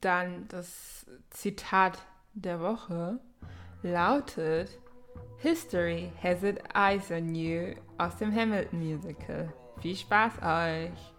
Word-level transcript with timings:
Dann 0.00 0.46
das 0.48 1.06
Zitat 1.30 1.98
der 2.34 2.60
Woche 2.60 3.18
lautet: 3.82 4.78
History 5.38 6.12
has 6.22 6.42
its 6.42 6.62
eyes 6.74 7.10
on 7.10 7.34
you 7.34 7.74
aus 7.98 8.16
dem 8.16 8.34
Hamilton 8.34 8.78
Musical. 8.78 9.52
Viel 9.80 9.96
Spaß 9.96 10.34
euch! 10.42 11.17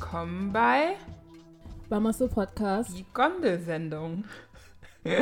Willkommen 0.00 0.52
bei 0.52 0.94
Bamaso 1.88 2.28
Podcast. 2.28 2.96
Die 2.96 3.04
Gondelsendung. 3.12 4.24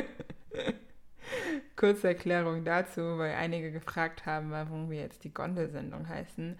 Kurze 1.76 2.08
Erklärung 2.08 2.62
dazu, 2.62 3.00
weil 3.16 3.32
einige 3.36 3.72
gefragt 3.72 4.26
haben, 4.26 4.50
warum 4.50 4.90
wir 4.90 5.00
jetzt 5.00 5.24
die 5.24 5.32
Gondelsendung 5.32 6.06
heißen. 6.06 6.58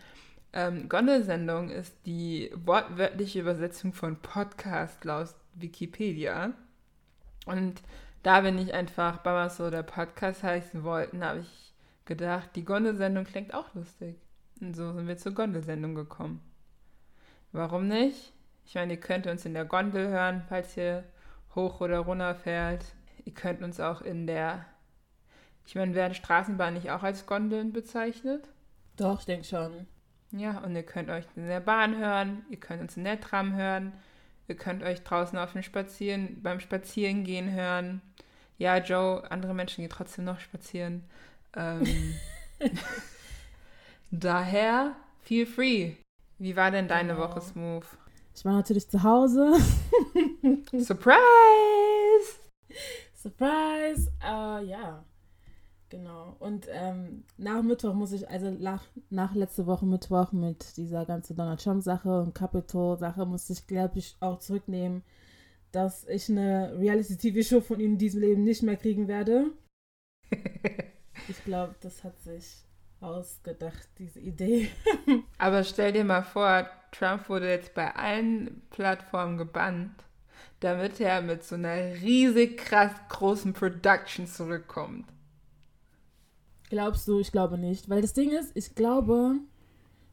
Ähm, 0.55 0.89
Gondelsendung 0.89 1.69
ist 1.69 1.95
die 2.07 2.51
wortwörtliche 2.57 3.41
Übersetzung 3.41 3.93
von 3.93 4.17
Podcast 4.17 5.05
laut 5.05 5.35
Wikipedia. 5.53 6.55
Und 7.45 7.83
da 8.23 8.43
wir 8.43 8.51
nicht 8.51 8.73
einfach 8.73 9.19
Bamaso 9.19 9.69
der 9.69 9.83
Podcast 9.83 10.43
heißen 10.43 10.85
wollten, 10.85 11.23
habe 11.23 11.41
ich 11.41 11.75
gedacht, 12.07 12.49
die 12.57 12.65
Gondelsendung 12.65 13.25
klingt 13.25 13.53
auch 13.53 13.75
lustig. 13.75 14.17
Und 14.63 14.75
so 14.75 14.95
sind 14.95 15.07
wir 15.07 15.19
zur 15.19 15.33
Gondelsendung 15.33 15.95
gekommen. 15.95 16.41
Warum 17.53 17.89
nicht? 17.89 18.33
Ich 18.67 18.75
meine, 18.75 18.95
ihr 18.95 19.01
könnt 19.01 19.27
uns 19.27 19.45
in 19.45 19.55
der 19.55 19.65
Gondel 19.65 20.09
hören, 20.09 20.43
falls 20.49 20.77
ihr 20.77 21.05
hoch 21.55 21.81
oder 21.81 22.01
runter 22.01 22.35
fährt. 22.35 22.85
Ihr 23.25 23.35
könnt 23.35 23.63
uns 23.63 23.81
auch 23.81 24.03
in 24.03 24.27
der. 24.27 24.65
Ich 25.67 25.75
meine, 25.75 25.95
werden 25.95 26.15
Straßenbahnen 26.15 26.75
nicht 26.75 26.91
auch 26.91 27.03
als 27.03 27.27
Gondeln 27.27 27.73
bezeichnet? 27.73 28.49
Doch, 28.97 29.21
ich 29.21 29.27
denke 29.27 29.45
schon. 29.45 29.87
Ja, 30.33 30.59
und 30.59 30.75
ihr 30.75 30.83
könnt 30.83 31.11
euch 31.11 31.25
in 31.35 31.47
der 31.47 31.61
Bahn 31.61 31.97
hören, 31.97 32.45
ihr 32.51 32.59
könnt 32.59 32.83
uns 32.83 32.97
in 32.97 33.05
der 33.05 33.21
Tram 33.21 33.55
hören, 33.55 33.93
ihr 34.49 34.57
könnt 34.57 34.83
euch 34.83 35.03
draußen 35.03 35.39
auf 35.39 35.53
dem 35.53 35.63
Spazieren, 35.63 36.43
beim 36.43 36.61
Spazierengehen 36.61 37.53
hören. 37.53 38.03
Ja, 38.59 38.79
Joe, 38.79 39.29
andere 39.31 39.55
Menschen 39.55 39.83
gehen 39.83 39.91
trotzdem 39.91 40.25
noch 40.25 40.41
spazieren. 40.41 41.05
Ähm, 41.55 42.15
daher, 44.11 44.97
feel 45.23 45.47
free. 45.47 45.95
Wie 46.39 46.57
war 46.57 46.71
denn 46.71 46.89
deine 46.89 47.15
genau. 47.15 47.29
Woche, 47.29 47.41
Smooth? 47.41 47.87
Ich 48.35 48.45
war 48.45 48.53
natürlich 48.53 48.89
zu 48.89 49.03
Hause. 49.03 49.55
Surprise! 50.79 51.17
Surprise! 53.15 54.13
Uh, 54.23 54.61
ja, 54.61 55.05
genau. 55.89 56.37
Und 56.39 56.67
ähm, 56.71 57.25
nach 57.39 57.63
Mittwoch 57.63 57.95
muss 57.95 58.13
ich, 58.13 58.29
also 58.29 58.51
nach, 58.51 58.85
nach 59.09 59.35
letzte 59.35 59.67
Woche 59.67 59.87
Mittwoch 59.87 60.33
mit 60.33 60.77
dieser 60.77 61.07
ganzen 61.07 61.37
Donald 61.37 61.63
Trump-Sache 61.63 62.21
und 62.21 62.35
Capitol-Sache, 62.35 63.25
musste 63.25 63.55
ich, 63.55 63.67
glaube 63.67 63.99
ich, 63.99 64.17
auch 64.21 64.39
zurücknehmen, 64.39 65.03
dass 65.73 66.07
ich 66.07 66.29
eine 66.29 66.79
Reality-TV-Show 66.79 67.63
von 67.63 67.81
ihm 67.81 67.93
in 67.93 67.99
diesem 67.99 68.21
Leben 68.21 68.45
nicht 68.45 68.63
mehr 68.63 68.77
kriegen 68.77 69.09
werde. 69.09 69.53
ich 71.29 71.43
glaube, 71.45 71.75
das 71.81 72.05
hat 72.05 72.21
sich 72.21 72.67
ausgedacht, 73.01 73.89
diese 73.99 74.21
Idee. 74.21 74.69
Aber 75.39 75.65
stell 75.65 75.93
dir 75.93 76.05
mal 76.05 76.23
vor, 76.23 76.69
Trump 76.93 77.29
wurde 77.29 77.51
jetzt 77.51 77.75
bei 77.75 77.95
allen 77.95 78.63
Plattformen 78.71 79.37
gebannt, 79.37 79.93
damit 80.61 81.01
er 81.01 81.21
mit 81.21 81.45
so 81.45 81.57
einer 81.57 81.95
riesig 82.01 82.57
krass 82.59 82.93
großen 83.09 83.53
Production 83.53 84.27
zurückkommt. 84.27 85.07
Glaubst 86.71 87.07
du? 87.07 87.21
Ich 87.21 87.33
glaube 87.33 87.59
nicht. 87.59 87.89
Weil 87.89 88.03
das 88.03 88.13
Ding 88.13 88.31
ist, 88.31 88.53
ich 88.55 88.75
glaube, 88.75 89.37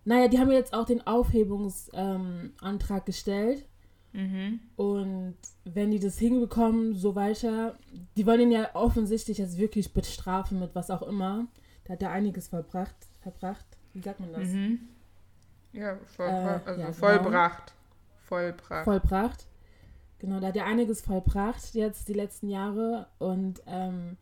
naja, 0.06 0.28
die 0.28 0.40
haben 0.40 0.52
jetzt 0.52 0.74
auch 0.74 0.86
den 0.86 1.06
Aufhebungsantrag 1.08 3.02
ähm, 3.02 3.06
gestellt. 3.06 3.66
Mhm. 4.12 4.60
Und 4.76 5.38
wenn 5.64 5.92
die 5.92 6.00
das 6.00 6.20
hinbekommen, 6.20 6.94
so 6.94 7.16
weiter, 7.16 7.78
die 8.16 8.26
wollen 8.28 8.42
ihn 8.42 8.52
ja 8.52 8.76
offensichtlich 8.76 9.40
jetzt 9.40 9.58
wirklich 9.58 9.94
bestrafen 9.94 10.60
mit 10.60 10.76
was 10.76 10.92
auch 10.92 11.02
immer. 11.02 11.48
Da 11.86 11.94
hat 11.94 12.02
er 12.04 12.12
einiges 12.12 12.50
verbracht, 12.50 12.96
verbracht. 13.22 13.66
Wie 13.94 14.02
sagt 14.02 14.20
man 14.20 14.34
das? 14.34 14.50
Mhm. 14.50 14.80
Ja, 15.74 15.98
voll, 16.16 16.28
äh, 16.28 16.32
also 16.32 16.70
ja, 16.70 16.76
genau. 16.76 16.92
vollbracht. 16.94 17.66
Genau. 17.68 18.20
Vollbracht. 18.22 18.86
Vollbracht. 18.86 19.48
Genau, 20.20 20.40
da 20.40 20.48
hat 20.48 20.56
er 20.56 20.66
einiges 20.66 21.02
vollbracht 21.02 21.74
jetzt 21.74 22.08
die 22.08 22.14
letzten 22.14 22.48
Jahre 22.48 23.08
und 23.20 23.62
ähm, 23.68 24.18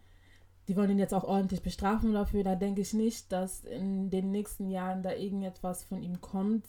die 0.68 0.76
wollen 0.76 0.90
ihn 0.90 1.00
jetzt 1.00 1.14
auch 1.14 1.24
ordentlich 1.24 1.62
bestrafen 1.62 2.14
dafür. 2.14 2.44
Da 2.44 2.56
denke 2.56 2.82
ich 2.82 2.94
nicht, 2.94 3.32
dass 3.32 3.64
in 3.66 4.10
den 4.10 4.32
nächsten 4.32 4.70
Jahren 4.70 5.04
da 5.04 5.14
irgendetwas 5.14 5.84
von 5.84 6.02
ihm 6.02 6.22
kommt 6.22 6.66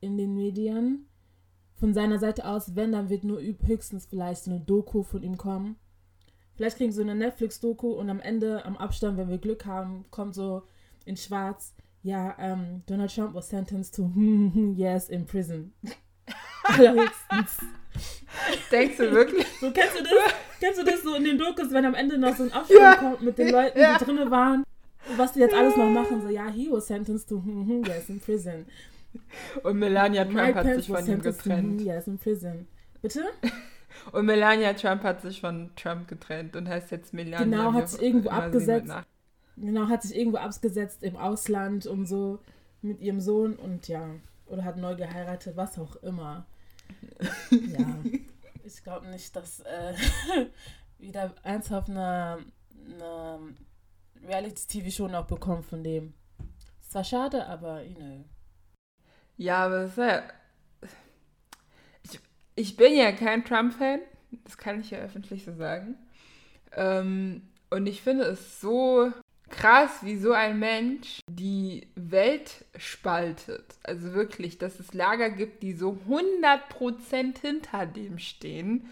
in 0.00 0.16
den 0.16 0.34
Medien. 0.34 1.08
Von 1.74 1.94
seiner 1.94 2.18
Seite 2.18 2.46
aus, 2.46 2.76
wenn, 2.76 2.92
dann 2.92 3.10
wird 3.10 3.24
nur 3.24 3.40
höchstens 3.40 4.06
vielleicht 4.06 4.44
so 4.44 4.50
eine 4.50 4.60
Doku 4.60 5.02
von 5.02 5.22
ihm 5.22 5.36
kommen. 5.36 5.76
Vielleicht 6.54 6.78
kriegen 6.78 6.92
sie 6.92 7.02
eine 7.02 7.14
Netflix-Doku 7.14 7.88
und 7.88 8.08
am 8.08 8.20
Ende, 8.20 8.64
am 8.64 8.76
Abstand, 8.76 9.18
wenn 9.18 9.28
wir 9.28 9.38
Glück 9.38 9.66
haben, 9.66 10.04
kommt 10.10 10.34
so 10.34 10.62
in 11.04 11.16
schwarz, 11.16 11.74
ja, 12.06 12.34
um, 12.38 12.44
ähm, 12.44 12.82
Donald 12.86 13.12
Trump 13.12 13.34
was 13.34 13.48
sentenced 13.48 13.96
to 13.96 14.10
yes 14.76 15.08
in 15.08 15.26
prison. 15.26 15.72
Allerhöchstens. 16.64 17.58
Denkst 18.70 18.96
du 18.96 19.10
wirklich? 19.10 19.46
So, 19.60 19.70
kennst 19.72 19.98
du 19.98 20.02
das? 20.02 20.34
Kennst 20.60 20.80
du 20.80 20.84
das 20.84 21.02
so 21.02 21.14
in 21.14 21.24
den 21.24 21.38
Dokus, 21.38 21.72
wenn 21.72 21.84
am 21.84 21.94
Ende 21.94 22.18
noch 22.18 22.36
so 22.36 22.44
ein 22.44 22.52
Abstand 22.52 22.80
ja. 22.80 22.94
kommt 22.96 23.22
mit 23.22 23.38
den 23.38 23.50
Leuten, 23.50 23.78
ja. 23.78 23.98
die 23.98 24.04
drinnen 24.04 24.30
waren? 24.30 24.64
Was 25.16 25.32
die 25.32 25.40
jetzt 25.40 25.54
alles 25.54 25.76
noch 25.76 25.88
machen? 25.88 26.22
So, 26.22 26.28
ja, 26.28 26.48
he 26.48 26.68
was 26.70 26.86
sentenced 26.86 27.28
to 27.28 27.42
yes 27.86 28.08
in 28.08 28.20
prison. 28.20 28.66
Und 29.62 29.78
Melania 29.78 30.24
Trump 30.24 30.36
My 30.36 30.52
hat 30.52 30.74
sich 30.74 30.86
von 30.86 31.06
ihm 31.06 31.22
getrennt. 31.22 31.80
yes 31.80 32.06
in 32.06 32.18
prison. 32.18 32.68
Bitte? 33.02 33.24
Und 34.12 34.26
Melania 34.26 34.74
Trump 34.74 35.02
hat 35.02 35.22
sich 35.22 35.40
von 35.40 35.70
Trump 35.74 36.06
getrennt 36.08 36.54
und 36.54 36.68
heißt 36.68 36.90
jetzt 36.90 37.14
Melania. 37.14 37.44
Genau, 37.44 37.72
hat 37.72 37.88
sich 37.88 38.02
irgendwo 38.02 38.30
abgesetzt. 38.30 38.92
Genau, 39.56 39.88
hat 39.88 40.02
sich 40.02 40.16
irgendwo 40.16 40.38
abgesetzt 40.38 41.02
im 41.02 41.16
Ausland 41.16 41.86
und 41.86 42.06
so 42.06 42.40
mit 42.82 43.00
ihrem 43.00 43.20
Sohn 43.20 43.56
und 43.56 43.88
ja, 43.88 44.10
oder 44.46 44.64
hat 44.64 44.76
neu 44.76 44.94
geheiratet, 44.94 45.56
was 45.56 45.78
auch 45.78 45.96
immer. 45.96 46.46
ja, 47.50 47.98
ich 48.64 48.84
glaube 48.84 49.06
nicht, 49.08 49.34
dass 49.34 49.60
äh, 49.60 49.94
wieder 50.98 51.34
ernsthaft 51.42 51.88
eine, 51.88 52.38
eine 52.84 53.54
Reality-TV-Show 54.26 55.08
noch 55.08 55.26
bekommt 55.26 55.64
von 55.64 55.82
dem. 55.82 56.14
Ist 56.80 56.92
zwar 56.92 57.04
schade, 57.04 57.46
aber, 57.46 57.82
you 57.82 57.94
know. 57.94 58.24
Ja, 59.38 59.64
aber 59.64 59.82
es 59.82 59.90
ist 59.92 59.98
ja 59.98 60.22
ich 62.56 62.76
bin 62.76 62.96
ja 62.96 63.12
kein 63.12 63.44
Trump-Fan, 63.44 64.00
das 64.44 64.56
kann 64.56 64.80
ich 64.80 64.90
ja 64.90 64.98
öffentlich 64.98 65.44
so 65.44 65.52
sagen. 65.54 65.96
Ähm, 66.72 67.42
und 67.70 67.86
ich 67.86 68.02
finde 68.02 68.24
es 68.24 68.60
so 68.60 69.12
krass, 69.48 69.90
wie 70.02 70.16
so 70.16 70.32
ein 70.32 70.58
Mensch 70.58 71.20
die 71.28 71.88
Welt 71.94 72.64
spaltet. 72.76 73.76
Also 73.82 74.12
wirklich, 74.12 74.58
dass 74.58 74.80
es 74.80 74.94
Lager 74.94 75.30
gibt, 75.30 75.62
die 75.62 75.72
so 75.72 75.98
100% 76.08 77.40
hinter 77.40 77.86
dem 77.86 78.18
stehen 78.18 78.90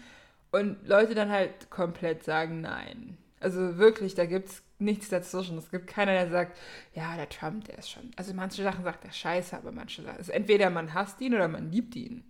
und 0.51 0.87
Leute 0.87 1.15
dann 1.15 1.29
halt 1.29 1.69
komplett 1.69 2.23
sagen 2.23 2.61
nein. 2.61 3.17
Also 3.39 3.77
wirklich, 3.77 4.15
da 4.15 4.25
gibt 4.25 4.49
es 4.49 4.63
nichts 4.79 5.09
dazwischen. 5.09 5.57
Es 5.57 5.69
gibt 5.69 5.87
keiner, 5.87 6.13
der 6.13 6.29
sagt, 6.29 6.57
ja, 6.93 7.15
der 7.15 7.29
Trump, 7.29 7.65
der 7.65 7.77
ist 7.77 7.89
schon. 7.89 8.11
Also 8.15 8.33
manche 8.33 8.63
Sachen 8.63 8.83
sagt 8.83 9.05
er 9.05 9.11
scheiße, 9.11 9.55
aber 9.55 9.71
manche 9.71 10.01
Sachen. 10.01 10.17
Also 10.17 10.31
entweder 10.31 10.69
man 10.69 10.93
hasst 10.93 11.21
ihn 11.21 11.35
oder 11.35 11.47
man 11.47 11.71
liebt 11.71 11.95
ihn. 11.95 12.23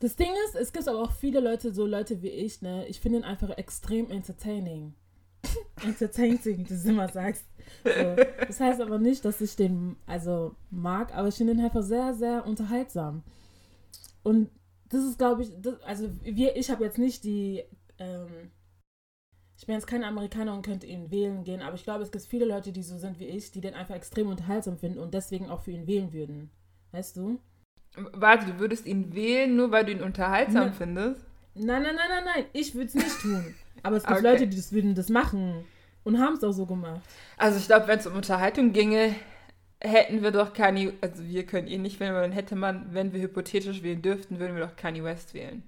Das 0.00 0.16
Ding 0.16 0.30
ist, 0.46 0.56
es 0.56 0.72
gibt 0.72 0.88
aber 0.88 1.00
auch 1.00 1.12
viele 1.12 1.40
Leute, 1.40 1.74
so 1.74 1.84
Leute 1.84 2.22
wie 2.22 2.30
ich, 2.30 2.62
ne? 2.62 2.86
Ich 2.88 3.00
finde 3.00 3.18
ihn 3.18 3.24
einfach 3.24 3.50
extrem 3.50 4.10
entertaining. 4.10 4.94
Entertaining, 5.82 6.58
wie 6.58 6.64
du 6.64 6.74
immer 6.88 7.08
sagst. 7.08 7.44
So. 7.84 8.16
Das 8.46 8.60
heißt 8.60 8.80
aber 8.80 8.98
nicht, 8.98 9.24
dass 9.24 9.40
ich 9.40 9.56
den 9.56 9.96
also 10.06 10.54
mag, 10.70 11.14
aber 11.14 11.28
ich 11.28 11.36
finde 11.36 11.54
ihn 11.54 11.64
einfach 11.64 11.82
sehr, 11.82 12.14
sehr 12.14 12.46
unterhaltsam. 12.46 13.22
Und 14.22 14.50
das 14.88 15.04
ist, 15.04 15.18
glaube 15.18 15.42
ich, 15.42 15.50
das, 15.60 15.80
also 15.82 16.10
wir, 16.22 16.56
ich 16.56 16.70
habe 16.70 16.84
jetzt 16.84 16.98
nicht 16.98 17.24
die, 17.24 17.62
ähm, 17.98 18.50
ich 19.56 19.66
bin 19.66 19.74
jetzt 19.74 19.86
kein 19.86 20.04
Amerikaner 20.04 20.54
und 20.54 20.64
könnte 20.64 20.86
ihn 20.86 21.10
wählen 21.10 21.44
gehen, 21.44 21.62
aber 21.62 21.74
ich 21.74 21.84
glaube, 21.84 22.02
es 22.02 22.10
gibt 22.10 22.24
viele 22.24 22.44
Leute, 22.44 22.72
die 22.72 22.82
so 22.82 22.98
sind 22.98 23.18
wie 23.20 23.26
ich, 23.26 23.52
die 23.52 23.60
den 23.60 23.74
einfach 23.74 23.94
extrem 23.94 24.28
unterhaltsam 24.28 24.78
finden 24.78 24.98
und 24.98 25.14
deswegen 25.14 25.48
auch 25.48 25.62
für 25.62 25.70
ihn 25.70 25.86
wählen 25.86 26.12
würden. 26.12 26.50
Weißt 26.92 27.16
du? 27.16 27.38
Warte, 27.94 28.46
du 28.46 28.58
würdest 28.58 28.86
ihn 28.86 29.14
wählen, 29.14 29.54
nur 29.56 29.70
weil 29.70 29.84
du 29.84 29.92
ihn 29.92 30.02
unterhaltsam 30.02 30.66
Na, 30.66 30.72
findest? 30.72 31.24
Nein, 31.54 31.82
nein, 31.82 31.94
nein, 31.96 32.08
nein, 32.08 32.24
nein. 32.24 32.44
Ich 32.52 32.74
würde 32.74 32.86
es 32.86 32.94
nicht 32.94 33.20
tun. 33.20 33.54
Aber 33.82 33.96
es 33.96 34.04
gibt 34.04 34.18
okay. 34.18 34.30
Leute, 34.30 34.46
die 34.46 34.56
das 34.56 34.72
würden 34.72 34.94
das 34.94 35.08
machen 35.08 35.64
und 36.04 36.18
haben 36.18 36.34
es 36.34 36.44
auch 36.44 36.52
so 36.52 36.66
gemacht. 36.66 37.00
Also 37.36 37.58
ich 37.58 37.66
glaube, 37.66 37.88
wenn 37.88 37.98
es 37.98 38.06
um 38.06 38.14
Unterhaltung 38.14 38.72
ginge, 38.72 39.14
hätten 39.80 40.22
wir 40.22 40.30
doch 40.30 40.52
Kanye, 40.52 40.92
also 41.00 41.24
wir 41.24 41.46
können 41.46 41.66
ihn 41.66 41.82
nicht 41.82 42.00
wählen, 42.00 42.12
aber 42.12 42.22
dann 42.22 42.32
hätte 42.32 42.56
man, 42.56 42.92
wenn 42.92 43.12
wir 43.12 43.22
hypothetisch 43.22 43.82
wählen 43.82 44.02
dürften, 44.02 44.38
würden 44.38 44.56
wir 44.56 44.66
doch 44.66 44.76
Kanye 44.76 45.02
West 45.04 45.34
wählen. 45.34 45.62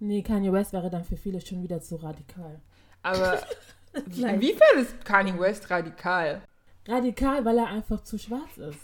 Nee, 0.00 0.22
Kanye 0.22 0.52
West 0.52 0.72
wäre 0.72 0.90
dann 0.90 1.04
für 1.04 1.16
viele 1.16 1.40
schon 1.40 1.62
wieder 1.62 1.80
zu 1.80 1.96
radikal. 1.96 2.60
Aber 3.02 3.40
inwiefern 4.16 4.78
ist 4.78 5.04
Kanye 5.04 5.38
West 5.38 5.70
radikal? 5.70 6.42
Radikal, 6.86 7.44
weil 7.44 7.58
er 7.58 7.68
einfach 7.68 8.02
zu 8.02 8.18
schwarz 8.18 8.56
ist. 8.56 8.80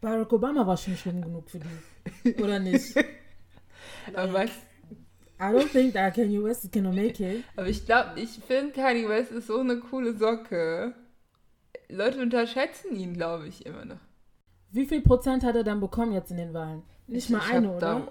Barack 0.00 0.32
Obama 0.32 0.66
war 0.66 0.76
schon 0.76 0.96
schlimm 0.96 1.22
genug 1.22 1.50
für 1.50 1.58
die. 1.58 2.34
Oder 2.42 2.58
nicht? 2.58 2.94
aber 4.14 4.32
was? 4.32 4.50
I 5.50 5.52
don't 5.52 5.68
think 5.70 5.94
that 5.94 6.14
Kanye 6.14 6.42
West 6.42 6.64
is 6.64 6.70
gonna 6.70 6.92
make 6.92 7.20
it. 7.22 7.44
Aber 7.56 7.66
ich 7.68 7.84
glaube, 7.86 8.18
ich 8.20 8.38
finde 8.46 8.72
Kanye 8.72 9.08
West 9.08 9.30
ist 9.32 9.46
so 9.48 9.60
eine 9.60 9.78
coole 9.80 10.16
Socke. 10.16 10.94
Leute 11.88 12.20
unterschätzen 12.20 12.96
ihn, 12.96 13.14
glaube 13.14 13.46
ich, 13.48 13.66
immer 13.66 13.84
noch. 13.84 13.98
Wie 14.70 14.86
viel 14.86 15.02
Prozent 15.02 15.44
hat 15.44 15.54
er 15.54 15.64
dann 15.64 15.80
bekommen 15.80 16.12
jetzt 16.12 16.30
in 16.30 16.36
den 16.38 16.52
Wahlen? 16.54 16.82
Nicht 17.06 17.30
mal 17.30 17.38
Ich 17.46 17.52
eine, 17.52 17.70
oder? 17.70 17.80
da- 17.80 18.08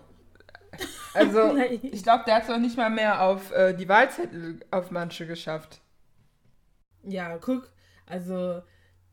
Also, 1.13 1.57
ich 1.81 2.03
glaube, 2.03 2.24
der 2.25 2.35
hat 2.35 2.44
es 2.44 2.50
noch 2.50 2.59
nicht 2.59 2.77
mal 2.77 2.89
mehr 2.89 3.21
auf 3.21 3.51
äh, 3.51 3.74
die 3.74 3.89
Wahlzettel 3.89 4.59
auf 4.71 4.91
manche 4.91 5.27
geschafft. 5.27 5.81
Ja, 7.03 7.38
guck, 7.38 7.69
also 8.06 8.62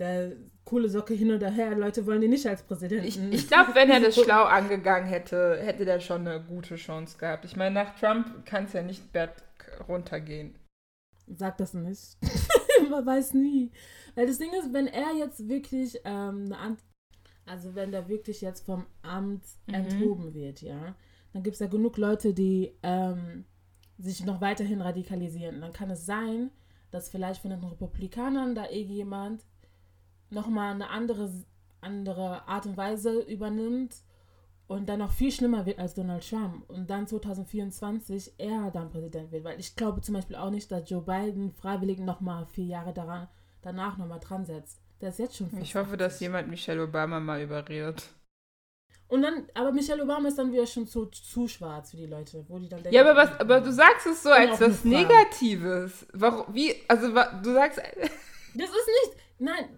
der 0.01 0.33
coole 0.65 0.89
Socke 0.89 1.15
hin 1.15 1.31
oder 1.31 1.51
her, 1.51 1.77
Leute 1.77 2.07
wollen 2.07 2.23
ihn 2.23 2.31
nicht 2.31 2.47
als 2.47 2.63
Präsidenten. 2.63 3.07
Ich, 3.07 3.19
ich 3.33 3.47
glaube, 3.49 3.75
wenn 3.75 3.91
er 3.91 4.01
das 4.01 4.17
schlau 4.17 4.45
angegangen 4.45 5.09
hätte, 5.09 5.59
hätte 5.63 5.85
der 5.85 6.01
schon 6.01 6.27
eine 6.27 6.43
gute 6.43 6.75
Chance 6.77 7.19
gehabt. 7.19 7.45
Ich 7.45 7.55
meine, 7.57 7.75
nach 7.75 7.95
Trump 7.99 8.45
kann 8.47 8.65
es 8.65 8.73
ja 8.73 8.83
nicht 8.83 9.13
berg 9.13 9.37
runtergehen. 9.89 10.55
Sag 11.29 11.59
das 11.59 11.75
nicht. 11.75 12.17
Man 12.91 13.07
weiß 13.07 13.35
nie. 13.35 13.71
Weil 14.17 14.27
das 14.27 14.39
Ding 14.39 14.51
ist, 14.59 14.73
wenn 14.73 14.89
er 14.89 15.13
jetzt 15.17 15.49
wirklich 15.49 16.01
ähm, 16.05 16.47
eine 16.47 16.59
Ant 16.59 16.81
also 17.47 17.75
wenn 17.75 17.91
der 17.91 18.09
wirklich 18.09 18.43
jetzt 18.43 18.65
vom 18.65 18.87
Amt 19.03 19.43
Mhm. 19.67 19.75
enthoben 19.75 20.35
wird, 20.35 20.63
ja, 20.63 20.95
dann 21.33 21.43
gibt 21.43 21.55
es 21.55 21.61
ja 21.61 21.67
genug 21.67 21.97
Leute, 21.97 22.33
die 22.33 22.77
ähm, 22.85 23.45
sich 23.99 24.25
noch 24.25 24.41
weiterhin 24.41 24.81
radikalisieren. 24.81 25.61
Dann 25.61 25.73
kann 25.73 25.91
es 25.91 26.07
sein, 26.07 26.51
dass 26.93 27.09
vielleicht 27.09 27.43
von 27.43 27.51
den 27.51 27.65
Republikanern 27.65 28.55
da 28.55 28.69
irgendjemand 28.71 29.45
nochmal 30.31 30.75
eine 30.75 30.91
andere, 30.91 31.31
andere 31.81 32.47
Art 32.49 32.67
und 32.67 32.77
Weise 32.77 33.21
übernimmt 33.21 33.97
und 34.67 34.89
dann 34.89 35.01
noch 35.01 35.13
viel 35.13 35.33
schlimmer 35.33 35.67
wird 35.67 35.79
als 35.79 35.95
Donald 35.95 36.29
Trump 36.29 36.69
und 36.71 36.89
dann 36.89 37.07
2024 37.07 38.35
er 38.39 38.71
dann 38.71 38.91
Präsident 38.91 39.33
wird. 39.33 39.45
Weil 39.45 39.59
ich 39.59 39.75
glaube 39.77 40.01
zum 40.01 40.15
Beispiel 40.15 40.37
auch 40.37 40.51
nicht, 40.51 40.71
dass 40.71 40.89
Joe 40.89 41.03
Biden 41.03 41.53
freiwillig 41.53 41.99
nochmal 41.99 42.47
vier 42.47 42.67
Jahre 42.67 42.93
daran, 42.93 43.29
danach 43.63 43.97
nochmal 43.99 44.21
dran 44.21 44.45
setzt. 44.45 44.81
Der 45.01 45.09
ist 45.09 45.19
jetzt 45.19 45.37
schon 45.37 45.51
Ich 45.61 45.75
hoffe, 45.75 45.97
dass 45.97 46.15
80. 46.15 46.21
jemand 46.27 46.49
Michelle 46.49 46.83
Obama 46.85 47.19
mal 47.21 47.41
überredet. 47.43 48.11
Und 49.09 49.23
dann, 49.23 49.47
aber 49.55 49.73
Michelle 49.73 50.05
Obama 50.05 50.29
ist 50.29 50.39
dann 50.39 50.53
wieder 50.53 50.67
schon 50.67 50.87
zu, 50.87 51.07
zu 51.07 51.49
schwarz 51.49 51.91
für 51.91 51.97
die 51.97 52.07
Leute, 52.07 52.45
wo 52.49 52.59
die 52.61 52.69
dann 52.69 52.81
denken, 52.83 52.95
Ja, 52.95 53.01
aber 53.11 53.17
was, 53.17 53.41
aber 53.41 53.61
du 53.61 53.73
sagst 53.73 54.07
es 54.07 54.23
so 54.23 54.31
als 54.31 54.61
was. 54.61 54.85
Negatives. 54.85 56.07
Warum, 56.13 56.55
wie, 56.55 56.77
also 56.87 57.13
wa- 57.13 57.41
du 57.43 57.53
sagst, 57.53 57.79
Das 57.79 58.69
ist 58.69 58.89
nicht. 59.05 59.17
Nein. 59.41 59.77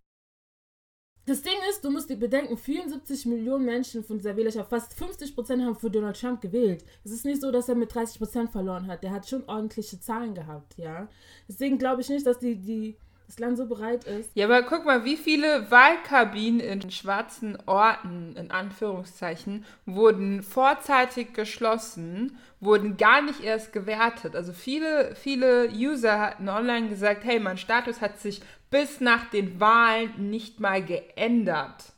Das 1.25 1.43
Ding 1.43 1.55
ist, 1.71 1.85
du 1.85 1.91
musst 1.91 2.11
dir 2.11 2.17
bedenken, 2.17 2.57
74 2.57 3.27
Millionen 3.27 3.65
Menschen 3.65 4.03
von 4.03 4.19
dieser 4.19 4.37
Wählerschaft, 4.37 4.71
fast 4.71 4.95
50 4.95 5.35
Prozent 5.37 5.63
haben 5.63 5.77
für 5.77 5.91
Donald 5.91 6.21
Trump 6.21 6.41
gewählt. 6.41 6.85
Es 7.05 7.13
ist 7.13 7.25
nicht 7.25 7.41
so, 7.41 7.53
dass 7.53 7.69
er 7.69 7.77
mit 7.77 7.95
30 7.95 8.19
Prozent 8.19 8.51
verloren 8.51 8.89
hat. 8.89 9.05
Der 9.05 9.13
hat 9.13 9.29
schon 9.29 9.45
ordentliche 9.49 10.01
Zahlen 10.01 10.35
gehabt, 10.35 10.77
ja. 10.79 11.09
Deswegen 11.49 11.79
glaube 11.79 12.01
ich 12.01 12.09
nicht, 12.09 12.27
dass 12.27 12.41
die, 12.41 12.57
die, 12.57 12.97
das 13.29 13.39
Land 13.39 13.57
so 13.57 13.67
bereit 13.67 14.05
ist. 14.05 14.31
ja, 14.35 14.47
aber 14.47 14.63
guck 14.63 14.85
mal, 14.85 15.05
wie 15.05 15.17
viele 15.17 15.71
Wahlkabinen 15.71 16.59
in 16.59 16.91
schwarzen 16.91 17.57
Orten, 17.67 18.35
in 18.37 18.51
Anführungszeichen, 18.51 19.65
wurden 19.87 20.43
vorzeitig 20.43 21.35
geschlossen, 21.35 22.37
wurden 22.59 22.97
gar 22.97 23.23
nicht 23.23 23.45
erst 23.45 23.73
gewertet. 23.73 24.35
Also 24.35 24.53
viele, 24.53 25.15
viele 25.15 25.71
User 25.71 26.19
hatten 26.19 26.49
online 26.49 26.89
gesagt, 26.89 27.23
hey, 27.23 27.39
mein 27.39 27.59
Status 27.59 28.01
hat 28.01 28.19
sich 28.19 28.43
bis 28.73 29.01
nach 29.01 29.31
den 29.31 29.61
Wahlen 29.61 30.31
nicht 30.31 30.59
mal 30.59 30.83
geändert. 30.85 31.93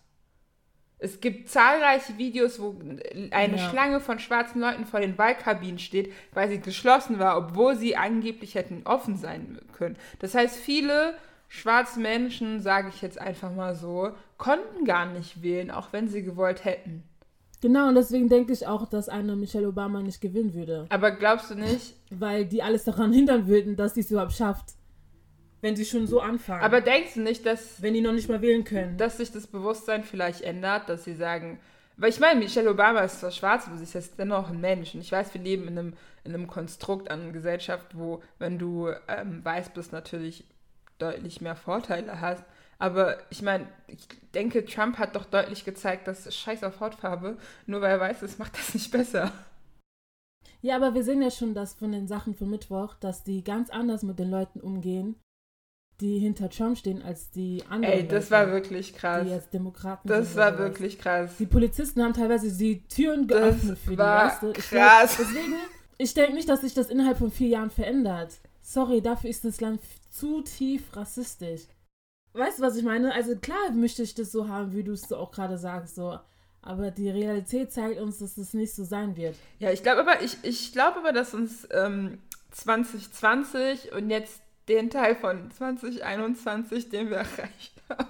Es 0.99 1.21
gibt 1.21 1.49
zahlreiche 1.49 2.19
Videos, 2.19 2.61
wo 2.61 2.77
eine 3.31 3.57
Ja. 3.57 3.71
Schlange 3.71 4.01
von 4.01 4.19
schwarzen 4.19 4.61
Leuten 4.61 4.85
vor 4.85 5.01
den 5.01 5.17
Wahlkabinen 5.17 5.79
steht, 5.79 6.13
weil 6.33 6.49
sie 6.49 6.61
geschlossen 6.61 7.19
war, 7.19 7.37
obwohl 7.39 7.77
sie 7.77 7.97
angeblich 7.97 8.55
hätten 8.55 8.83
offen 8.85 9.17
sein 9.17 9.59
können. 9.73 9.97
Das 10.19 10.35
heißt, 10.35 10.57
viele 10.57 11.15
schwarze 11.49 12.01
Menschen, 12.01 12.61
sage 12.61 12.89
ich 12.89 13.03
jetzt 13.03 13.21
einfach 13.21 13.53
mal 13.55 13.75
so, 13.75 14.13
konnten 14.39 14.85
gar 14.85 15.07
nicht 15.07 15.43
wählen, 15.43 15.71
auch 15.71 15.93
wenn 15.93 16.09
sie 16.09 16.23
gewollt 16.23 16.65
hätten. 16.65 17.05
Genau, 17.61 17.89
und 17.89 17.95
deswegen 17.95 18.29
denke 18.29 18.53
ich 18.53 18.67
auch, 18.67 18.87
dass 18.89 19.09
eine 19.09 19.37
Michelle 19.37 19.69
Obama 19.69 20.03
nicht 20.03 20.21
gewinnen 20.21 20.55
würde. 20.55 20.87
Aber 20.89 21.13
glaubst 21.13 21.51
du 21.51 21.55
nicht? 21.55 21.95
Weil 22.11 22.47
die 22.47 22.63
alles 22.63 22.85
daran 22.85 23.13
hindern 23.13 23.47
würden, 23.47 23.77
dass 23.77 23.95
sie 23.95 24.01
es 24.01 24.11
überhaupt 24.11 24.33
schafft. 24.33 24.75
Wenn 25.65 25.77
sie 25.77 25.87
schon 25.87 26.07
so 26.07 26.21
anfangen. 26.21 26.63
Aber 26.63 26.83
denkst 26.83 27.15
du 27.15 27.23
nicht, 27.23 27.47
dass 27.47 27.81
wenn 27.81 27.95
die 27.95 28.03
noch 28.03 28.13
nicht 28.13 28.29
mal 28.29 28.43
wählen 28.43 28.65
können. 28.65 28.99
dass 28.99 29.17
sich 29.17 29.33
das 29.33 29.47
Bewusstsein 29.47 30.05
vielleicht 30.05 30.43
ändert, 30.43 30.91
dass 30.91 31.05
sie 31.05 31.15
sagen, 31.15 31.59
weil 31.97 32.11
ich 32.11 32.21
meine, 32.21 32.39
Michelle 32.39 32.71
Obama 32.71 33.01
ist 33.01 33.21
zwar 33.21 33.31
schwarz, 33.31 33.67
aber 33.67 33.79
sie 33.79 33.85
ist 33.85 33.95
jetzt 33.95 34.19
dennoch 34.19 34.51
ein 34.51 34.61
Mensch. 34.61 34.95
Und 34.95 35.01
ich 35.01 35.11
weiß, 35.11 35.33
wir 35.33 35.41
leben 35.41 35.67
in 35.67 35.79
einem, 35.79 35.95
in 36.23 36.35
einem 36.35 36.49
Konstrukt 36.49 37.11
an 37.11 37.33
Gesellschaft, 37.33 37.97
wo, 37.97 38.23
wenn 38.39 38.59
du 38.59 38.91
ähm, 39.09 39.43
weiß 39.43 39.71
bist, 39.71 39.91
natürlich 39.93 40.45
deutlich 40.99 41.41
mehr 41.41 41.57
Vorteile 41.57 42.21
hast. 42.21 42.45
Aber 42.79 43.17
ich 43.31 43.41
meine, 43.41 43.67
ich 43.87 44.07
denke, 44.35 44.67
Trump 44.67 44.99
hat 44.99 45.17
doch 45.17 45.25
deutlich 45.25 45.65
gezeigt, 45.65 46.07
dass 46.09 46.37
Scheiß 46.37 46.63
auf 46.63 46.81
Hautfarbe, 46.81 47.39
nur 47.65 47.81
weil 47.81 47.93
er 47.93 48.01
weiß 48.01 48.23
ist, 48.23 48.39
macht 48.39 48.59
das 48.59 48.75
nicht 48.75 48.91
besser. 48.91 49.33
Ja, 50.61 50.77
aber 50.77 50.93
wir 50.93 51.05
sehen 51.05 51.23
ja 51.23 51.31
schon, 51.31 51.55
dass 51.55 51.73
von 51.73 51.91
den 51.91 52.07
Sachen 52.07 52.35
von 52.35 52.51
Mittwoch, 52.51 52.97
dass 52.97 53.25
die 53.25 53.43
ganz 53.43 53.71
anders 53.71 54.03
mit 54.03 54.19
den 54.19 54.31
Leuten 54.31 54.61
umgehen, 54.61 55.17
die 56.01 56.19
hinter 56.19 56.51
Trump 56.51 56.77
stehen, 56.77 57.03
als 57.03 57.31
die 57.31 57.63
anderen. 57.69 57.95
Ey, 57.95 58.09
das 58.09 58.31
Leute, 58.31 58.47
war 58.47 58.53
wirklich 58.53 58.95
krass. 58.95 59.25
Die 59.25 59.31
jetzt 59.31 59.55
Demokraten 59.55 60.09
Das 60.09 60.35
war 60.37 60.59
wirklich 60.59 60.99
krass. 60.99 61.31
Die 61.39 61.47
Polizisten 61.47 62.03
haben 62.03 62.15
teilweise 62.15 62.51
die 62.51 62.87
Türen 62.89 63.27
Das 63.29 63.39
geöffnet 63.39 63.79
für 63.79 63.91
die, 63.91 63.99
war 63.99 64.27
weißt 64.27 64.43
du? 64.43 64.53
Krass. 64.53 65.17
Glaub, 65.17 65.29
deswegen, 65.29 65.55
ich 65.99 66.15
denke 66.15 66.35
nicht, 66.35 66.49
dass 66.49 66.63
sich 66.63 66.75
das 66.75 66.91
innerhalb 66.91 67.19
von 67.19 67.31
vier 67.31 67.49
Jahren 67.49 67.71
verändert. 67.71 68.35
Sorry, 68.63 69.01
dafür 69.01 69.31
ist 69.31 69.45
das 69.45 69.61
Land 69.61 69.81
zu 70.11 70.43
tief 70.43 70.97
rassistisch. 70.97 71.63
Weißt 72.33 72.59
du, 72.59 72.63
was 72.63 72.77
ich 72.77 72.83
meine? 72.83 73.15
Also 73.15 73.37
klar 73.37 73.71
möchte 73.73 74.03
ich 74.03 74.15
das 74.15 74.33
so 74.33 74.49
haben, 74.49 74.75
wie 74.75 74.83
du 74.83 74.93
es 74.93 75.13
auch 75.13 75.31
gerade 75.31 75.57
sagst, 75.57 75.95
so. 75.95 76.19
Aber 76.63 76.91
die 76.91 77.11
Realität 77.11 77.73
zeigt 77.73 78.01
uns, 78.01 78.19
dass 78.19 78.35
das 78.35 78.55
nicht 78.55 78.75
so 78.75 78.85
sein 78.85 79.17
wird. 79.17 79.37
Ja, 79.59 79.71
ich 79.71 79.83
glaube 79.83 80.01
aber, 80.01 80.23
ich, 80.23 80.39
ich 80.43 80.73
glaube 80.73 80.99
aber, 80.99 81.13
dass 81.13 81.35
uns 81.35 81.69
ähm, 81.71 82.19
2020 82.53 83.93
und 83.93 84.11
jetzt 84.11 84.41
den 84.69 84.91
Teil 84.91 85.15
von 85.15 85.51
2021, 85.51 86.89
den 86.91 87.11
wir 87.11 87.17
erreicht 87.19 87.75
haben. 87.89 88.09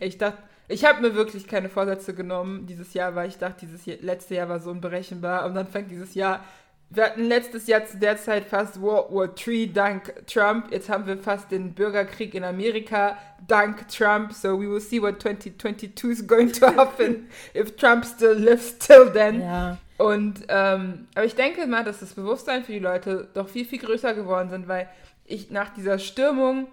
Ich 0.00 0.18
dachte, 0.18 0.38
ich 0.68 0.84
habe 0.84 1.02
mir 1.02 1.14
wirklich 1.14 1.46
keine 1.46 1.68
Vorsätze 1.68 2.14
genommen 2.14 2.66
dieses 2.66 2.94
Jahr, 2.94 3.14
weil 3.14 3.28
ich 3.28 3.38
dachte, 3.38 3.66
dieses 3.66 3.84
Jahr, 3.84 3.98
letzte 4.00 4.36
Jahr 4.36 4.48
war 4.48 4.60
so 4.60 4.70
unberechenbar 4.70 5.44
und 5.46 5.54
dann 5.54 5.66
fängt 5.66 5.90
dieses 5.90 6.14
Jahr. 6.14 6.44
Wir 6.88 7.04
hatten 7.04 7.24
letztes 7.24 7.66
Jahr 7.66 7.86
zu 7.86 7.96
der 7.96 8.18
Zeit 8.18 8.44
fast 8.44 8.80
World 8.80 9.10
War 9.10 9.30
III 9.46 9.72
dank 9.72 10.26
Trump. 10.26 10.70
Jetzt 10.70 10.90
haben 10.90 11.06
wir 11.06 11.16
fast 11.18 11.50
den 11.50 11.72
Bürgerkrieg 11.72 12.34
in 12.34 12.44
Amerika 12.44 13.16
dank 13.46 13.88
Trump. 13.88 14.32
So 14.32 14.58
we 14.60 14.70
will 14.70 14.80
see 14.80 15.00
what 15.00 15.18
2022 15.22 16.10
is 16.10 16.26
going 16.26 16.52
to 16.52 16.66
happen 16.66 17.28
if 17.54 17.76
Trump 17.76 18.04
still 18.04 18.34
lives 18.34 18.78
till 18.78 19.10
then. 19.10 19.40
Ja. 19.40 19.78
Und, 20.02 20.42
ähm, 20.48 21.06
aber 21.14 21.24
ich 21.24 21.36
denke 21.36 21.66
mal, 21.66 21.84
dass 21.84 22.00
das 22.00 22.14
Bewusstsein 22.14 22.64
für 22.64 22.72
die 22.72 22.80
Leute 22.80 23.28
doch 23.34 23.48
viel, 23.48 23.64
viel 23.64 23.78
größer 23.78 24.14
geworden 24.14 24.50
sind, 24.50 24.66
weil 24.66 24.88
ich 25.24 25.50
nach 25.50 25.70
dieser 25.70 25.98
Stürmung 25.98 26.66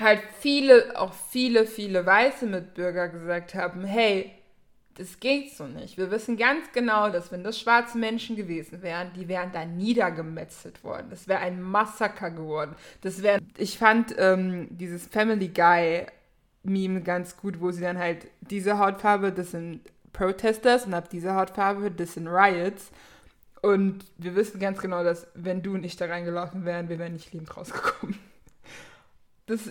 halt 0.00 0.20
viele, 0.40 0.98
auch 0.98 1.12
viele, 1.12 1.66
viele 1.66 2.04
weiße 2.04 2.46
Mitbürger 2.46 3.08
gesagt 3.08 3.54
haben, 3.54 3.84
hey, 3.84 4.32
das 4.96 5.20
geht 5.20 5.52
so 5.54 5.66
nicht. 5.66 5.96
Wir 5.96 6.10
wissen 6.10 6.36
ganz 6.36 6.72
genau, 6.72 7.10
dass 7.10 7.30
wenn 7.30 7.44
das 7.44 7.58
schwarze 7.58 7.98
Menschen 7.98 8.34
gewesen 8.34 8.82
wären, 8.82 9.12
die 9.14 9.28
wären 9.28 9.52
da 9.52 9.64
niedergemetzelt 9.64 10.82
worden. 10.82 11.08
Das 11.10 11.28
wäre 11.28 11.40
ein 11.40 11.62
Massaker 11.62 12.30
geworden. 12.30 12.74
Das 13.00 13.22
wäre, 13.22 13.40
ich 13.56 13.78
fand 13.78 14.14
ähm, 14.18 14.68
dieses 14.70 15.06
Family 15.06 15.48
Guy 15.48 16.06
Meme 16.64 17.02
ganz 17.02 17.36
gut, 17.36 17.60
wo 17.60 17.70
sie 17.70 17.82
dann 17.82 17.98
halt 17.98 18.26
diese 18.40 18.78
Hautfarbe, 18.78 19.32
das 19.32 19.50
sind 19.52 19.80
Protesters 20.14 20.86
und 20.86 20.94
ab 20.94 21.10
dieser 21.10 21.34
Hautfarbe, 21.34 21.90
das 21.90 22.14
sind 22.14 22.26
Riots. 22.26 22.90
Und 23.60 24.04
wir 24.16 24.34
wissen 24.34 24.60
ganz 24.60 24.80
genau, 24.80 25.04
dass 25.04 25.26
wenn 25.34 25.62
du 25.62 25.76
nicht 25.76 26.00
da 26.00 26.06
reingelaufen 26.06 26.64
wären, 26.64 26.88
wir 26.88 26.98
wären 26.98 27.12
nicht 27.12 27.32
lebend 27.34 27.54
rausgekommen. 27.54 28.18
Das, 29.46 29.70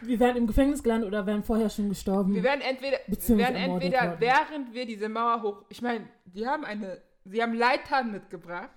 Wir 0.00 0.18
wären 0.18 0.38
im 0.38 0.46
Gefängnis 0.46 0.82
gelandet 0.82 1.08
oder 1.08 1.26
wären 1.26 1.42
vorher 1.44 1.68
schon 1.68 1.90
gestorben. 1.90 2.34
wir 2.34 2.42
wären 2.42 2.62
entweder, 2.62 2.96
wir 3.06 3.36
wären 3.36 3.54
entweder 3.54 4.00
worden. 4.04 4.20
während 4.20 4.72
wir 4.72 4.86
diese 4.86 5.10
Mauer 5.10 5.42
hoch, 5.42 5.64
ich 5.68 5.82
meine, 5.82 6.08
die 6.24 6.46
haben 6.46 6.64
eine, 6.64 7.02
sie 7.26 7.42
haben 7.42 7.52
Leitern 7.52 8.10
mitgebracht, 8.10 8.70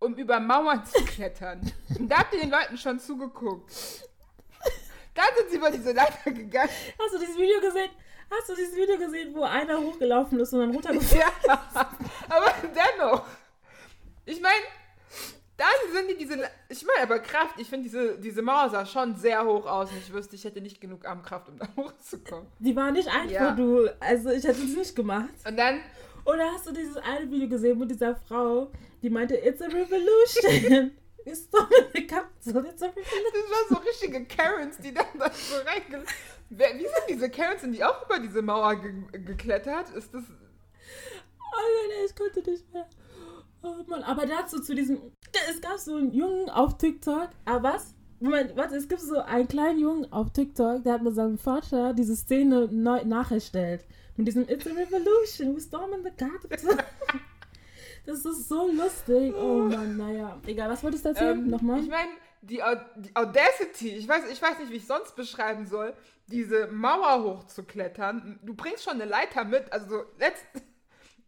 um 0.00 0.16
über 0.16 0.40
Mauern 0.40 0.84
zu 0.84 1.04
klettern. 1.04 1.60
Und 2.00 2.10
da 2.10 2.18
habt 2.18 2.34
ihr 2.34 2.40
den 2.40 2.50
Leuten 2.50 2.76
schon 2.76 2.98
zugeguckt. 2.98 3.72
Dann 5.14 5.26
sind 5.38 5.50
sie 5.50 5.56
über 5.58 5.70
diese 5.70 5.92
Leiter 5.92 6.32
gegangen. 6.32 6.70
Hast 6.98 7.14
du 7.14 7.18
dieses 7.20 7.36
Video 7.36 7.60
gesehen? 7.60 7.90
Hast 8.30 8.48
du 8.48 8.54
dieses 8.54 8.74
Video 8.76 8.98
gesehen, 8.98 9.34
wo 9.34 9.42
einer 9.44 9.78
hochgelaufen 9.80 10.38
ist 10.40 10.52
und 10.52 10.60
dann 10.60 10.70
runtergefallen 10.72 11.22
ist? 11.32 11.44
Ja, 11.44 11.90
aber 12.28 12.52
dennoch. 12.74 13.22
Ich 14.24 14.40
meine, 14.40 14.62
da 15.56 15.64
sind 15.92 16.10
die 16.10 16.16
diese. 16.16 16.38
Ich 16.68 16.84
meine, 16.84 17.02
aber 17.02 17.20
Kraft, 17.20 17.58
ich 17.58 17.68
finde, 17.68 17.84
diese, 17.84 18.18
diese 18.18 18.42
Mauer 18.42 18.68
sah 18.70 18.84
schon 18.84 19.16
sehr 19.16 19.44
hoch 19.44 19.64
aus 19.66 19.90
und 19.90 19.98
ich 19.98 20.12
wüsste, 20.12 20.34
ich 20.36 20.44
hätte 20.44 20.60
nicht 20.60 20.80
genug 20.80 21.06
Armkraft, 21.06 21.48
um 21.48 21.58
da 21.58 21.68
hochzukommen. 21.76 22.46
Die 22.58 22.74
war 22.74 22.90
nicht 22.90 23.08
einfach, 23.08 23.30
Ja. 23.30 23.50
du. 23.52 23.88
Also, 24.00 24.30
ich 24.30 24.44
hätte 24.44 24.62
es 24.62 24.76
nicht 24.76 24.96
gemacht. 24.96 25.28
Und 25.46 25.56
dann, 25.56 25.80
Oder 26.24 26.50
hast 26.52 26.66
du 26.66 26.72
dieses 26.72 26.96
eine 26.96 27.30
Video 27.30 27.48
gesehen 27.48 27.78
mit 27.78 27.90
dieser 27.90 28.16
Frau, 28.16 28.70
die 29.02 29.10
meinte, 29.10 29.36
it's 29.36 29.62
a 29.62 29.66
revolution. 29.66 30.90
Ist 31.24 31.52
doch 31.52 31.68
eine 31.68 32.06
Katze, 32.06 32.50
it's 32.50 32.54
a 32.82 32.86
revolution. 32.86 32.92
das 33.32 33.50
waren 33.50 33.68
so 33.68 33.74
richtige 33.76 34.24
Karens, 34.26 34.78
die 34.78 34.94
dann 34.94 35.06
da 35.18 35.28
so 35.32 35.56
reinge. 35.56 36.04
Wer, 36.50 36.74
wie 36.74 36.82
sind 36.82 37.04
diese 37.08 37.28
Karens? 37.30 37.62
Sind 37.62 37.72
die 37.72 37.82
auch 37.84 38.04
über 38.06 38.18
diese 38.18 38.40
Mauer 38.42 38.76
ge 38.76 38.92
geklettert? 39.24 39.90
Ist 39.90 40.14
das. 40.14 40.22
Oh 40.22 41.88
Leute, 41.88 42.06
ich 42.10 42.14
konnte 42.16 42.50
nicht 42.50 42.72
mehr. 42.72 42.86
Oh 43.62 43.74
Mann, 43.88 44.02
aber 44.04 44.26
dazu 44.26 44.60
zu 44.60 44.74
diesem. 44.74 45.00
Es 45.50 45.60
gab 45.60 45.78
so 45.78 45.96
einen 45.96 46.12
Jungen 46.12 46.48
auf 46.50 46.78
TikTok. 46.78 47.30
Ah, 47.44 47.62
was? 47.62 47.94
Moment, 48.20 48.56
warte, 48.56 48.76
es 48.76 48.88
gibt 48.88 49.00
so 49.02 49.18
einen 49.20 49.46
kleinen 49.48 49.78
Jungen 49.78 50.10
auf 50.12 50.30
TikTok, 50.32 50.82
der 50.84 50.94
hat 50.94 51.02
mit 51.02 51.14
seinem 51.14 51.36
Vater 51.36 51.92
diese 51.92 52.16
Szene 52.16 52.66
neu 52.70 53.04
nacherstellt. 53.04 53.84
Mit 54.16 54.26
diesem 54.28 54.48
It's 54.48 54.66
a 54.66 54.70
Revolution, 54.70 55.54
we 55.54 55.60
storm 55.60 55.92
in 55.92 56.02
the 56.02 56.10
garden. 56.16 56.78
Das 58.06 58.24
ist 58.24 58.48
so 58.48 58.70
lustig. 58.70 59.34
Oh 59.36 59.64
Mann, 59.64 59.96
naja. 59.96 60.40
Egal, 60.46 60.70
was 60.70 60.80
wolltest 60.84 61.04
du 61.04 61.08
erzählen? 61.08 61.38
Ähm, 61.40 61.48
Nochmal? 61.48 61.80
Ich 61.80 61.88
meine, 61.88 62.10
die, 62.40 62.62
Au- 62.62 62.76
die 62.96 63.14
Audacity, 63.16 63.88
ich 63.96 64.06
weiß, 64.08 64.30
ich 64.30 64.40
weiß 64.40 64.60
nicht, 64.60 64.70
wie 64.70 64.76
ich 64.76 64.86
sonst 64.86 65.16
beschreiben 65.16 65.66
soll, 65.66 65.92
diese 66.26 66.66
Mauer 66.68 67.22
hochzuklettern. 67.24 68.38
Du 68.42 68.54
bringst 68.54 68.84
schon 68.84 68.94
eine 68.94 69.04
Leiter 69.04 69.44
mit, 69.44 69.72
also 69.72 69.88
so, 69.88 70.02
letzt. 70.18 70.44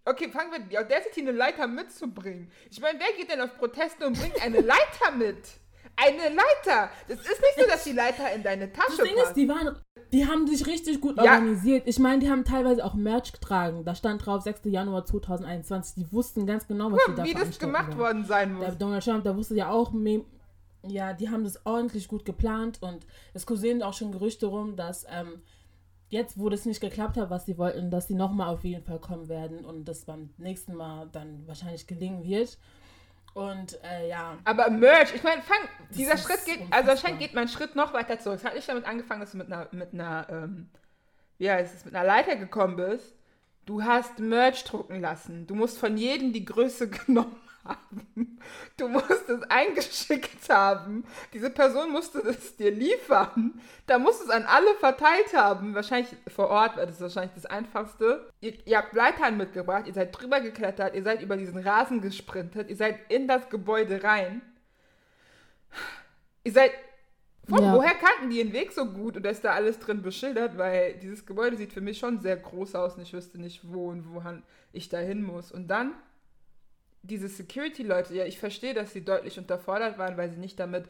Okay, 0.05 0.31
fangen 0.31 0.51
wir 0.51 0.61
die 0.61 0.79
Audacity, 0.79 1.21
eine 1.21 1.33
Leiter 1.33 1.67
mitzubringen. 1.67 2.51
Ich 2.71 2.81
meine, 2.81 2.99
wer 2.99 3.15
geht 3.19 3.31
denn 3.31 3.43
auf 3.43 3.59
Proteste 3.59 4.07
und 4.07 4.19
bringt 4.19 4.43
eine 4.43 4.63
Leiter 4.63 5.11
mit? 5.19 5.37
Eine 5.97 6.35
Leiter! 6.35 6.89
Das 7.09 7.19
ist 7.19 7.29
nicht 7.29 7.59
so, 7.59 7.67
dass 7.67 7.85
die 7.85 7.93
Leiter 7.93 8.33
in 8.33 8.43
deine 8.43 8.69
Das 8.69 8.87
Tasche 8.87 9.03
Ding 9.03 9.15
ist, 9.17 9.23
passt. 9.25 9.37
die 9.37 9.47
waren, 9.51 9.79
die 10.11 10.27
haben 10.27 10.47
sich 10.47 10.67
richtig 10.67 11.03
gut 11.03 11.19
Ja. 11.19 11.25
organisiert. 11.35 11.83
Ich 11.87 11.99
meine, 11.99 12.21
die 12.21 12.31
haben 12.31 12.45
teilweise 12.45 12.87
auch 12.87 12.95
Merch 12.95 13.33
getragen. 13.35 13.85
Da 13.85 13.95
stand 13.95 14.25
drauf 14.25 14.41
6. 14.45 14.61
Januar 14.65 15.05
2021. 15.05 15.97
Die 15.97 16.11
wussten 16.11 16.47
ganz 16.47 16.67
genau, 16.67 16.91
was 16.91 17.01
sie 17.07 17.15
da 17.15 17.25
wie 17.25 17.35
das 17.35 17.59
gemacht 17.59 17.89
wollen. 17.89 17.99
worden 17.99 18.25
sein 18.25 18.55
muss. 18.55 18.65
Der 18.65 18.75
Donald 18.77 19.05
Trump, 19.05 19.25
der 19.25 19.37
wusste 19.37 19.57
ja 19.57 19.69
auch, 19.69 19.93
ja, 20.91 21.13
die 21.13 21.31
haben 21.31 21.45
das 21.45 21.65
ordentlich 21.67 22.09
gut 22.09 22.25
geplant 22.25 22.79
und 22.83 23.07
es 23.35 23.47
kursieren 23.47 23.83
auch 23.83 23.95
schon 23.95 24.13
Gerüchte 24.13 24.47
rum, 24.47 24.77
dass 24.77 25.07
ähm, 25.11 25.43
jetzt, 26.09 26.39
wo 26.39 26.49
das 26.49 26.65
nicht 26.65 26.81
geklappt 26.81 27.17
hat, 27.17 27.31
was 27.31 27.47
sie 27.47 27.59
wollten, 27.59 27.91
dass 27.91 28.09
sie 28.09 28.15
nochmal 28.15 28.49
auf 28.49 28.65
jeden 28.65 28.85
Fall 28.85 28.99
kommen 28.99 29.29
werden 29.29 29.65
und 29.65 29.87
das 29.87 30.05
beim 30.05 30.31
nächsten 30.39 30.75
Mal 30.75 31.09
dann 31.13 31.47
wahrscheinlich 31.47 31.87
gelingen 31.87 32.25
wird. 32.25 32.59
Und 33.35 33.79
äh, 33.85 34.09
ja, 34.09 34.39
Aber 34.45 34.71
Merch, 34.71 35.15
ich 35.15 35.23
meine, 35.23 35.43
fang, 35.43 35.59
dieser 35.91 36.17
Schritt 36.17 36.45
geht, 36.45 36.57
unfassbar. 36.57 36.79
also 36.79 36.91
anscheinend 36.91 37.21
geht 37.21 37.35
mein 37.35 37.49
Schritt 37.49 37.77
noch 37.77 37.93
weiter 37.93 38.19
zurück. 38.19 38.39
Es 38.39 38.45
hat 38.45 38.55
nicht 38.55 38.69
damit 38.69 38.85
angefangen, 38.85 39.21
dass 39.21 39.33
du 39.33 39.39
mit 39.39 39.53
einer, 39.53 39.69
mit 39.71 39.93
einer, 39.93 40.27
ähm, 40.31 40.71
wie 41.37 41.51
heißt 41.51 41.75
es, 41.75 41.85
mit 41.85 41.95
einer 41.95 42.07
Leiter 42.07 42.37
gekommen 42.37 42.77
bist. 42.77 43.15
Du 43.65 43.83
hast 43.83 44.19
Merch 44.19 44.65
drucken 44.65 45.01
lassen. 45.01 45.47
Du 45.47 45.55
musst 45.55 45.79
von 45.79 45.97
jedem 45.97 46.33
die 46.33 46.45
Größe 46.45 46.89
genommen 47.07 47.37
haben. 47.69 48.39
Du 48.77 48.89
musst 48.89 49.29
es 49.29 49.43
eingeschickt 49.51 50.49
haben. 50.49 51.05
Diese 51.33 51.51
Person 51.51 51.93
musste 51.93 52.19
es 52.21 52.57
dir 52.57 52.71
liefern. 52.71 53.61
Da 53.87 53.99
musst 53.99 54.21
du 54.21 54.25
es 54.25 54.31
an 54.31 54.45
alle 54.45 54.75
verteilt 54.81 55.33
haben. 55.35 55.75
Wahrscheinlich 55.75 56.15
vor 56.29 56.49
Ort, 56.49 56.77
weil 56.77 56.87
das 56.87 57.01
wahrscheinlich 57.01 57.35
das 57.35 57.47
Einfachste. 57.47 58.31
Ihr, 58.41 58.55
ihr 58.67 58.79
habt 58.79 58.93
Leitern 58.95 59.37
mitgebracht, 59.37 59.87
ihr 59.87 59.95
seid 59.95 60.19
drüber 60.19 60.41
geklettert, 60.41 60.95
ihr 60.95 61.03
seid 61.03 61.23
über 61.23 61.37
diesen 61.37 61.59
Rasen 61.59 62.01
gesprintet, 62.01 62.69
ihr 62.71 62.77
seid 62.77 62.99
in 63.11 63.29
das 63.29 63.49
Gebäude 63.51 64.03
rein. 64.03 64.43
Ihr 66.45 66.53
seid. 66.53 66.73
Von 67.49 67.63
Ja. 67.63 67.75
woher 67.75 67.95
kannten 67.95 68.29
die 68.29 68.37
den 68.37 68.53
Weg 68.53 68.73
so 68.73 68.85
gut 68.85 69.17
und 69.17 69.23
da 69.23 69.31
ist 69.31 69.43
da 69.43 69.53
alles 69.53 69.79
drin 69.79 70.03
beschildert? 70.03 70.59
Weil 70.59 70.95
dieses 70.99 71.25
Gebäude 71.25 71.57
sieht 71.57 71.73
für 71.73 71.81
mich 71.81 71.99
schon 71.99 72.21
sehr 72.21 72.37
groß 72.37 72.75
aus 72.75 72.97
und 72.97 73.03
ich 73.03 73.15
wüsste 73.15 73.41
nicht, 73.41 73.61
wo 73.73 73.89
und 73.89 74.13
wohin 74.13 74.43
ich 74.73 74.91
da 74.91 74.99
hin 74.99 75.23
muss. 75.23 75.51
Und 75.51 75.69
dann 75.69 75.95
diese 77.03 77.29
Security-Leute, 77.29 78.15
ja, 78.15 78.25
ich 78.25 78.39
verstehe, 78.39 78.75
dass 78.75 78.93
sie 78.93 79.05
deutlich 79.05 79.39
unterfordert 79.39 79.99
waren, 79.99 80.17
weil 80.17 80.31
sie 80.31 80.39
nicht 80.39 80.59
damit 80.59 80.87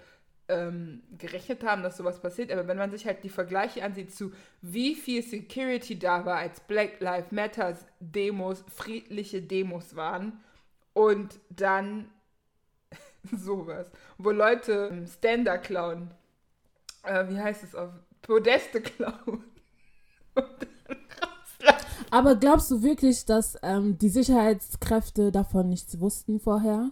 ähm, 0.48 1.02
gerechnet 1.18 1.62
haben, 1.62 1.82
dass 1.82 1.96
sowas 1.96 2.20
passiert. 2.20 2.50
Aber 2.50 2.66
wenn 2.66 2.78
man 2.78 2.90
sich 2.90 3.06
halt 3.06 3.22
die 3.22 3.28
Vergleiche 3.28 3.84
ansieht 3.84 4.14
zu, 4.14 4.32
wie 4.62 4.94
viel 4.94 5.22
Security 5.22 5.98
da 5.98 6.24
war, 6.24 6.38
als 6.38 6.60
Black 6.60 7.00
Lives 7.00 7.30
Matter 7.30 7.76
Demos, 8.00 8.64
friedliche 8.74 9.42
Demos 9.42 9.94
waren 9.94 10.40
und 10.94 11.38
dann 11.50 12.10
sowas, 13.32 13.90
wo 14.16 14.30
Leute 14.30 14.88
ähm, 14.90 15.06
Ständer 15.06 15.58
klauen, 15.58 16.10
äh, 17.04 17.28
wie 17.28 17.38
heißt 17.38 17.62
es 17.64 17.74
auf 17.74 17.92
Podeste 18.22 18.80
klauen 18.80 19.44
und. 20.34 20.77
Aber 22.10 22.36
glaubst 22.36 22.70
du 22.70 22.82
wirklich, 22.82 23.24
dass 23.24 23.56
ähm, 23.62 23.98
die 23.98 24.08
Sicherheitskräfte 24.08 25.30
davon 25.30 25.68
nichts 25.68 26.00
wussten 26.00 26.40
vorher? 26.40 26.90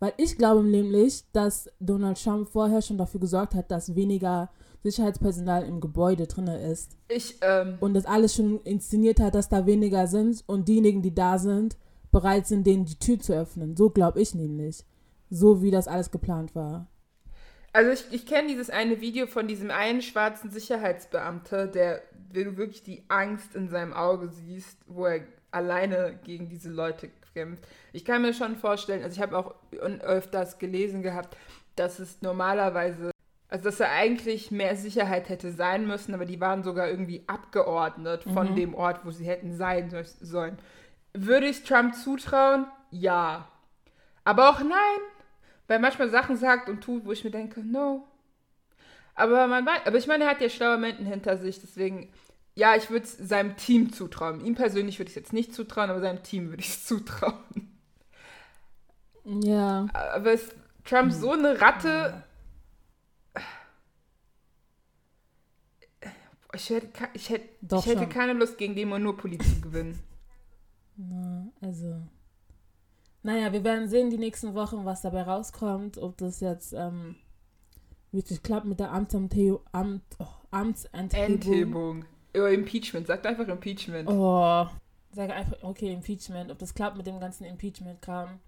Weil 0.00 0.12
ich 0.16 0.36
glaube 0.36 0.64
nämlich, 0.64 1.24
dass 1.32 1.70
Donald 1.80 2.22
Trump 2.22 2.48
vorher 2.48 2.82
schon 2.82 2.98
dafür 2.98 3.20
gesorgt 3.20 3.54
hat, 3.54 3.70
dass 3.70 3.94
weniger 3.94 4.50
Sicherheitspersonal 4.82 5.64
im 5.64 5.80
Gebäude 5.80 6.26
drin 6.26 6.48
ist. 6.48 6.96
Ich, 7.08 7.36
ähm, 7.40 7.78
Und 7.80 7.94
das 7.94 8.04
alles 8.04 8.34
schon 8.34 8.60
inszeniert 8.62 9.18
hat, 9.18 9.34
dass 9.34 9.48
da 9.48 9.66
weniger 9.66 10.06
sind 10.06 10.44
und 10.46 10.68
diejenigen, 10.68 11.00
die 11.00 11.14
da 11.14 11.38
sind, 11.38 11.76
bereit 12.12 12.46
sind, 12.46 12.66
denen 12.66 12.84
die 12.84 12.98
Tür 12.98 13.18
zu 13.18 13.32
öffnen. 13.32 13.76
So 13.76 13.88
glaube 13.90 14.20
ich 14.20 14.34
nämlich. 14.34 14.84
So 15.30 15.62
wie 15.62 15.70
das 15.70 15.88
alles 15.88 16.10
geplant 16.10 16.54
war. 16.54 16.86
Also 17.74 17.90
ich, 17.90 18.04
ich 18.12 18.24
kenne 18.26 18.46
dieses 18.48 18.70
eine 18.70 19.00
Video 19.00 19.26
von 19.26 19.48
diesem 19.48 19.70
einen 19.70 20.00
schwarzen 20.00 20.50
Sicherheitsbeamter, 20.50 21.66
der, 21.66 22.02
der 22.32 22.44
du 22.44 22.56
wirklich 22.56 22.82
die 22.84 23.02
Angst 23.08 23.54
in 23.56 23.68
seinem 23.68 23.92
Auge 23.92 24.28
siehst, 24.28 24.78
wo 24.86 25.06
er 25.06 25.20
alleine 25.50 26.18
gegen 26.24 26.48
diese 26.48 26.70
Leute 26.70 27.10
kämpft. 27.34 27.66
Ich 27.92 28.04
kann 28.04 28.22
mir 28.22 28.32
schon 28.32 28.54
vorstellen, 28.56 29.02
also 29.02 29.16
ich 29.16 29.20
habe 29.22 29.36
auch 29.36 29.54
öfters 30.02 30.58
gelesen 30.60 31.02
gehabt, 31.02 31.36
dass 31.74 31.98
es 31.98 32.22
normalerweise, 32.22 33.10
also 33.48 33.64
dass 33.64 33.80
er 33.80 33.90
eigentlich 33.90 34.52
mehr 34.52 34.76
Sicherheit 34.76 35.28
hätte 35.28 35.50
sein 35.50 35.86
müssen, 35.88 36.14
aber 36.14 36.26
die 36.26 36.40
waren 36.40 36.62
sogar 36.62 36.88
irgendwie 36.88 37.24
abgeordnet 37.26 38.22
von 38.22 38.52
Mhm. 38.52 38.56
dem 38.56 38.74
Ort, 38.76 39.04
wo 39.04 39.10
sie 39.10 39.26
hätten 39.26 39.52
sein 39.56 39.90
so- 39.90 39.98
sollen. 40.20 40.58
Würde 41.12 41.46
ich 41.46 41.64
Trump 41.64 41.96
zutrauen? 41.96 42.66
Ja. 42.92 43.48
Aber 44.22 44.48
auch 44.50 44.60
nein, 44.60 45.00
weil 45.66 45.78
er 45.78 45.80
manchmal 45.80 46.10
Sachen 46.10 46.36
sagt 46.36 46.68
und 46.68 46.82
tut, 46.82 47.04
wo 47.04 47.12
ich 47.12 47.24
mir 47.24 47.30
denke, 47.30 47.60
no. 47.60 48.06
Aber 49.14 49.46
man 49.46 49.64
weiß, 49.64 49.82
aber 49.86 49.96
ich 49.96 50.06
meine, 50.06 50.24
er 50.24 50.30
hat 50.30 50.40
ja 50.40 50.48
schlaue 50.48 50.76
Menschen 50.78 51.06
hinter 51.06 51.36
sich, 51.38 51.60
deswegen, 51.60 52.12
ja, 52.54 52.74
ich 52.76 52.90
würde 52.90 53.04
es 53.04 53.16
seinem 53.16 53.56
Team 53.56 53.92
zutrauen. 53.92 54.44
Ihm 54.44 54.54
persönlich 54.54 54.98
würde 54.98 55.08
ich 55.08 55.16
es 55.16 55.22
jetzt 55.22 55.32
nicht 55.32 55.54
zutrauen, 55.54 55.90
aber 55.90 56.00
seinem 56.00 56.22
Team 56.22 56.50
würde 56.50 56.60
ich 56.62 56.68
es 56.68 56.84
zutrauen. 56.86 57.78
Ja. 59.24 59.86
Aber 59.92 60.32
ist 60.32 60.54
Trump 60.84 61.12
so 61.12 61.32
eine 61.32 61.60
Ratte? 61.60 62.24
Ich 66.54 66.70
hätte, 66.70 67.08
ich 67.14 67.30
hätte, 67.30 67.48
Doch 67.62 67.80
ich 67.80 67.86
hätte 67.86 68.02
schon. 68.02 68.10
keine 68.10 68.32
Lust, 68.34 68.58
gegen 68.58 68.76
den 68.76 68.88
Monopoly 68.88 69.38
zu 69.38 69.60
gewinnen. 69.60 69.98
Na, 70.96 71.48
also. 71.60 72.02
Naja, 73.24 73.54
wir 73.54 73.64
werden 73.64 73.88
sehen 73.88 74.10
die 74.10 74.18
nächsten 74.18 74.54
Wochen, 74.54 74.84
was 74.84 75.00
dabei 75.00 75.22
rauskommt, 75.22 75.96
ob 75.96 76.18
das 76.18 76.40
jetzt 76.40 76.74
ähm, 76.74 77.16
wirklich 78.12 78.42
klappt 78.42 78.66
mit 78.66 78.78
der 78.78 78.92
Amtsamte 78.92 79.60
Amt, 79.72 80.02
oh, 80.18 80.26
Amtsenthebung. 80.50 81.32
Enthebung. 81.32 82.04
Oder 82.34 82.50
Impeachment. 82.50 83.06
Sagt 83.06 83.26
einfach 83.26 83.48
Impeachment. 83.48 84.10
Oh, 84.10 84.66
sage 85.10 85.32
einfach, 85.32 85.56
okay, 85.62 85.90
Impeachment, 85.90 86.50
ob 86.50 86.58
das 86.58 86.74
klappt 86.74 86.98
mit 86.98 87.06
dem 87.06 87.18
ganzen 87.18 87.44
Impeachment-Kram. 87.44 88.40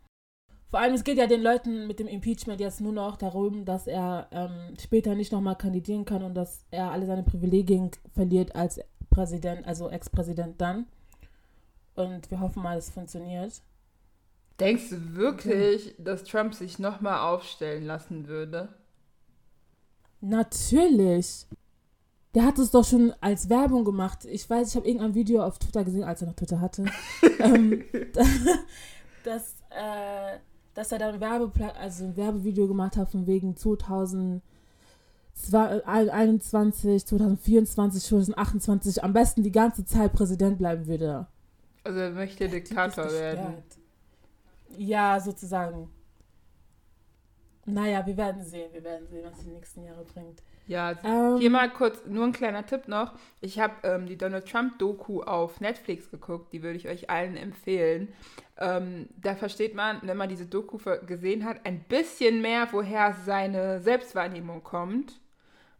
Vor 0.68 0.80
allem, 0.80 0.92
es 0.92 1.04
geht 1.04 1.16
ja 1.16 1.26
den 1.26 1.40
Leuten 1.40 1.87
mit 1.87 1.99
dem 1.99 2.06
Impeachment 2.06 2.61
jetzt 2.61 2.83
nur 2.83 2.92
noch 2.92 3.16
darum, 3.16 3.64
dass 3.64 3.87
er 3.87 4.28
ähm, 4.30 4.75
später 4.78 5.14
nicht 5.14 5.33
nochmal 5.33 5.56
kandidieren 5.56 6.04
kann 6.04 6.23
und 6.23 6.35
dass 6.35 6.66
er 6.71 6.90
alle 6.90 7.06
seine 7.06 7.23
Privilegien 7.23 7.92
verliert 8.12 8.54
als 8.54 8.78
Präsident, 9.09 9.66
also 9.66 9.88
Ex-Präsident 9.88 10.61
dann. 10.61 10.85
Und 11.95 12.30
wir 12.30 12.40
hoffen 12.40 12.62
mal, 12.62 12.76
es 12.76 12.90
funktioniert. 12.90 13.62
Denkst 14.60 14.90
du 14.90 15.16
wirklich, 15.16 15.94
dass 15.98 16.25
Trump 16.25 16.54
sich 16.54 16.78
nochmal 16.78 17.18
aufstellen 17.18 17.84
lassen 17.84 18.26
würde? 18.26 18.68
Natürlich. 20.20 21.46
Der 22.34 22.44
hat 22.44 22.58
es 22.58 22.70
doch 22.70 22.84
schon 22.84 23.14
als 23.20 23.48
Werbung 23.48 23.84
gemacht. 23.84 24.25
Ich 24.25 24.48
weiß, 24.48 24.70
ich 24.70 24.76
habe 24.76 24.86
irgendein 24.86 25.14
Video 25.14 25.42
auf 25.42 25.58
Twitter 25.58 25.84
gesehen, 25.84 26.04
als 26.04 26.22
er 26.22 26.28
noch 26.28 26.36
Twitter 26.36 26.60
hatte, 26.60 26.84
ähm, 27.38 27.84
dass, 29.25 29.54
äh, 29.70 30.38
dass 30.75 30.92
er 30.92 30.98
dann 30.98 31.20
Werbepla 31.20 31.68
also 31.80 32.04
ein 32.04 32.16
Werbevideo 32.16 32.66
gemacht 32.66 32.96
hat 32.96 33.10
von 33.10 33.26
wegen 33.26 33.56
2000, 33.56 34.42
2021, 35.34 37.06
2024, 37.06 38.02
2028 38.02 39.04
am 39.04 39.12
besten 39.12 39.42
die 39.42 39.52
ganze 39.52 39.84
Zeit 39.84 40.12
Präsident 40.12 40.58
bleiben 40.58 40.86
würde. 40.86 41.26
Also 41.84 42.00
er 42.00 42.10
möchte 42.10 42.48
Diktator 42.48 43.10
werden. 43.10 43.62
Ja, 44.70 45.20
sozusagen. 45.20 45.90
Naja, 47.64 48.06
wir 48.06 48.16
werden 48.16 48.44
sehen. 48.44 48.73
Wir 48.73 48.85
werden 48.85 49.08
sehen, 49.08 49.25
was 49.25 49.40
die 49.40 49.50
nächsten 49.50 49.82
Jahre 49.82 50.04
bringt. 50.04 50.42
Ja, 50.68 50.96
ähm, 51.04 51.38
hier 51.38 51.50
mal 51.50 51.70
kurz, 51.73 52.04
nur 52.06 52.25
ein 52.25 52.32
kleiner 52.32 52.66
Tipp 52.66 52.88
noch. 52.88 53.12
Ich 53.40 53.61
habe 53.61 53.75
ähm, 53.85 54.06
die 54.06 54.18
Donald 54.18 54.49
Trump-Doku 54.49 55.23
auf 55.23 55.61
Netflix 55.61 56.11
geguckt, 56.11 56.52
die 56.52 56.62
würde 56.62 56.76
ich 56.76 56.88
euch 56.88 57.08
allen 57.08 57.37
empfehlen. 57.37 58.12
Ähm, 58.58 59.08
da 59.16 59.37
versteht 59.37 59.75
man, 59.75 60.00
wenn 60.02 60.16
man 60.16 60.28
diese 60.28 60.46
Doku 60.46 60.78
gesehen 61.06 61.44
hat, 61.44 61.64
ein 61.64 61.80
bisschen 61.85 62.40
mehr, 62.40 62.68
woher 62.73 63.14
seine 63.25 63.80
Selbstwahrnehmung 63.80 64.64
kommt, 64.64 65.20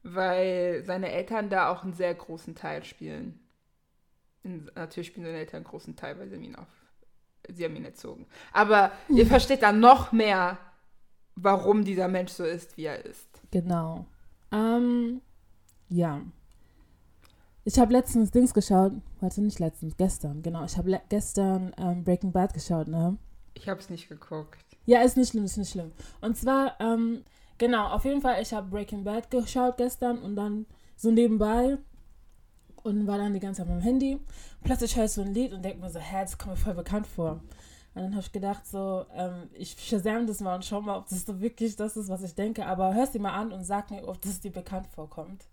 weil 0.05 0.85
seine 0.85 1.11
Eltern 1.11 1.51
da 1.51 1.71
auch 1.71 1.83
einen 1.83 1.95
sehr 1.95 2.15
großen 2.15 2.55
Teil 2.55 2.85
spielen. 2.85 3.41
In, 4.45 4.71
natürlich 4.77 5.09
spielen 5.09 5.27
seine 5.27 5.39
Eltern 5.39 5.59
einen 5.59 5.65
großen 5.65 5.97
Teil, 5.97 6.17
weil 6.19 6.29
sie 6.29 6.37
ihn 6.37 6.55
auf, 6.55 6.69
sie 7.53 7.65
haben 7.65 7.77
ihn 7.77 7.85
erzogen. 7.85 8.27
Aber 8.53 8.93
ihr 9.09 9.27
versteht 9.27 9.63
dann 9.63 9.81
noch 9.81 10.13
mehr, 10.13 10.59
warum 11.35 11.85
dieser 11.85 12.09
Mensch 12.09 12.33
so 12.33 12.45
ist, 12.45 12.77
wie 12.77 12.85
er 12.85 13.05
ist. 13.05 13.29
Genau. 13.51 14.07
Ähm, 14.53 15.21
ja. 15.89 16.21
Ich 17.65 17.79
habe 17.79 17.93
letztens 17.93 18.31
Dings 18.31 18.55
geschaut. 18.55 18.93
Warte, 19.21 19.43
nicht 19.43 19.59
letztens, 19.59 19.97
gestern, 19.97 20.43
genau. 20.43 20.65
Ich 20.65 20.77
habe 20.77 21.01
gestern 21.09 21.75
ähm, 21.79 22.05
Breaking 22.05 22.33
Bad 22.33 22.55
geschaut, 22.55 22.89
ne? 22.89 23.17
Ich 23.55 23.69
habe 23.69 23.81
es 23.81 23.91
nicht 23.91 24.09
geguckt. 24.09 24.65
Ja, 24.85 25.01
ist 25.01 25.17
nicht 25.17 25.31
schlimm, 25.31 25.45
ist 25.45 25.57
nicht 25.57 25.73
schlimm. 25.73 25.91
Und 26.21 26.37
zwar, 26.37 26.81
ähm, 26.81 27.25
genau, 27.59 27.89
auf 27.89 28.05
jeden 28.05 28.21
Fall, 28.21 28.41
ich 28.41 28.53
habe 28.53 28.69
Breaking 28.69 29.03
Bad 29.03 29.31
geschaut 29.31 29.79
gestern 29.79 30.19
und 30.19 30.37
dann 30.37 30.67
so 30.97 31.11
nebenbei 31.11 31.79
und 32.87 33.07
war 33.07 33.19
dann 33.19 33.35
die 33.35 33.41
ganze 33.41 33.63
Zeit 33.63 33.69
mit 33.69 33.81
dem 33.81 33.83
Handy. 33.83 34.21
Plötzlich 34.63 34.97
höre 34.97 35.05
ich 35.05 35.13
so 35.13 35.23
ein 35.23 35.35
Lied 35.35 35.53
und 35.53 35.63
denke 35.63 35.81
mir 35.81 35.91
so, 35.91 35.99
hä, 35.99 36.23
das 36.23 36.39
kommt 36.39 36.55
mir 36.55 36.57
voll 36.57 36.75
bekannt 36.75 37.07
vor. 37.07 37.41
Und 37.95 38.03
dann 38.03 38.13
habe 38.13 38.21
ich 38.21 38.33
gedacht, 38.33 38.67
so, 38.67 39.07
ähm, 39.15 39.51
ich 39.55 39.77
shazam 39.79 40.27
das 40.27 40.41
mal 40.41 40.55
und 40.55 40.65
schau 40.65 40.81
mal, 40.81 40.97
ob 40.97 41.09
das 41.09 41.25
so 41.25 41.41
wirklich 41.41 41.77
das 41.77 41.97
ist, 41.97 42.09
was 42.09 42.23
ich 42.23 42.35
denke. 42.35 42.65
Aber 42.67 42.95
hör 42.95 43.07
sie 43.07 43.19
mal 43.19 43.33
an 43.33 43.53
und 43.53 43.65
sag 43.65 43.91
mir, 43.91 44.07
ob 44.07 44.21
das 44.21 44.41
dir 44.41 44.53
bekannt 44.53 44.87
vorkommt. 44.87 45.45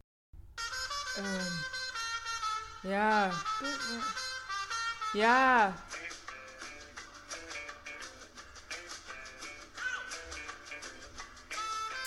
Ähm, 1.18 2.92
ja. 2.92 3.32
Ja. 5.14 5.74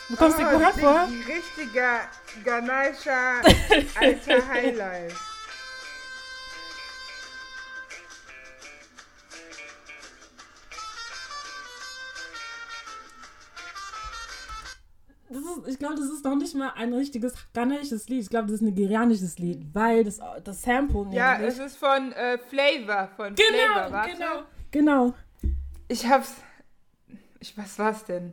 Du 0.08 0.16
kommst 0.16 0.38
oh, 0.38 0.40
dir 0.40 0.50
bekannt 0.50 0.76
vor? 0.76 1.08
Richtiger 1.08 2.00
Ganesha 2.44 3.40
alter 4.00 4.48
Highlight. 4.48 5.14
ich 15.66 15.78
glaube, 15.78 15.96
das 15.96 16.06
ist 16.06 16.24
noch 16.24 16.36
nicht 16.36 16.54
mal 16.54 16.72
ein 16.76 16.92
richtiges 16.92 17.34
ghanaisches 17.52 18.08
Lied. 18.08 18.22
Ich 18.22 18.30
glaube, 18.30 18.46
das 18.46 18.56
ist 18.56 18.60
ein 18.62 18.74
nigerianisches 18.74 19.38
Lied, 19.38 19.66
weil 19.74 20.04
das, 20.04 20.20
das 20.44 20.62
Sample 20.62 21.06
Ja, 21.10 21.38
es 21.38 21.58
ist 21.58 21.76
von 21.76 22.12
äh, 22.12 22.38
Flavor, 22.38 23.08
von 23.16 23.34
genau, 23.34 23.74
Flavor, 23.74 23.92
warte. 23.92 24.12
Genau, 24.12 24.42
genau. 24.70 25.14
Ich 25.88 26.06
hab's. 26.06 26.36
Ich, 27.40 27.56
was 27.56 27.78
war's 27.78 28.04
denn? 28.04 28.32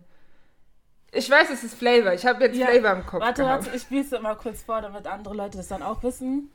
Ich 1.15 1.29
weiß, 1.29 1.51
es 1.51 1.63
ist 1.63 1.75
Flavor. 1.75 2.13
Ich 2.13 2.25
habe 2.25 2.43
jetzt 2.43 2.57
ja, 2.57 2.67
Flavor 2.67 2.91
im 2.93 3.05
Kopf. 3.05 3.21
Warte, 3.21 3.43
gehabt. 3.43 3.65
warte, 3.65 3.77
ich 3.77 3.83
spiele 3.83 4.01
es 4.01 4.11
mal 4.19 4.35
kurz 4.35 4.63
vor, 4.63 4.81
damit 4.81 5.05
andere 5.05 5.35
Leute 5.35 5.57
das 5.57 5.67
dann 5.67 5.83
auch 5.83 6.01
wissen. 6.01 6.51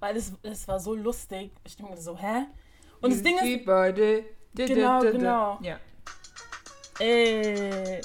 Weil 0.00 0.16
es, 0.16 0.32
es 0.42 0.68
war 0.68 0.78
so 0.78 0.94
lustig. 0.94 1.50
Ich 1.64 1.76
denke 1.76 1.92
mir 1.92 2.00
so, 2.00 2.16
hä? 2.16 2.44
Und 3.00 3.12
das 3.12 3.22
Ding 3.22 3.36
ist. 3.36 3.64
Genau, 4.54 5.00
genau. 5.00 5.58
Ja. 5.62 5.78
Ey. 6.98 8.02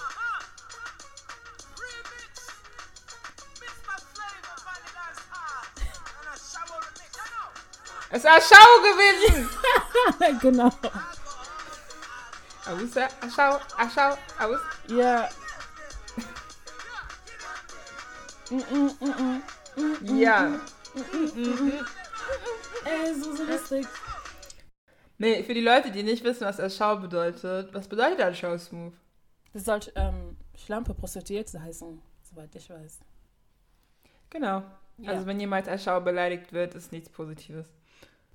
Es 8.11 8.23
war 8.23 8.39
Schau 8.39 8.81
gewesen. 8.81 9.49
genau. 10.41 10.71
Aus, 12.65 12.95
Aschau, 12.95 13.59
Aschau, 13.77 14.17
aus. 14.39 14.59
Ja. 14.87 15.27
Ja. 20.03 20.59
Ey, 22.85 23.13
so, 23.15 23.35
so 23.35 23.43
lustig. 23.43 23.87
Nee, 25.17 25.43
für 25.43 25.53
die 25.53 25.61
Leute, 25.61 25.91
die 25.91 26.03
nicht 26.03 26.23
wissen, 26.23 26.45
was 26.45 26.59
Erschau 26.59 26.97
bedeutet, 26.97 27.73
was 27.73 27.87
bedeutet 27.87 28.19
Erschau-Smooth? 28.19 28.93
Das 29.53 29.65
soll 29.65 29.79
ähm, 29.95 30.37
Schlampe 30.55 30.93
Prostituierte 30.93 31.61
heißen, 31.61 32.01
soweit 32.23 32.55
ich 32.55 32.69
weiß. 32.69 32.99
Genau. 34.29 34.63
Ja. 34.97 35.11
Also 35.11 35.25
wenn 35.25 35.39
jemals 35.39 35.67
Erschau 35.67 36.01
beleidigt 36.01 36.51
wird, 36.53 36.75
ist 36.75 36.91
nichts 36.91 37.09
Positives. 37.09 37.67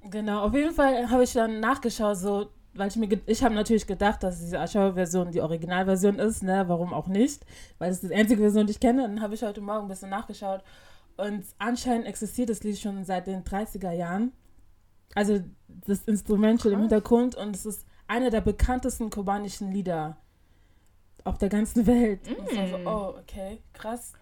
Genau, 0.05 0.45
auf 0.45 0.55
jeden 0.55 0.73
Fall 0.75 1.11
habe 1.11 1.25
ich 1.25 1.33
dann 1.33 1.61
nachgeschaut, 1.61 2.17
so, 2.17 2.51
weil 2.75 2.89
ich 2.89 2.97
mir, 2.97 3.09
ich 3.27 3.43
habe 3.43 3.55
natürlich 3.55 3.87
gedacht, 3.87 4.23
dass 4.23 4.41
diese 4.41 4.61
Aschauer-Version 4.61 5.33
die 5.33 5.41
Originalversion 5.41 6.19
ist, 6.19 6.43
ne, 6.43 6.65
warum 6.69 6.93
auch 6.93 7.09
nicht, 7.09 7.45
weil 7.79 7.91
es 7.91 8.01
die 8.01 8.15
einzige 8.15 8.41
Version, 8.41 8.67
die 8.67 8.73
ich 8.73 8.81
kenne. 8.81 9.03
dann 9.03 9.21
habe 9.21 9.35
ich 9.35 9.43
heute 9.43 9.61
Morgen 9.61 9.87
ein 9.87 9.89
bisschen 9.89 10.11
nachgeschaut 10.11 10.63
und 11.17 11.45
anscheinend 11.59 12.07
existiert 12.07 12.49
das 12.49 12.63
Lied 12.63 12.79
schon 12.79 13.05
seit 13.05 13.27
den 13.27 13.43
30er 13.43 13.93
Jahren. 13.93 14.33
Also 15.15 15.41
das 15.67 16.05
Instrument 16.05 16.63
schon 16.63 16.73
im 16.73 16.81
Hintergrund 16.81 17.35
und 17.35 17.57
es 17.57 17.67
ist 17.67 17.87
einer 18.07 18.31
der 18.31 18.41
bekanntesten 18.41 19.11
kubanischen 19.11 19.73
Lieder 19.73 20.17
auf 21.25 21.39
der 21.39 21.49
ganzen 21.49 21.87
Welt. 21.87 22.21
Mm. 22.29 22.41
Und 22.41 22.69
so, 22.69 22.77
oh, 22.89 23.15
okay, 23.19 23.59
krass. 23.73 24.13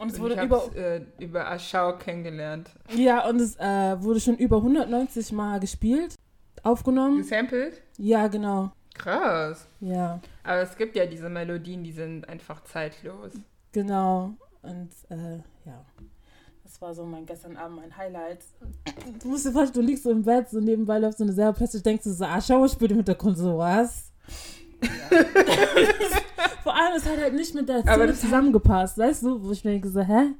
Und 0.00 0.10
es 0.10 0.18
wurde 0.18 0.34
ich 0.34 0.42
über 0.42 0.74
äh, 0.74 1.02
über 1.18 1.48
Aschau 1.48 1.96
kennengelernt. 1.98 2.70
Ja, 2.94 3.28
und 3.28 3.40
es 3.40 3.56
äh, 3.56 4.02
wurde 4.02 4.18
schon 4.18 4.36
über 4.36 4.56
190 4.56 5.30
Mal 5.32 5.60
gespielt, 5.60 6.16
aufgenommen. 6.64 7.18
Gesampelt? 7.18 7.80
Ja, 7.98 8.28
genau. 8.28 8.72
Krass. 8.94 9.66
Ja. 9.80 10.20
Aber 10.42 10.60
es 10.60 10.76
gibt 10.76 10.96
ja 10.96 11.06
diese 11.06 11.28
Melodien, 11.28 11.82
die 11.84 11.92
sind 11.92 12.28
einfach 12.28 12.62
zeitlos. 12.64 13.32
Genau. 13.72 14.34
Und 14.62 14.90
äh, 15.10 15.36
ja. 15.66 15.84
Das 16.62 16.80
war 16.80 16.94
so 16.94 17.04
mein 17.04 17.26
gestern 17.26 17.56
Abend 17.56 17.76
mein 17.76 17.96
Highlight. 17.96 18.40
Du 19.22 19.28
musst 19.28 19.46
dir 19.46 19.52
vorstellen, 19.52 19.84
du 19.86 19.90
liegst 19.90 20.04
so 20.04 20.10
im 20.10 20.22
Bett, 20.22 20.48
so 20.48 20.60
nebenbei 20.60 20.98
läuft 20.98 21.18
so 21.18 21.24
eine 21.24 21.32
Serie, 21.32 21.52
plötzlich 21.52 21.82
denkst 21.82 22.04
du 22.04 22.10
so, 22.10 22.24
ah, 22.24 22.40
schau, 22.40 22.66
spielt 22.68 22.90
im 22.90 22.98
Hintergrund 22.98 23.36
so 23.36 23.58
was. 23.58 24.12
Ja. 24.82 24.88
Vor 26.62 26.74
allem, 26.74 26.96
es 26.96 27.04
hat 27.04 27.18
halt 27.18 27.34
nicht 27.34 27.54
mit 27.54 27.68
der 27.68 27.82
Szene 27.82 28.14
zusammengepasst, 28.14 28.96
weißt 28.98 29.22
du? 29.24 29.42
Wo 29.42 29.52
ich 29.52 29.64
mir 29.64 29.72
denke 29.72 29.88
so, 29.88 30.00
hä? 30.00 30.34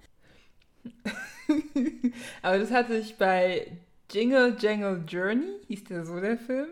Aber 2.43 2.59
das 2.59 2.71
hatte 2.71 2.95
ich 2.97 3.17
bei 3.17 3.67
Jingle 4.15 4.57
Jangle 4.57 5.03
Journey, 5.09 5.61
hieß 5.67 5.85
der 5.85 6.05
so 6.05 6.21
der 6.21 6.39
Film, 6.39 6.69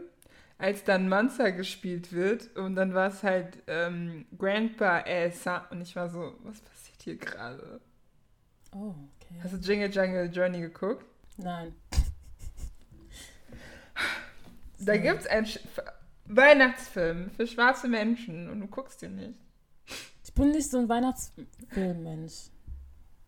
als 0.58 0.84
dann 0.84 1.08
Mansa 1.08 1.50
gespielt 1.50 2.12
wird 2.12 2.56
und 2.56 2.76
dann 2.76 2.94
war 2.94 3.08
es 3.08 3.24
halt 3.24 3.58
ähm, 3.66 4.26
Grandpa 4.38 5.00
Elsa 5.00 5.66
und 5.70 5.80
ich 5.80 5.96
war 5.96 6.08
so, 6.08 6.34
was 6.44 6.60
passiert 6.60 7.02
hier 7.02 7.16
gerade? 7.16 7.80
Oh, 8.72 8.94
okay. 9.16 9.40
Hast 9.42 9.54
du 9.54 9.56
Jingle 9.56 9.90
Jangle 9.90 10.26
Journey 10.26 10.60
geguckt? 10.60 11.04
Nein. 11.36 11.74
Da 14.78 14.96
gibt 14.96 15.22
es 15.22 15.26
einen 15.26 15.48
Weihnachtsfilm 16.26 17.30
für 17.30 17.48
schwarze 17.48 17.88
Menschen 17.88 18.48
und 18.50 18.60
du 18.60 18.68
guckst 18.68 19.02
den 19.02 19.16
nicht. 19.16 19.38
Ich 20.22 20.32
bin 20.32 20.52
nicht 20.52 20.70
so 20.70 20.78
ein 20.78 20.88
Weihnachtsfilm-Mensch. 20.88 22.51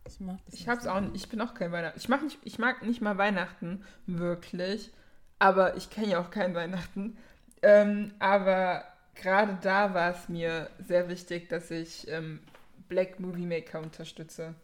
Ich 0.06 0.20
mag 0.20 0.38
das 0.44 0.54
ich 0.54 0.68
hab's 0.68 0.86
auch 0.86 1.00
nicht. 1.00 1.16
Ich 1.16 1.28
bin 1.28 1.40
auch 1.40 1.54
kein 1.54 1.72
Weihnachten. 1.72 1.98
Ich 1.98 2.08
mag 2.08 2.22
nicht, 2.22 2.38
ich 2.44 2.58
mag 2.58 2.82
nicht 2.82 3.00
mal 3.00 3.16
Weihnachten, 3.18 3.84
wirklich. 4.06 4.92
Aber 5.38 5.76
ich 5.76 5.90
kenne 5.90 6.08
ja 6.08 6.20
auch 6.20 6.30
kein 6.30 6.54
Weihnachten. 6.54 7.16
Ähm, 7.62 8.12
aber 8.18 8.84
gerade 9.14 9.58
da 9.62 9.94
war 9.94 10.10
es 10.10 10.28
mir 10.28 10.68
sehr 10.78 11.08
wichtig, 11.08 11.48
dass 11.48 11.70
ich 11.70 12.06
ähm, 12.08 12.40
Black 12.88 13.18
Movie 13.18 13.46
Maker 13.46 13.80
unterstütze. 13.80 14.54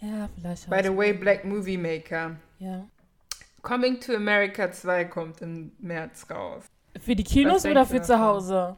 Ja, 0.00 0.28
vielleicht. 0.34 0.68
By 0.68 0.80
the 0.82 0.96
way, 0.96 1.12
Black 1.12 1.44
Movie 1.44 1.78
Maker. 1.78 2.36
Ja. 2.58 2.84
Coming 3.62 4.00
to 4.00 4.14
America 4.14 4.70
2 4.70 5.04
kommt 5.06 5.40
im 5.40 5.72
März 5.78 6.26
raus. 6.28 6.64
Für 7.00 7.14
die 7.14 7.24
Kinos 7.24 7.64
oder 7.64 7.86
für 7.86 8.02
zu 8.02 8.18
Hause? 8.18 8.76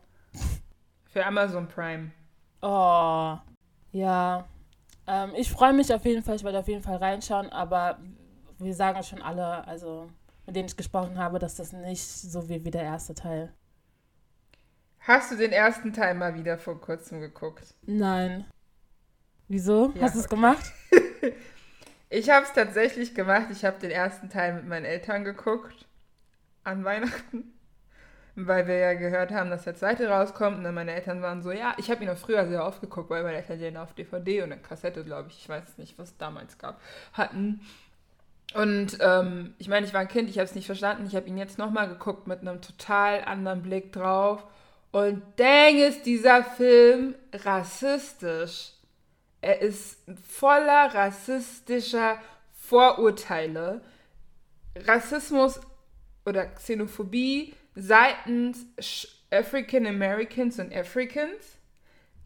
Für 1.07 1.25
Amazon 1.25 1.67
Prime. 1.67 2.11
Oh, 2.61 3.39
ja. 3.93 4.47
Ähm, 5.07 5.33
ich 5.37 5.51
freue 5.51 5.73
mich 5.73 5.93
auf 5.93 6.05
jeden 6.05 6.23
Fall, 6.23 6.37
ich 6.37 6.45
werde 6.45 6.59
auf 6.59 6.69
jeden 6.69 6.83
Fall 6.83 6.97
reinschauen, 6.97 7.51
aber 7.51 7.99
wir 8.59 8.75
sagen 8.75 9.03
schon 9.03 9.23
alle, 9.23 9.67
also 9.67 10.09
mit 10.47 10.57
denen 10.57 10.69
ich 10.69 10.77
gesprochen 10.77 11.19
habe, 11.19 11.39
dass 11.39 11.57
das 11.57 11.73
nicht 11.73 12.03
so 12.07 12.49
wie, 12.49 12.65
wie 12.65 12.71
der 12.71 12.83
erste 12.83 13.15
Teil. 13.15 13.53
Hast 15.01 15.33
du 15.33 15.37
den 15.37 15.53
ersten 15.53 15.93
Teil 15.93 16.15
mal 16.15 16.35
wieder 16.35 16.57
vor 16.57 16.81
kurzem 16.81 17.21
geguckt? 17.21 17.75
Nein. 17.83 18.47
Wieso? 19.49 19.93
Ja, 19.95 20.03
Hast 20.03 20.15
du 20.15 20.21
es 20.21 20.27
okay. 20.27 20.35
gemacht? 20.35 20.73
Ich 22.11 22.31
habe 22.31 22.47
es 22.47 22.53
tatsächlich 22.53 23.13
gemacht. 23.13 23.49
Ich 23.51 23.65
habe 23.65 23.81
den 23.81 23.91
ersten 23.91 24.29
Teil 24.31 24.55
mit 24.55 24.69
meinen 24.69 24.85
Eltern 24.85 25.25
geguckt. 25.25 25.89
An 26.63 26.85
Weihnachten. 26.85 27.54
Weil 28.37 28.67
wir 28.67 28.77
ja 28.77 28.95
gehört 28.95 29.31
haben, 29.31 29.51
dass 29.51 29.65
der 29.65 29.77
zweite 29.77 30.09
rauskommt. 30.09 30.59
Und 30.59 30.65
dann 30.65 30.75
meine 30.75 30.93
Eltern 30.93 31.23
waren 31.23 31.43
so, 31.43 31.53
ja, 31.53 31.75
ich 31.79 31.91
habe 31.91 32.03
ihn 32.03 32.11
auch 32.11 32.17
früher 32.17 32.47
sehr 32.47 32.65
oft 32.65 32.81
geguckt, 32.81 33.11
weil 33.11 33.23
meine 33.23 33.37
Eltern 33.37 33.59
den 33.59 33.77
auf 33.77 33.95
DVD 33.95 34.43
und 34.43 34.53
eine 34.53 34.61
Kassette, 34.61 35.05
glaube 35.05 35.29
ich, 35.29 35.39
ich 35.39 35.49
weiß 35.49 35.79
nicht, 35.79 35.99
was 35.99 36.11
es 36.11 36.17
damals 36.17 36.59
gab, 36.59 36.81
hatten. 37.13 37.61
Und 38.55 38.99
ähm, 39.01 39.55
ich 39.59 39.69
meine, 39.69 39.87
ich 39.87 39.95
war 39.95 40.01
ein 40.01 40.09
Kind, 40.09 40.29
ich 40.29 40.39
habe 40.39 40.45
es 40.45 40.55
nicht 40.55 40.67
verstanden. 40.67 41.07
Ich 41.07 41.17
habe 41.17 41.29
ihn 41.29 41.39
jetzt 41.39 41.59
nochmal 41.59 41.89
geguckt 41.89 42.27
mit 42.27 42.41
einem 42.41 42.61
total 42.61 43.25
anderen 43.25 43.63
Blick 43.63 43.93
drauf. 43.93 44.45
Und 44.93 45.23
dang 45.37 45.79
ist 45.79 46.07
dieser 46.07 46.45
Film 46.45 47.15
rassistisch. 47.33 48.71
Er 49.41 49.61
ist 49.61 49.99
voller 50.29 50.95
rassistischer 50.95 52.19
Vorurteile. 52.53 53.81
Rassismus 54.77 55.61
oder 56.25 56.47
Xenophobie 56.47 57.55
seitens 57.75 58.67
African 59.31 59.87
Americans 59.87 60.59
und 60.59 60.75
Africans. 60.75 61.59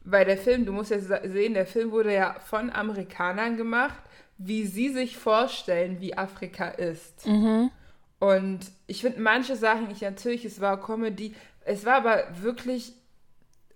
Weil 0.04 0.24
der 0.24 0.38
Film, 0.38 0.64
du 0.64 0.72
musst 0.72 0.90
ja 0.90 1.00
sehen, 1.00 1.52
der 1.52 1.66
Film 1.66 1.90
wurde 1.90 2.14
ja 2.14 2.40
von 2.40 2.70
Amerikanern 2.70 3.58
gemacht, 3.58 4.02
wie 4.38 4.64
sie 4.64 4.88
sich 4.88 5.18
vorstellen, 5.18 6.00
wie 6.00 6.16
Afrika 6.16 6.68
ist. 6.68 7.26
Mhm. 7.26 7.70
Und 8.18 8.60
ich 8.86 9.02
finde 9.02 9.20
manche 9.20 9.56
Sachen, 9.56 9.90
ich 9.90 10.00
natürlich, 10.00 10.44
es 10.44 10.60
war 10.60 10.80
Comedy, 10.80 11.34
es 11.64 11.84
war 11.84 11.96
aber 11.96 12.24
wirklich, 12.40 12.92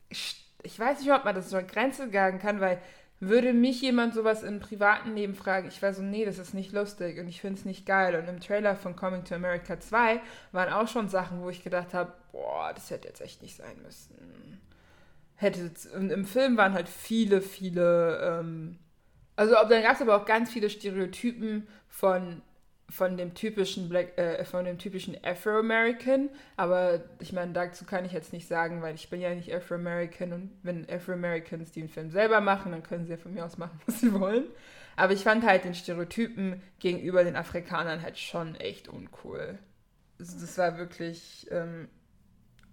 ich 0.08 0.78
weiß 0.78 1.00
nicht, 1.00 1.12
ob 1.12 1.24
man 1.24 1.34
das 1.34 1.50
so 1.50 1.56
eine 1.56 1.66
Grenze 1.66 2.10
sagen 2.10 2.38
kann, 2.38 2.60
weil 2.60 2.80
würde 3.28 3.52
mich 3.52 3.80
jemand 3.80 4.14
sowas 4.14 4.42
im 4.42 4.58
privaten 4.58 5.14
Leben 5.14 5.36
fragen, 5.36 5.68
ich 5.68 5.80
war 5.80 5.94
so, 5.94 6.02
nee, 6.02 6.24
das 6.24 6.38
ist 6.38 6.54
nicht 6.54 6.72
lustig 6.72 7.20
und 7.20 7.28
ich 7.28 7.40
finde 7.40 7.60
es 7.60 7.64
nicht 7.64 7.86
geil. 7.86 8.16
Und 8.16 8.28
im 8.28 8.40
Trailer 8.40 8.74
von 8.74 8.96
Coming 8.96 9.22
to 9.22 9.36
America 9.36 9.78
2 9.78 10.20
waren 10.50 10.72
auch 10.72 10.88
schon 10.88 11.08
Sachen, 11.08 11.40
wo 11.40 11.48
ich 11.48 11.62
gedacht 11.62 11.94
habe, 11.94 12.12
boah, 12.32 12.72
das 12.74 12.90
hätte 12.90 13.06
jetzt 13.06 13.20
echt 13.20 13.40
nicht 13.40 13.56
sein 13.56 13.80
müssen. 13.84 14.60
Hätte, 15.36 15.70
und 15.96 16.10
im 16.10 16.24
Film 16.24 16.56
waren 16.56 16.72
halt 16.72 16.88
viele, 16.88 17.42
viele, 17.42 18.40
ähm, 18.40 18.78
also 19.36 19.54
dann 19.54 19.82
gab 19.84 19.94
es 19.94 20.02
aber 20.02 20.16
auch 20.16 20.26
ganz 20.26 20.50
viele 20.50 20.68
Stereotypen 20.68 21.68
von 21.86 22.42
von 22.92 23.16
dem 23.16 23.34
typischen 23.34 23.88
Black, 23.88 24.18
äh, 24.18 24.44
von 24.44 24.66
dem 24.66 24.78
typischen 24.78 25.16
Afro-American, 25.24 26.28
aber 26.56 27.00
ich 27.20 27.32
meine, 27.32 27.52
dazu 27.52 27.86
kann 27.86 28.04
ich 28.04 28.12
jetzt 28.12 28.34
nicht 28.34 28.46
sagen, 28.46 28.82
weil 28.82 28.94
ich 28.94 29.08
bin 29.08 29.20
ja 29.20 29.34
nicht 29.34 29.52
Afro-American 29.52 30.32
und 30.34 30.50
wenn 30.62 30.86
Afro-Americans 30.90 31.72
den 31.72 31.88
Film 31.88 32.10
selber 32.10 32.42
machen, 32.42 32.72
dann 32.72 32.82
können 32.82 33.06
sie 33.06 33.12
ja 33.12 33.16
von 33.16 33.32
mir 33.32 33.46
aus 33.46 33.56
machen, 33.56 33.80
was 33.86 34.00
sie 34.00 34.12
wollen. 34.12 34.44
Aber 34.94 35.14
ich 35.14 35.22
fand 35.22 35.44
halt 35.44 35.64
den 35.64 35.74
Stereotypen 35.74 36.60
gegenüber 36.80 37.24
den 37.24 37.34
Afrikanern 37.34 38.02
halt 38.02 38.18
schon 38.18 38.56
echt 38.56 38.88
uncool. 38.88 39.58
Also 40.18 40.38
das 40.38 40.58
war 40.58 40.76
wirklich 40.76 41.46
ähm, 41.50 41.88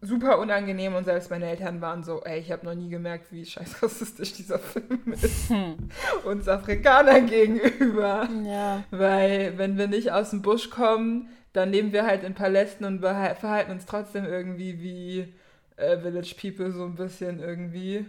super 0.02 0.40
unangenehm 0.40 0.96
und 0.96 1.04
selbst 1.04 1.30
meine 1.30 1.46
Eltern 1.48 1.82
waren 1.82 2.04
so, 2.04 2.24
ey, 2.24 2.40
ich 2.40 2.52
habe 2.52 2.66
noch 2.66 2.76
nie 2.76 2.90
gemerkt, 2.90 3.32
wie 3.32 3.46
scheiß 3.46 3.84
rassistisch 3.84 4.34
dieser 4.34 4.60
Film 4.60 5.14
ist 5.14 5.50
Hm. 5.50 5.90
uns 6.24 6.48
Afrikanern 6.48 7.26
gegenüber. 7.28 8.28
Ja. 8.46 8.84
Weil 8.92 9.58
wenn 9.58 9.78
wir 9.78 9.88
nicht 9.88 10.12
aus 10.12 10.30
dem 10.30 10.42
Busch 10.42 10.70
kommen, 10.70 11.30
dann 11.54 11.72
leben 11.72 11.92
wir 11.92 12.06
halt 12.06 12.24
in 12.24 12.34
Palästen 12.36 12.86
und 12.86 13.00
verhalten 13.02 13.72
uns 13.72 13.86
trotzdem 13.86 14.26
irgendwie 14.26 14.82
wie 14.82 15.34
äh, 15.78 15.98
Village 16.00 16.36
People 16.40 16.72
so 16.72 16.86
ein 16.86 16.96
bisschen 16.96 17.40
irgendwie. 17.40 18.06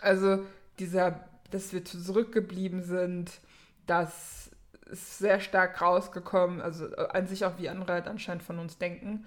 Also 0.00 0.44
dieser, 0.78 1.20
dass 1.50 1.72
wir 1.72 1.84
zurückgeblieben 1.84 2.82
sind, 2.82 3.30
das 3.86 4.50
ist 4.90 5.18
sehr 5.18 5.40
stark 5.40 5.80
rausgekommen. 5.80 6.60
Also 6.60 6.86
äh, 6.94 7.08
an 7.12 7.26
sich 7.26 7.44
auch 7.44 7.58
wie 7.58 7.68
andere 7.68 7.92
halt 7.92 8.06
anscheinend 8.08 8.42
von 8.42 8.58
uns 8.58 8.78
denken. 8.78 9.26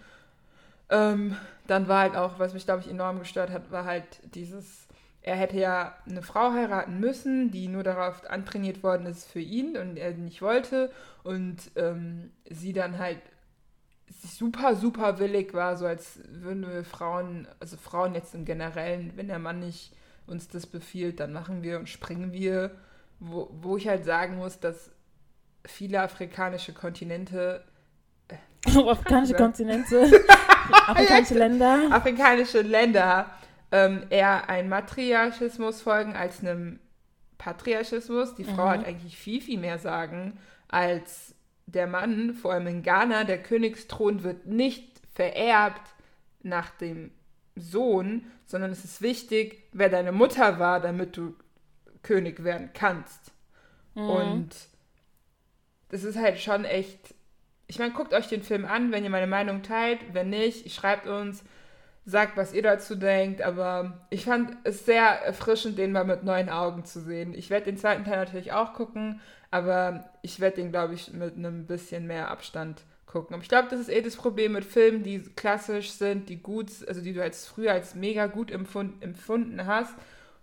Ähm, 0.90 1.36
dann 1.68 1.88
war 1.88 2.02
halt 2.02 2.16
auch, 2.16 2.40
was 2.40 2.54
mich 2.54 2.66
glaube 2.66 2.82
ich 2.82 2.90
enorm 2.90 3.20
gestört 3.20 3.50
hat, 3.52 3.72
war 3.72 3.86
halt 3.86 4.06
dieses 4.36 4.88
er 5.24 5.38
hätte 5.38 5.58
ja 5.58 5.96
eine 6.08 6.22
Frau 6.22 6.52
heiraten 6.52 7.00
müssen, 7.00 7.50
die 7.50 7.70
nur 7.70 7.84
darauf 7.84 8.30
antrainiert 8.30 8.84
worden 8.84 9.06
ist 9.06 9.26
für 9.26 9.40
ihn 9.40 9.78
und 9.78 9.98
er 9.98 10.12
nicht 10.12 10.42
wollte. 10.42 10.92
Und 11.24 11.72
ähm, 11.78 12.32
sie 12.50 12.74
dann 12.74 13.00
halt 13.00 13.20
super, 14.22 14.76
super 14.76 15.20
willig 15.20 15.54
war, 15.54 15.78
so 15.78 15.86
als 15.86 16.20
würden 16.30 16.70
wir 16.70 16.84
Frauen, 16.84 17.48
also 17.62 17.78
Frauen 17.78 18.14
jetzt 18.16 18.36
im 18.36 18.44
Generellen, 18.44 19.14
wenn 19.16 19.30
der 19.30 19.40
Mann 19.40 19.62
nicht 19.62 19.94
uns 20.28 20.50
das 20.50 20.68
befiehlt, 20.68 21.22
dann 21.22 21.32
machen 21.32 21.64
wir 21.64 21.80
und 21.80 21.90
springen 21.90 22.34
wir. 22.34 22.72
Wo, 23.20 23.50
wo 23.62 23.78
ich 23.78 23.88
halt 23.88 24.04
sagen 24.04 24.36
muss, 24.36 24.60
dass 24.60 24.92
viele 25.66 26.02
afrikanische 26.02 26.74
Kontinente, 26.74 27.64
Afrikanische 28.66 29.34
Ja. 29.34 29.38
Kontinente, 29.38 30.12
afrikanische 30.72 31.34
Länder. 31.36 31.88
afrikanische 31.92 32.62
Länder 32.62 33.30
ähm, 33.72 34.04
eher 34.10 34.50
ein 34.50 34.70
Matriarchismus 34.70 35.82
folgen 35.82 36.16
als 36.16 36.42
einem 36.42 36.80
Patriarchismus. 37.38 38.36
Die 38.36 38.44
Frau 38.44 38.66
Mhm. 38.66 38.70
hat 38.70 38.86
eigentlich 38.86 39.18
viel, 39.18 39.42
viel 39.42 39.60
mehr 39.60 39.80
sagen 39.80 40.40
als 40.68 41.36
der 41.66 41.88
Mann. 41.88 42.34
Vor 42.34 42.54
allem 42.54 42.68
in 42.68 42.84
Ghana, 42.84 43.24
der 43.24 43.42
Königsthron 43.42 44.24
wird 44.24 44.46
nicht 44.48 45.02
vererbt 45.14 45.82
nach 46.42 46.70
dem 46.72 47.12
Sohn, 47.56 48.26
sondern 48.46 48.72
es 48.72 48.84
ist 48.84 49.02
wichtig, 49.02 49.64
wer 49.74 49.90
deine 49.90 50.12
Mutter 50.12 50.60
war, 50.60 50.80
damit 50.80 51.18
du 51.18 51.36
König 52.02 52.44
werden 52.44 52.70
kannst. 52.74 53.32
Mhm. 53.96 54.10
Und 54.10 54.50
das 55.90 56.04
ist 56.04 56.18
halt 56.18 56.40
schon 56.40 56.66
echt. 56.66 57.14
Ich 57.68 57.80
meine, 57.80 57.94
guckt 57.94 58.14
euch 58.14 58.28
den 58.28 58.44
Film 58.44 58.66
an, 58.66 58.92
wenn 58.92 59.04
ihr 59.04 59.10
meine 59.10 59.28
Meinung 59.28 59.64
teilt. 59.64 60.00
Wenn 60.14 60.30
nicht, 60.30 60.72
schreibt 60.72 61.08
uns, 61.08 61.44
sagt, 62.06 62.38
was 62.38 62.54
ihr 62.54 62.62
dazu 62.62 62.96
denkt. 62.96 63.42
Aber 63.42 64.06
ich 64.10 64.26
fand 64.26 64.58
es 64.64 64.86
sehr 64.86 65.04
erfrischend, 65.04 65.78
den 65.78 65.92
mal 65.92 66.06
mit 66.06 66.24
neuen 66.24 66.50
Augen 66.50 66.86
zu 66.86 67.02
sehen. 67.02 67.34
Ich 67.34 67.50
werde 67.50 67.66
den 67.66 67.78
zweiten 67.78 68.04
Teil 68.04 68.18
natürlich 68.18 68.52
auch 68.52 68.74
gucken, 68.74 69.22
aber 69.52 70.10
ich 70.22 70.40
werde 70.40 70.58
den, 70.58 70.72
glaube 70.72 70.94
ich, 70.94 71.14
mit 71.14 71.36
einem 71.36 71.66
bisschen 71.66 72.08
mehr 72.08 72.30
Abstand 72.30 72.82
gucken. 73.06 73.36
Aber 73.36 73.44
ich 73.44 73.50
glaube, 73.50 73.70
das 73.70 73.80
ist 73.80 73.90
eh 73.90 74.02
das 74.02 74.16
Problem 74.16 74.54
mit 74.54 74.66
Filmen, 74.66 75.04
die 75.04 75.20
klassisch 75.36 75.92
sind, 75.92 76.30
die 76.30 76.42
gut, 76.42 76.70
also 76.88 77.02
die 77.02 77.14
du 77.14 77.22
als 77.22 77.48
früher 77.48 77.72
als 77.72 77.96
mega 77.96 78.28
gut 78.28 78.52
empfund, 78.52 79.02
empfunden 79.02 79.66
hast. 79.66 79.94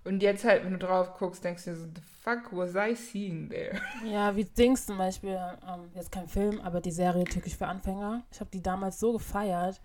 Und 0.05 0.23
jetzt 0.23 0.45
halt, 0.45 0.65
wenn 0.65 0.73
du 0.73 0.79
drauf 0.79 1.15
guckst, 1.19 1.45
denkst 1.45 1.65
du 1.65 1.71
dir 1.71 1.77
so, 1.77 1.85
the 1.85 2.01
fuck 2.23 2.53
was 2.53 2.75
I 2.75 2.95
seeing 2.95 3.51
there? 3.51 3.79
Ja, 4.11 4.35
wie 4.35 4.45
Dings 4.45 4.87
zum 4.87 4.97
Beispiel, 4.97 5.39
ähm, 5.69 5.91
jetzt 5.95 6.11
kein 6.11 6.27
Film, 6.27 6.61
aber 6.61 6.81
die 6.81 6.91
Serie 6.91 7.25
Türkisch 7.25 7.57
für 7.57 7.67
Anfänger. 7.67 8.23
Ich 8.33 8.41
habe 8.41 8.51
die 8.51 8.63
damals 8.63 8.99
so 8.99 9.13
gefeiert. 9.13 9.81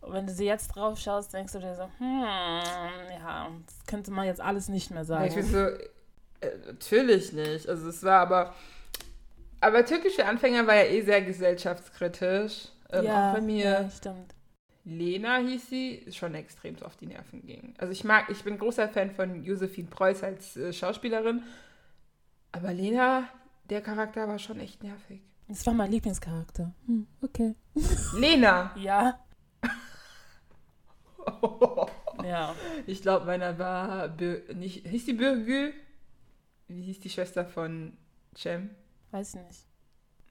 Und 0.00 0.12
wenn 0.12 0.26
du 0.26 0.32
sie 0.32 0.46
jetzt 0.46 0.68
drauf 0.68 0.98
schaust, 0.98 1.34
denkst 1.34 1.52
du 1.52 1.58
dir 1.58 1.74
so, 1.74 1.84
hm, 1.98 2.22
ja, 2.22 3.48
das 3.66 3.86
könnte 3.86 4.10
man 4.10 4.24
jetzt 4.26 4.40
alles 4.40 4.68
nicht 4.68 4.90
mehr 4.90 5.04
sagen. 5.04 5.26
Ich 5.26 5.34
bin 5.34 5.46
so, 5.46 5.58
äh, 5.58 5.78
natürlich 6.66 7.32
nicht. 7.32 7.68
Also 7.68 7.88
es 7.88 8.02
war 8.02 8.20
aber, 8.20 8.54
aber 9.60 9.84
türkische 9.84 10.24
Anfänger 10.24 10.66
war 10.66 10.76
ja 10.76 10.84
eh 10.84 11.02
sehr 11.02 11.22
gesellschaftskritisch. 11.22 12.68
Ähm, 12.90 13.06
auch 13.08 13.32
bei 13.34 13.40
mir. 13.40 13.64
Ja, 13.64 13.90
stimmt. 13.90 14.35
Lena 14.86 15.38
hieß 15.38 15.68
sie, 15.68 16.06
schon 16.12 16.36
extrem 16.36 16.80
auf 16.82 16.96
die 16.96 17.08
Nerven 17.08 17.44
ging. 17.44 17.74
Also 17.76 17.92
ich 17.92 18.04
mag, 18.04 18.30
ich 18.30 18.44
bin 18.44 18.56
großer 18.56 18.88
Fan 18.88 19.10
von 19.10 19.42
Josephine 19.42 19.88
Preuß 19.88 20.22
als 20.22 20.56
äh, 20.56 20.72
Schauspielerin. 20.72 21.42
Aber 22.52 22.72
Lena, 22.72 23.28
der 23.68 23.82
Charakter 23.82 24.28
war 24.28 24.38
schon 24.38 24.60
echt 24.60 24.84
nervig. 24.84 25.22
Das 25.48 25.66
war 25.66 25.74
mein 25.74 25.90
Lieblingscharakter. 25.90 26.72
Hm, 26.86 27.08
okay. 27.20 27.54
Lena! 28.16 28.72
Ja. 28.76 29.20
Ja. 32.24 32.56
Ich 32.86 33.02
glaube, 33.02 33.26
meiner 33.26 33.58
war 33.58 34.08
Bir 34.08 34.54
nicht. 34.54 34.86
Hieß 34.86 35.04
die 35.04 35.12
Birgül? 35.12 35.74
Wie 36.66 36.82
hieß 36.82 37.00
die 37.00 37.10
Schwester 37.10 37.44
von 37.44 37.92
Cem? 38.36 38.70
Weiß 39.10 39.34
nicht. 39.34 39.66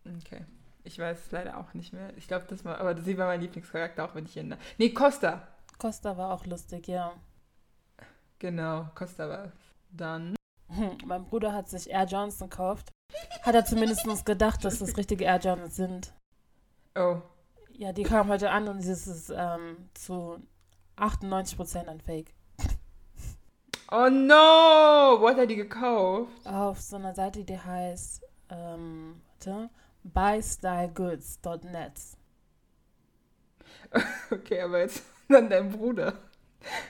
Okay. 0.03 0.45
Ich 0.85 0.99
weiß 0.99 1.25
es 1.25 1.31
leider 1.31 1.57
auch 1.57 1.73
nicht 1.73 1.93
mehr. 1.93 2.15
Ich 2.15 2.27
glaube, 2.27 2.45
das 2.47 2.63
war, 2.63 2.79
aber 2.79 3.01
sie 3.01 3.17
war 3.17 3.25
mein 3.25 3.41
Lieblingscharakter, 3.41 4.05
auch 4.05 4.13
wenn 4.13 4.25
ich 4.25 4.37
ihn. 4.37 4.55
Nee, 4.77 4.91
Costa. 4.91 5.47
Costa 5.79 6.15
war 6.15 6.31
auch 6.31 6.45
lustig, 6.45 6.87
ja. 6.87 7.13
Genau, 8.39 8.87
Costa 8.93 9.27
war. 9.27 9.51
Dann. 9.89 10.35
Hm, 10.69 10.97
mein 11.05 11.25
Bruder 11.25 11.53
hat 11.53 11.69
sich 11.69 11.89
Air 11.89 12.05
Johnson 12.05 12.49
gekauft. 12.49 12.91
Hat 13.41 13.55
er 13.55 13.65
zumindest 13.65 14.25
gedacht, 14.25 14.63
dass 14.63 14.79
das 14.79 14.95
richtige 14.95 15.25
Air 15.25 15.39
Johnsons 15.39 15.75
sind. 15.75 16.13
Oh. 16.95 17.21
Ja, 17.73 17.91
die 17.91 18.03
kamen 18.03 18.29
heute 18.29 18.51
an 18.51 18.67
und 18.67 18.77
es 18.77 19.07
ist 19.07 19.33
ähm, 19.35 19.89
zu 19.95 20.37
98% 20.97 21.87
ein 21.87 21.99
Fake. 21.99 22.33
Oh 23.91 24.09
no! 24.09 25.19
Wo 25.19 25.27
hat 25.27 25.37
er 25.37 25.45
die 25.45 25.55
gekauft? 25.55 26.45
Auf 26.45 26.79
so 26.79 26.95
einer 26.95 27.13
Seite, 27.13 27.43
die 27.43 27.59
heißt 27.59 28.23
ähm, 28.49 29.21
warte, 29.45 29.69
buystylegoods.net. 30.13 31.99
Okay, 34.31 34.61
aber 34.61 34.79
jetzt 34.79 35.03
dann 35.29 35.49
dein 35.49 35.69
Bruder. 35.69 36.13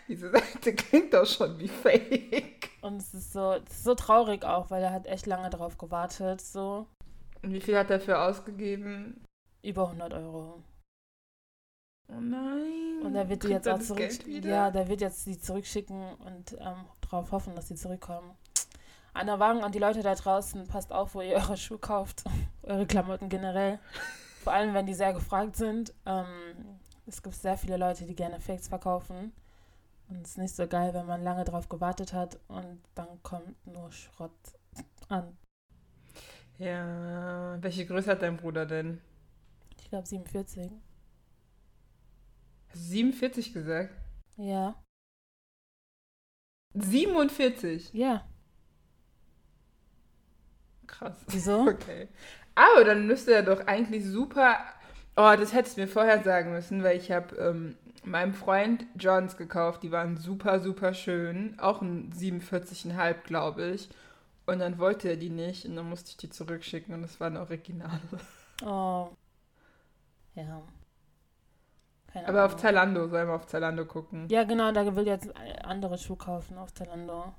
Diese 0.07 0.31
Seite 0.31 0.73
klingt 0.73 1.13
doch 1.13 1.25
schon 1.25 1.59
wie 1.59 1.67
fake. 1.67 2.69
Und 2.81 2.97
es 2.97 3.13
ist 3.13 3.33
so, 3.33 3.53
es 3.53 3.71
ist 3.71 3.83
so 3.83 3.95
traurig 3.95 4.43
auch, 4.45 4.71
weil 4.71 4.81
er 4.81 4.91
hat 4.91 5.05
echt 5.05 5.25
lange 5.25 5.49
darauf 5.49 5.77
gewartet. 5.77 6.41
So. 6.41 6.87
Und 7.41 7.53
wie 7.53 7.59
viel 7.59 7.77
hat 7.77 7.89
er 7.89 7.99
dafür 7.99 8.23
ausgegeben? 8.23 9.23
Über 9.61 9.83
100 9.83 10.13
Euro. 10.13 10.63
Oh 12.07 12.19
nein. 12.19 13.01
Und 13.03 13.15
er 13.15 13.27
wird 13.29 13.43
die 13.43 13.49
jetzt 13.49 13.67
auch 13.67 13.79
zurück. 13.79 14.11
Ja, 14.27 14.71
der 14.71 14.87
wird 14.87 15.01
jetzt 15.01 15.25
die 15.25 15.37
zurückschicken 15.37 16.13
und 16.25 16.53
ähm, 16.53 16.85
darauf 17.01 17.31
hoffen, 17.31 17.55
dass 17.55 17.67
sie 17.67 17.75
zurückkommen. 17.75 18.31
An 19.15 19.27
der 19.27 19.39
Wagen 19.39 19.63
an 19.63 19.71
die 19.71 19.79
Leute 19.79 20.03
da 20.03 20.13
draußen, 20.13 20.67
passt 20.67 20.91
auf, 20.91 21.15
wo 21.15 21.21
ihr 21.21 21.35
eure 21.37 21.55
Schuhe 21.55 21.77
kauft. 21.79 22.25
eure 22.63 22.85
Klamotten 22.85 23.29
generell. 23.29 23.79
Vor 24.43 24.51
allem, 24.51 24.73
wenn 24.73 24.85
die 24.85 24.93
sehr 24.93 25.13
gefragt 25.13 25.55
sind. 25.55 25.93
Ähm, 26.05 26.25
es 27.07 27.23
gibt 27.23 27.35
sehr 27.35 27.57
viele 27.57 27.77
Leute, 27.77 28.05
die 28.05 28.13
gerne 28.13 28.41
Fakes 28.41 28.67
verkaufen. 28.67 29.31
Und 30.09 30.21
es 30.21 30.31
ist 30.31 30.37
nicht 30.37 30.53
so 30.55 30.67
geil, 30.67 30.93
wenn 30.93 31.05
man 31.05 31.23
lange 31.23 31.45
drauf 31.45 31.69
gewartet 31.69 32.11
hat 32.11 32.37
und 32.49 32.81
dann 32.93 33.07
kommt 33.23 33.65
nur 33.65 33.89
Schrott 33.91 34.35
an. 35.07 35.37
Ja, 36.57 37.57
welche 37.61 37.85
Größe 37.85 38.11
hat 38.11 38.21
dein 38.21 38.37
Bruder 38.37 38.65
denn? 38.65 39.01
Ich 39.79 39.89
glaube 39.89 40.05
47. 40.05 40.71
Hast 42.67 42.75
du 42.75 42.79
47 42.79 43.53
gesagt? 43.53 43.93
Ja. 44.35 44.75
47? 46.73 47.93
Ja. 47.93 48.27
Krass. 50.87 51.17
Wieso? 51.27 51.67
Okay. 51.69 52.07
Aber 52.55 52.85
dann 52.85 53.05
müsste 53.05 53.33
er 53.33 53.43
doch 53.43 53.67
eigentlich 53.67 54.05
super. 54.05 54.57
Oh, 55.17 55.33
das 55.37 55.53
hättest 55.53 55.75
du 55.75 55.81
mir 55.81 55.87
vorher 55.87 56.23
sagen 56.23 56.53
müssen, 56.53 56.83
weil 56.83 56.97
ich 56.97 57.11
habe 57.11 57.35
ähm, 57.35 57.75
meinem 58.05 58.33
Freund 58.33 58.85
Johns 58.97 59.35
gekauft. 59.35 59.83
Die 59.83 59.91
waren 59.91 60.17
super, 60.17 60.61
super 60.61 60.93
schön. 60.93 61.59
Auch 61.59 61.81
ein 61.81 62.13
47,5, 62.13 63.23
glaube 63.25 63.65
ich. 63.71 63.89
Und 64.45 64.59
dann 64.59 64.77
wollte 64.77 65.09
er 65.09 65.17
die 65.17 65.29
nicht 65.29 65.65
und 65.65 65.75
dann 65.75 65.89
musste 65.89 66.11
ich 66.11 66.17
die 66.17 66.29
zurückschicken 66.29 66.93
und 66.93 67.03
es 67.03 67.19
waren 67.19 67.35
Originale. 67.35 67.99
Oh. 68.63 69.09
Ja. 70.35 70.61
Keine 72.07 72.27
Aber 72.27 72.45
auf 72.45 72.51
Ahnung. 72.51 72.61
Zalando, 72.61 73.07
soll 73.07 73.25
man 73.25 73.35
auf 73.35 73.47
Zalando 73.47 73.85
gucken. 73.85 74.27
Ja, 74.29 74.43
genau, 74.43 74.71
da 74.71 74.95
will 74.95 75.07
jetzt 75.07 75.29
andere 75.65 75.97
Schuhe 75.97 76.17
kaufen 76.17 76.57
auf 76.57 76.73
Zalando. 76.73 77.33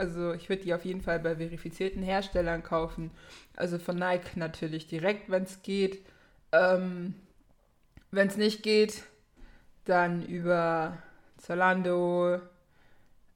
Also 0.00 0.32
ich 0.32 0.48
würde 0.48 0.62
die 0.62 0.72
auf 0.72 0.84
jeden 0.84 1.02
Fall 1.02 1.20
bei 1.20 1.36
verifizierten 1.36 2.02
Herstellern 2.02 2.62
kaufen. 2.62 3.10
Also 3.54 3.78
von 3.78 3.96
Nike 3.96 4.36
natürlich 4.36 4.86
direkt, 4.86 5.30
wenn 5.30 5.42
es 5.42 5.62
geht. 5.62 6.04
Ähm, 6.52 7.14
wenn 8.10 8.28
es 8.28 8.38
nicht 8.38 8.62
geht, 8.62 9.04
dann 9.84 10.24
über 10.24 10.96
Zalando, 11.36 12.40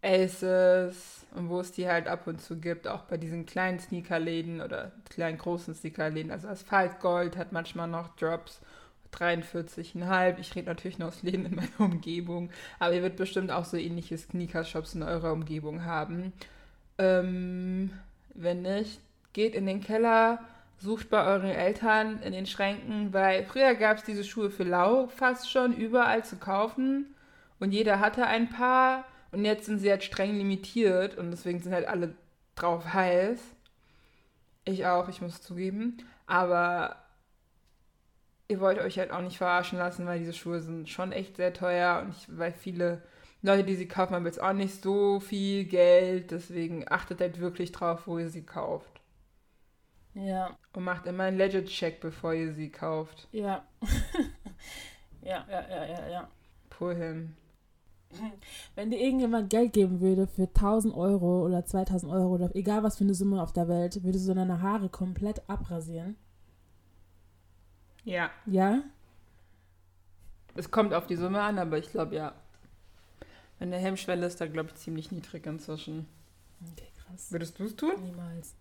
Aces 0.02 1.26
und 1.34 1.50
wo 1.50 1.60
es 1.60 1.72
die 1.72 1.86
halt 1.86 2.08
ab 2.08 2.26
und 2.26 2.40
zu 2.40 2.58
gibt, 2.58 2.88
auch 2.88 3.02
bei 3.02 3.18
diesen 3.18 3.44
kleinen 3.44 3.78
Sneakerläden 3.78 4.60
oder 4.60 4.92
kleinen 5.10 5.36
großen 5.36 5.74
Sneakerläden. 5.74 6.30
Also 6.30 6.48
Asphalt 6.48 7.00
Gold 7.00 7.36
hat 7.36 7.52
manchmal 7.52 7.88
noch 7.88 8.16
Drops. 8.16 8.60
43,5. 9.12 10.38
Ich 10.38 10.54
rede 10.56 10.66
natürlich 10.66 10.98
nur 10.98 11.08
aus 11.08 11.22
Läden 11.22 11.46
in 11.46 11.54
meiner 11.54 11.80
Umgebung. 11.80 12.50
Aber 12.78 12.94
ihr 12.94 13.02
wird 13.02 13.16
bestimmt 13.16 13.50
auch 13.50 13.64
so 13.64 13.76
ähnliche 13.76 14.18
Sneaker-Shops 14.18 14.94
in 14.94 15.02
eurer 15.02 15.32
Umgebung 15.32 15.84
haben. 15.84 16.32
Ähm, 16.98 17.90
wenn 18.34 18.62
nicht, 18.62 19.00
geht 19.32 19.54
in 19.54 19.66
den 19.66 19.80
Keller, 19.80 20.40
sucht 20.78 21.10
bei 21.10 21.24
euren 21.24 21.50
Eltern 21.50 22.20
in 22.22 22.32
den 22.32 22.46
Schränken, 22.46 23.12
weil 23.12 23.44
früher 23.44 23.74
gab 23.74 23.98
es 23.98 24.04
diese 24.04 24.24
Schuhe 24.24 24.50
für 24.50 24.64
lau 24.64 25.08
fast 25.08 25.50
schon 25.50 25.74
überall 25.76 26.24
zu 26.24 26.36
kaufen. 26.36 27.14
Und 27.60 27.72
jeder 27.72 28.00
hatte 28.00 28.26
ein 28.26 28.50
paar. 28.50 29.04
Und 29.32 29.44
jetzt 29.44 29.66
sind 29.66 29.78
sie 29.78 29.90
halt 29.90 30.04
streng 30.04 30.36
limitiert 30.36 31.18
und 31.18 31.30
deswegen 31.30 31.60
sind 31.60 31.72
halt 31.72 31.88
alle 31.88 32.14
drauf 32.54 32.92
heiß. 32.92 33.40
Ich 34.64 34.86
auch, 34.86 35.08
ich 35.08 35.20
muss 35.20 35.42
zugeben. 35.42 35.96
Aber 36.26 36.96
ihr 38.48 38.60
wollt 38.60 38.78
euch 38.78 38.98
halt 38.98 39.10
auch 39.10 39.22
nicht 39.22 39.38
verarschen 39.38 39.78
lassen, 39.78 40.06
weil 40.06 40.20
diese 40.20 40.32
Schuhe 40.32 40.60
sind 40.60 40.88
schon 40.88 41.12
echt 41.12 41.36
sehr 41.36 41.52
teuer 41.52 42.02
und 42.04 42.10
ich, 42.10 42.26
weil 42.28 42.52
viele 42.52 43.02
Leute, 43.44 43.64
die 43.64 43.74
sie 43.76 43.86
kaufen, 43.86 44.14
haben 44.14 44.24
jetzt 44.24 44.40
auch 44.40 44.54
nicht 44.54 44.82
so 44.82 45.20
viel 45.20 45.64
Geld. 45.64 46.30
Deswegen 46.30 46.86
achtet 46.88 47.20
halt 47.20 47.40
wirklich 47.40 47.72
drauf, 47.72 48.06
wo 48.06 48.18
ihr 48.18 48.30
sie 48.30 48.44
kauft. 48.44 49.00
Ja, 50.14 50.56
Und 50.72 50.84
macht 50.84 51.06
immer 51.06 51.24
einen 51.24 51.36
Legit-Check, 51.36 52.00
bevor 52.00 52.32
ihr 52.32 52.52
sie 52.54 52.70
kauft. 52.70 53.28
ja. 53.32 53.64
ja, 55.22 55.44
ja, 55.50 55.68
ja, 55.68 55.84
ja, 55.84 56.08
ja. 56.08 56.28
Pull 56.70 56.94
him. 56.94 57.36
Wenn 58.76 58.90
dir 58.90 59.00
irgendjemand 59.00 59.50
Geld 59.50 59.72
geben 59.72 60.00
würde 60.00 60.26
für 60.26 60.44
1000 60.44 60.94
Euro 60.94 61.44
oder 61.44 61.66
2000 61.66 62.12
Euro 62.12 62.28
oder 62.34 62.54
egal 62.54 62.82
was 62.82 62.96
für 62.96 63.04
eine 63.04 63.14
Summe 63.14 63.42
auf 63.42 63.52
der 63.52 63.68
Welt, 63.68 64.04
würdest 64.04 64.28
du 64.28 64.34
deine 64.34 64.62
Haare 64.62 64.88
komplett 64.88 65.42
abrasieren? 65.50 66.16
Ja. 68.04 68.30
Ja? 68.46 68.82
Es 70.54 70.70
kommt 70.70 70.94
auf 70.94 71.06
die 71.06 71.16
Summe 71.16 71.42
an, 71.42 71.58
aber 71.58 71.78
ich 71.78 71.90
glaube 71.90 72.14
ja. 72.14 72.32
Meine 73.58 73.76
Hemmschwelle 73.78 74.26
ist 74.26 74.40
da, 74.40 74.46
glaube 74.46 74.70
ich, 74.70 74.76
ziemlich 74.76 75.10
niedrig 75.10 75.46
inzwischen. 75.46 76.06
Okay, 76.72 76.88
krass. 76.96 77.30
Würdest 77.30 77.58
du 77.58 77.64
es 77.64 77.76
tun? 77.76 77.94
Niemals. 78.02 78.54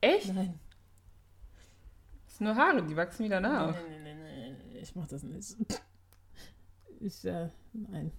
Echt? 0.00 0.32
Nein. 0.32 0.58
Das 2.26 2.36
sind 2.36 2.46
nur 2.46 2.56
Haare, 2.56 2.82
die 2.84 2.96
wachsen 2.96 3.24
wieder 3.24 3.40
nach. 3.40 3.72
Nein, 3.72 3.84
nein, 3.90 4.02
nein, 4.02 4.18
nein, 4.22 4.56
nein. 4.58 4.76
Ich 4.80 4.94
mach 4.94 5.08
das 5.08 5.22
nicht. 5.22 5.56
Ich, 7.00 7.24
äh, 7.24 7.48
nein. 7.72 8.12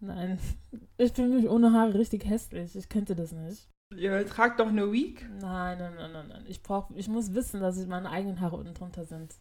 Nein. 0.00 0.38
Ich 0.98 1.12
bin 1.14 1.34
mich 1.34 1.48
ohne 1.48 1.72
Haare 1.72 1.94
richtig 1.94 2.26
hässlich. 2.26 2.76
Ich 2.76 2.88
könnte 2.88 3.16
das 3.16 3.32
nicht. 3.32 3.68
Ihr 3.94 4.26
tragt 4.26 4.60
doch 4.60 4.66
eine 4.66 4.92
Week. 4.92 5.26
Nein, 5.40 5.78
nein, 5.78 5.94
nein, 5.94 6.12
nein, 6.12 6.28
nein. 6.28 6.44
Ich 6.48 6.62
brauch, 6.62 6.90
ich 6.94 7.08
muss 7.08 7.34
wissen, 7.34 7.60
dass 7.60 7.78
ich 7.78 7.86
meine 7.86 8.10
eigenen 8.10 8.40
Haare 8.40 8.56
unten 8.56 8.74
drunter 8.74 9.04
sind. 9.04 9.34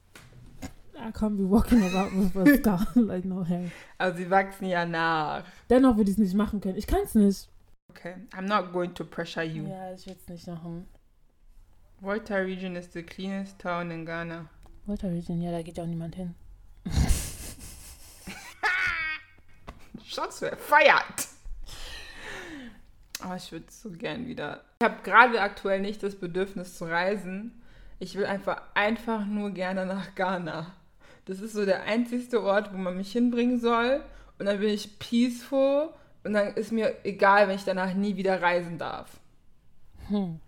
I 1.06 1.12
can't 1.12 1.38
be 1.38 1.44
walking 1.44 1.86
about 1.86 2.12
with 2.14 2.36
a 2.36 2.58
scar, 2.62 2.88
like 2.96 3.26
no 3.26 3.44
hair. 3.44 3.70
Also 4.00 4.18
sie 4.18 4.30
wachsen 4.30 4.66
ja 4.66 4.86
nach. 4.86 5.44
Dennoch 5.70 5.98
würde 5.98 6.10
ich 6.10 6.18
es 6.18 6.24
nicht 6.24 6.34
machen 6.34 6.62
können. 6.62 6.78
Ich 6.78 6.88
kann 6.88 7.02
es 7.04 7.14
nicht. 7.14 7.48
Okay. 7.92 8.16
I'm 8.32 8.48
not 8.48 8.74
going 8.74 8.94
to 8.96 9.04
pressure 9.04 9.44
you. 9.44 9.68
Ja, 9.68 9.94
ich 9.94 10.08
will 10.08 10.16
es 10.20 10.28
nicht 10.28 10.48
machen. 10.48 10.88
Volta 12.02 12.36
region 12.36 12.76
is 12.76 12.92
the 12.92 13.04
cleanest 13.04 13.60
town 13.60 13.92
in 13.92 14.06
Ghana. 14.06 14.50
Walter 14.88 15.10
Region, 15.10 15.42
ja, 15.42 15.52
da 15.52 15.62
geht 15.62 15.78
ja 15.78 15.84
auch 15.84 15.88
niemand 15.88 16.16
hin. 16.16 16.36
Shots 20.04 20.42
were 20.42 20.56
fired. 20.56 21.28
Oh, 23.24 23.34
ich 23.36 23.52
würde 23.52 23.66
so 23.70 23.90
gern 23.90 24.28
wieder. 24.28 24.64
Ich 24.80 24.86
habe 24.86 25.02
gerade 25.04 25.42
aktuell 25.42 25.82
nicht 25.82 26.04
das 26.04 26.16
Bedürfnis 26.16 26.78
zu 26.78 26.86
reisen. 26.86 27.64
Ich 27.98 28.16
will 28.16 28.26
einfach, 28.26 28.62
einfach 28.76 29.26
nur 29.26 29.52
gerne 29.52 29.86
nach 29.86 30.14
Ghana. 30.16 30.74
Das 31.26 31.40
ist 31.40 31.54
so 31.54 31.66
der 31.66 31.84
einzigste 31.84 32.42
Ort, 32.44 32.72
wo 32.74 32.78
man 32.78 32.96
mich 32.98 33.12
hinbringen 33.12 33.60
soll. 33.60 34.02
Und 34.40 34.46
dann 34.46 34.60
bin 34.60 34.70
ich 34.70 35.00
peaceful. 35.00 35.90
Und 36.24 36.34
dann 36.34 36.54
ist 36.56 36.72
mir 36.72 36.94
egal, 37.04 37.48
wenn 37.48 37.56
ich 37.56 37.64
danach 37.64 37.94
nie 37.94 38.16
wieder 38.16 38.42
reisen 38.42 38.78
darf. 38.78 39.20
Hm. 40.08 40.40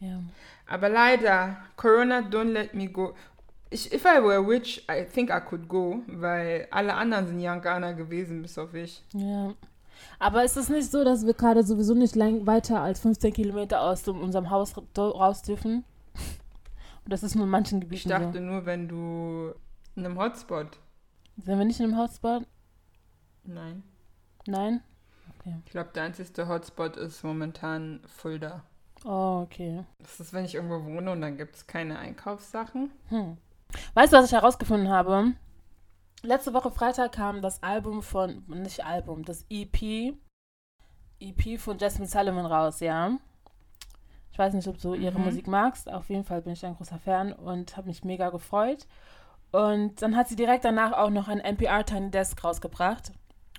Ja. 0.00 0.20
Aber 0.66 0.88
leider, 0.88 1.56
Corona 1.76 2.20
don't 2.20 2.52
let 2.52 2.74
me 2.74 2.88
go. 2.88 3.14
Ich, 3.70 3.92
if 3.92 4.04
I 4.04 4.22
were 4.22 4.36
a 4.36 4.46
witch, 4.46 4.82
I 4.90 5.04
think 5.04 5.30
I 5.30 5.40
could 5.40 5.68
go, 5.68 6.00
weil 6.08 6.66
alle 6.70 6.94
anderen 6.94 7.26
sind 7.28 7.40
ja 7.40 7.54
in 7.54 7.60
Ghana 7.62 7.92
gewesen, 7.92 8.42
bis 8.42 8.58
auf 8.58 8.74
ich. 8.74 9.04
Ja. 9.14 9.52
Aber 10.18 10.44
ist 10.44 10.56
es 10.56 10.68
nicht 10.68 10.90
so, 10.90 11.04
dass 11.04 11.26
wir 11.26 11.34
gerade 11.34 11.62
sowieso 11.62 11.94
nicht 11.94 12.16
lang 12.16 12.46
weiter 12.46 12.80
als 12.80 13.00
15 13.00 13.32
Kilometer 13.32 13.82
aus 13.82 14.06
unserem 14.08 14.50
Haus 14.50 14.74
ra- 14.76 14.82
raus 15.08 15.42
dürfen? 15.42 15.84
Und 17.04 17.12
das 17.12 17.22
ist 17.22 17.34
nur 17.34 17.44
in 17.44 17.50
manchen 17.50 17.78
Ich 17.78 17.82
Gebieten 17.82 18.08
dachte 18.08 18.40
nur, 18.40 18.64
wenn 18.66 18.88
du 18.88 19.52
in 19.96 20.04
einem 20.04 20.18
Hotspot. 20.18 20.78
Sind 21.36 21.58
wir 21.58 21.64
nicht 21.64 21.80
in 21.80 21.86
einem 21.86 21.98
Hotspot? 21.98 22.46
Nein. 23.44 23.82
Nein? 24.46 24.82
Ich 25.64 25.72
glaube, 25.72 25.90
der 25.94 26.04
einzige 26.04 26.48
Hotspot 26.48 26.96
ist 26.96 27.24
momentan 27.24 28.00
Fulda. 28.06 28.62
Oh, 29.04 29.40
okay. 29.44 29.84
Das 29.98 30.20
ist, 30.20 30.32
wenn 30.32 30.44
ich 30.44 30.54
irgendwo 30.54 30.84
wohne 30.84 31.12
und 31.12 31.22
dann 31.22 31.38
gibt 31.38 31.56
es 31.56 31.66
keine 31.66 31.98
Einkaufssachen. 31.98 32.90
Hm. 33.08 33.38
Weißt 33.94 34.12
du, 34.12 34.18
was 34.18 34.26
ich 34.26 34.32
herausgefunden 34.32 34.90
habe? 34.90 35.32
Letzte 36.22 36.52
Woche 36.52 36.70
Freitag 36.70 37.12
kam 37.12 37.40
das 37.40 37.62
Album 37.62 38.02
von, 38.02 38.44
nicht 38.48 38.84
Album, 38.84 39.24
das 39.24 39.46
EP, 39.48 40.14
EP 41.18 41.58
von 41.58 41.78
Jasmine 41.78 42.08
Sullivan 42.08 42.44
raus, 42.44 42.80
ja. 42.80 43.16
Ich 44.32 44.38
weiß 44.38 44.52
nicht, 44.52 44.68
ob 44.68 44.78
du 44.78 44.92
ihre 44.94 45.18
Mhm. 45.18 45.24
Musik 45.24 45.46
magst. 45.46 45.90
Auf 45.90 46.10
jeden 46.10 46.24
Fall 46.24 46.42
bin 46.42 46.52
ich 46.52 46.64
ein 46.66 46.76
großer 46.76 46.98
Fan 46.98 47.32
und 47.32 47.76
habe 47.78 47.88
mich 47.88 48.04
mega 48.04 48.28
gefreut. 48.28 48.86
Und 49.52 50.00
dann 50.02 50.16
hat 50.16 50.28
sie 50.28 50.36
direkt 50.36 50.64
danach 50.64 50.92
auch 50.92 51.10
noch 51.10 51.28
ein 51.28 51.40
NPR 51.40 51.84
Tiny 51.84 52.10
Desk 52.10 52.42
rausgebracht. 52.42 53.12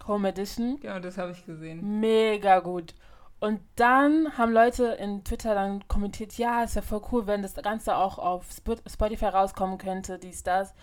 Home 0.08 0.30
Edition. 0.30 0.80
Genau, 0.80 1.00
das 1.00 1.18
habe 1.18 1.32
ich 1.32 1.46
gesehen. 1.46 2.00
Mega 2.00 2.60
gut. 2.60 2.96
Und 3.40 3.60
dann 3.76 4.38
haben 4.38 4.54
Leute 4.54 4.86
in 4.86 5.24
Twitter 5.24 5.56
dann 5.56 5.88
kommentiert, 5.88 6.38
ja, 6.38 6.64
es 6.64 6.76
wäre 6.76 6.86
voll 6.86 7.02
cool, 7.12 7.28
wenn 7.28 7.42
das 7.42 7.56
Ganze 7.56 7.96
auch 7.96 8.20
auf 8.20 8.46
Spotify 8.88 9.26
rauskommen 9.26 9.80
könnte, 9.80 10.20
dies, 10.20 10.44
das. 10.44 10.74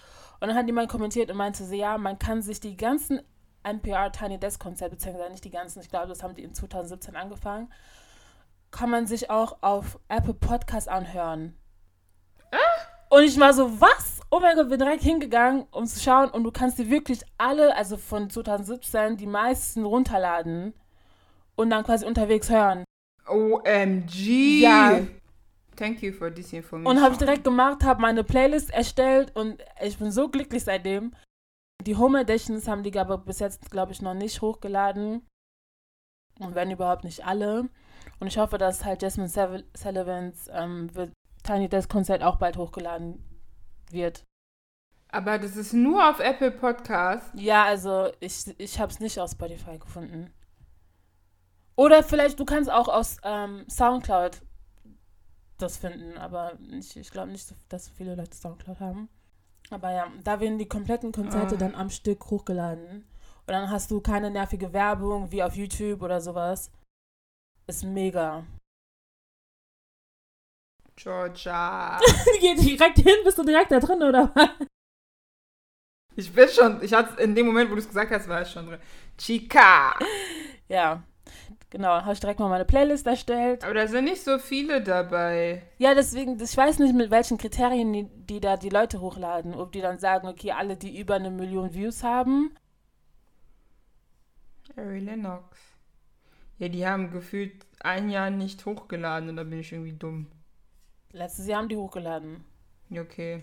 Und 0.40 0.48
dann 0.48 0.56
hat 0.56 0.66
jemand 0.66 0.90
kommentiert 0.90 1.30
und 1.30 1.36
meinte 1.36 1.64
so, 1.64 1.74
ja, 1.74 1.96
man 1.98 2.18
kann 2.18 2.42
sich 2.42 2.58
die 2.58 2.76
ganzen 2.76 3.20
NPR 3.62 4.10
Tiny 4.10 4.38
Desk 4.38 4.60
Konzerte, 4.60 4.96
beziehungsweise 4.96 5.30
nicht 5.30 5.44
die 5.44 5.50
ganzen, 5.50 5.80
ich 5.80 5.88
glaube, 5.88 6.08
das 6.08 6.22
haben 6.22 6.34
die 6.34 6.42
in 6.42 6.54
2017 6.54 7.14
angefangen, 7.14 7.72
kann 8.72 8.90
man 8.90 9.06
sich 9.06 9.30
auch 9.30 9.58
auf 9.62 9.98
Apple 10.08 10.34
Podcast 10.34 10.88
anhören. 10.88 11.56
Und 13.10 13.22
ich 13.22 13.38
war 13.38 13.52
so, 13.52 13.80
was? 13.80 14.20
Oh 14.30 14.40
mein 14.40 14.56
Gott, 14.56 14.68
bin 14.68 14.78
direkt 14.78 15.02
hingegangen, 15.02 15.66
um 15.70 15.86
zu 15.86 15.98
schauen 16.00 16.28
und 16.30 16.44
du 16.44 16.50
kannst 16.50 16.78
dir 16.78 16.90
wirklich 16.90 17.22
alle, 17.38 17.74
also 17.74 17.96
von 17.96 18.28
2017, 18.28 19.16
die 19.16 19.26
meisten 19.26 19.84
runterladen 19.84 20.74
und 21.56 21.70
dann 21.70 21.84
quasi 21.84 22.04
unterwegs 22.04 22.50
hören. 22.50 22.84
OMG! 23.26 24.60
Ja. 24.60 25.00
Thank 25.76 26.02
you 26.02 26.12
for 26.12 26.34
this 26.34 26.52
information. 26.52 26.86
Und 26.86 27.02
habe 27.02 27.12
ich 27.12 27.18
direkt 27.18 27.44
gemacht, 27.44 27.84
habe 27.84 28.02
meine 28.02 28.24
Playlist 28.24 28.70
erstellt 28.70 29.34
und 29.34 29.62
ich 29.80 29.96
bin 29.96 30.10
so 30.10 30.28
glücklich 30.28 30.64
seitdem. 30.64 31.12
Die 31.86 31.96
Home 31.96 32.20
Editions 32.20 32.66
haben 32.66 32.82
die 32.82 32.98
aber 32.98 33.16
bis 33.18 33.38
jetzt, 33.38 33.70
glaube 33.70 33.92
ich, 33.92 34.02
noch 34.02 34.14
nicht 34.14 34.42
hochgeladen. 34.42 35.24
Und 36.40 36.54
wenn 36.54 36.70
überhaupt 36.70 37.04
nicht 37.04 37.24
alle. 37.24 37.68
Und 38.20 38.26
ich 38.26 38.38
hoffe, 38.38 38.58
dass 38.58 38.84
halt 38.84 39.02
Jasmine 39.02 39.28
Sullivans 39.28 40.50
ähm, 40.52 40.90
Tiny 41.48 41.68
Desk 41.68 41.88
Konzert 41.90 42.22
auch 42.22 42.36
bald 42.36 42.58
hochgeladen 42.58 43.24
wird. 43.90 44.24
Aber 45.10 45.38
das 45.38 45.56
ist 45.56 45.72
nur 45.72 46.10
auf 46.10 46.20
Apple 46.20 46.50
Podcast. 46.50 47.30
Ja, 47.34 47.64
also 47.64 48.12
ich, 48.20 48.54
ich 48.58 48.78
habe 48.78 48.92
es 48.92 49.00
nicht 49.00 49.18
aus 49.18 49.32
Spotify 49.32 49.78
gefunden. 49.78 50.30
Oder 51.74 52.02
vielleicht, 52.02 52.38
du 52.38 52.44
kannst 52.44 52.70
auch 52.70 52.88
aus 52.88 53.16
ähm, 53.22 53.64
Soundcloud 53.70 54.42
das 55.56 55.78
finden, 55.78 56.18
aber 56.18 56.58
ich, 56.70 56.96
ich 56.96 57.10
glaube 57.10 57.32
nicht, 57.32 57.52
dass 57.68 57.88
viele 57.88 58.14
Leute 58.14 58.36
Soundcloud 58.36 58.80
haben. 58.80 59.08
Aber 59.70 59.90
ja, 59.90 60.06
da 60.22 60.40
werden 60.40 60.58
die 60.58 60.68
kompletten 60.68 61.12
Konzerte 61.12 61.54
oh. 61.54 61.58
dann 61.58 61.74
am 61.74 61.90
Stück 61.90 62.30
hochgeladen. 62.30 63.06
Und 63.46 63.52
dann 63.52 63.70
hast 63.70 63.90
du 63.90 64.00
keine 64.00 64.30
nervige 64.30 64.72
Werbung 64.72 65.32
wie 65.32 65.42
auf 65.42 65.56
YouTube 65.56 66.02
oder 66.02 66.20
sowas. 66.20 66.70
Ist 67.66 67.84
mega. 67.84 68.44
Georgia. 70.98 72.00
Geh 72.40 72.54
direkt 72.54 72.98
hin, 72.98 73.14
bist 73.24 73.38
du 73.38 73.44
direkt 73.44 73.70
da 73.70 73.78
drin, 73.78 74.02
oder 74.02 74.32
was? 74.34 74.50
Ich 76.16 76.32
bin 76.32 76.48
schon, 76.48 76.82
ich 76.82 76.92
hatte 76.92 77.22
in 77.22 77.34
dem 77.34 77.46
Moment, 77.46 77.70
wo 77.70 77.74
du 77.74 77.80
es 77.80 77.86
gesagt 77.86 78.10
hast, 78.10 78.28
war 78.28 78.42
ich 78.42 78.48
schon 78.48 78.66
drin. 78.66 78.80
Chica. 79.16 79.94
Ja. 80.68 81.04
Genau, 81.70 81.90
habe 81.90 82.12
ich 82.12 82.20
direkt 82.20 82.40
mal 82.40 82.48
meine 82.48 82.64
Playlist 82.64 83.06
erstellt. 83.06 83.62
Aber 83.62 83.74
da 83.74 83.86
sind 83.86 84.04
nicht 84.04 84.24
so 84.24 84.38
viele 84.38 84.82
dabei. 84.82 85.62
Ja, 85.76 85.94
deswegen, 85.94 86.42
ich 86.42 86.56
weiß 86.56 86.78
nicht, 86.78 86.94
mit 86.94 87.10
welchen 87.10 87.36
Kriterien 87.38 87.92
die, 87.92 88.04
die 88.04 88.40
da 88.40 88.56
die 88.56 88.70
Leute 88.70 89.00
hochladen. 89.00 89.54
Ob 89.54 89.72
die 89.72 89.82
dann 89.82 89.98
sagen, 89.98 90.26
okay, 90.26 90.52
alle, 90.52 90.76
die 90.76 90.98
über 90.98 91.14
eine 91.14 91.30
Million 91.30 91.74
Views 91.74 92.02
haben. 92.02 92.56
Harry 94.76 95.00
Lennox. 95.00 95.58
Ja, 96.58 96.68
die 96.68 96.86
haben 96.86 97.12
gefühlt 97.12 97.66
ein 97.80 98.08
Jahr 98.10 98.30
nicht 98.30 98.64
hochgeladen 98.64 99.28
und 99.28 99.36
da 99.36 99.44
bin 99.44 99.60
ich 99.60 99.72
irgendwie 99.72 99.92
dumm. 99.92 100.26
Letztes 101.12 101.46
Jahr 101.46 101.60
haben 101.60 101.68
die 101.68 101.76
hochgeladen. 101.76 102.44
Okay. 102.90 103.42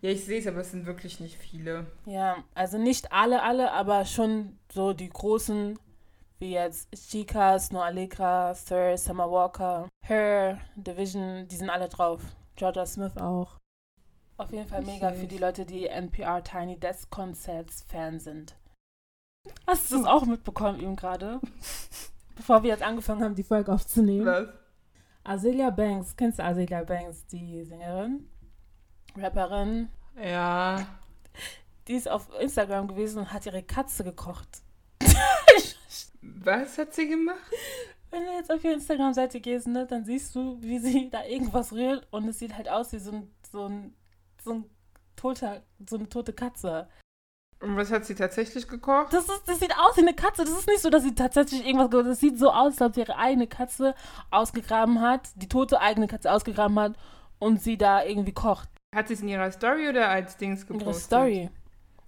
Ja, 0.00 0.10
ich 0.10 0.24
sehe 0.24 0.38
es, 0.38 0.46
aber 0.46 0.60
es 0.60 0.70
sind 0.70 0.86
wirklich 0.86 1.18
nicht 1.18 1.36
viele. 1.36 1.86
Ja, 2.06 2.36
also 2.54 2.78
nicht 2.78 3.12
alle, 3.12 3.42
alle, 3.42 3.72
aber 3.72 4.04
schon 4.04 4.58
so 4.72 4.92
die 4.92 5.08
großen, 5.08 5.78
wie 6.38 6.52
jetzt 6.52 6.88
Chica, 6.94 7.58
Snow 7.58 7.82
Allegra, 7.82 8.54
Sir, 8.54 8.96
Summer 8.96 9.30
Walker, 9.30 9.88
Her, 10.04 10.60
Division, 10.76 11.48
die 11.48 11.56
sind 11.56 11.70
alle 11.70 11.88
drauf. 11.88 12.22
Georgia 12.54 12.86
Smith 12.86 13.16
auch. 13.16 13.58
Auf 14.36 14.52
jeden 14.52 14.68
Fall 14.68 14.82
mega 14.82 15.10
für 15.12 15.26
die 15.26 15.38
Leute, 15.38 15.66
die 15.66 15.88
NPR 15.88 16.44
Tiny 16.44 16.78
Desk 16.78 17.10
Concerts 17.10 17.84
Fan 17.88 18.20
sind. 18.20 18.54
Hast 19.66 19.90
du 19.90 19.98
das 19.98 20.06
auch 20.06 20.26
mitbekommen 20.26 20.80
eben 20.80 20.94
gerade? 20.94 21.40
Bevor 22.36 22.62
wir 22.62 22.70
jetzt 22.70 22.84
angefangen 22.84 23.24
haben, 23.24 23.34
die 23.34 23.42
Folge 23.42 23.72
aufzunehmen. 23.72 24.26
Was? 24.26 24.48
Azealia 25.24 25.70
Banks, 25.70 26.16
kennst 26.16 26.38
du 26.38 26.44
Azealia 26.44 26.84
Banks, 26.84 27.26
die 27.26 27.64
Sängerin? 27.64 28.28
Rapperin? 29.16 29.88
Ja. 30.22 30.86
Die 31.86 31.94
ist 31.94 32.08
auf 32.08 32.28
Instagram 32.40 32.88
gewesen 32.88 33.18
und 33.18 33.32
hat 33.32 33.46
ihre 33.46 33.62
Katze 33.62 34.04
gekocht. 34.04 34.62
Was 36.22 36.78
hat 36.78 36.94
sie 36.94 37.08
gemacht? 37.08 37.52
Wenn 38.10 38.24
du 38.24 38.32
jetzt 38.32 38.50
auf 38.50 38.64
ihre 38.64 38.74
Instagram-Seite 38.74 39.40
gehst, 39.40 39.66
ne, 39.66 39.86
dann 39.86 40.04
siehst 40.04 40.34
du, 40.34 40.60
wie 40.62 40.78
sie 40.78 41.10
da 41.12 41.24
irgendwas 41.24 41.72
rührt 41.72 42.06
und 42.10 42.28
es 42.28 42.38
sieht 42.38 42.56
halt 42.56 42.68
aus 42.68 42.92
wie 42.92 42.98
so 42.98 43.12
ein, 43.12 43.30
so 43.50 43.66
ein, 43.66 43.94
so 44.42 44.52
ein 44.52 44.64
toter, 45.16 45.62
so 45.88 45.96
eine 45.96 46.08
tote 46.08 46.32
Katze. 46.32 46.88
Und 47.60 47.76
was 47.76 47.90
hat 47.90 48.04
sie 48.04 48.14
tatsächlich 48.14 48.68
gekocht? 48.68 49.12
Das, 49.12 49.28
ist, 49.28 49.42
das 49.46 49.58
sieht 49.58 49.72
aus 49.76 49.96
wie 49.96 50.02
eine 50.02 50.14
Katze. 50.14 50.44
Das 50.44 50.56
ist 50.56 50.68
nicht 50.68 50.80
so, 50.80 50.90
dass 50.90 51.02
sie 51.02 51.14
tatsächlich 51.14 51.66
irgendwas 51.66 51.90
gekocht 51.90 52.04
hat. 52.04 52.12
Das 52.12 52.20
sieht 52.20 52.38
so 52.38 52.50
aus, 52.50 52.80
als 52.80 52.82
ob 52.82 52.94
sie 52.94 53.00
ihre 53.00 53.16
eigene 53.16 53.48
Katze 53.48 53.94
ausgegraben 54.30 55.00
hat, 55.00 55.28
die 55.34 55.48
tote 55.48 55.80
eigene 55.80 56.06
Katze 56.06 56.32
ausgegraben 56.32 56.78
hat 56.78 56.94
und 57.40 57.60
sie 57.60 57.76
da 57.76 58.04
irgendwie 58.04 58.32
kocht. 58.32 58.68
Hat 58.94 59.08
sie 59.08 59.14
es 59.14 59.22
in 59.22 59.28
ihrer 59.28 59.50
Story 59.50 59.88
oder 59.88 60.08
als 60.08 60.36
Dings 60.36 60.66
gepostet? 60.66 60.82
In 60.82 60.88
ihrer 60.88 61.00
Story. 61.00 61.50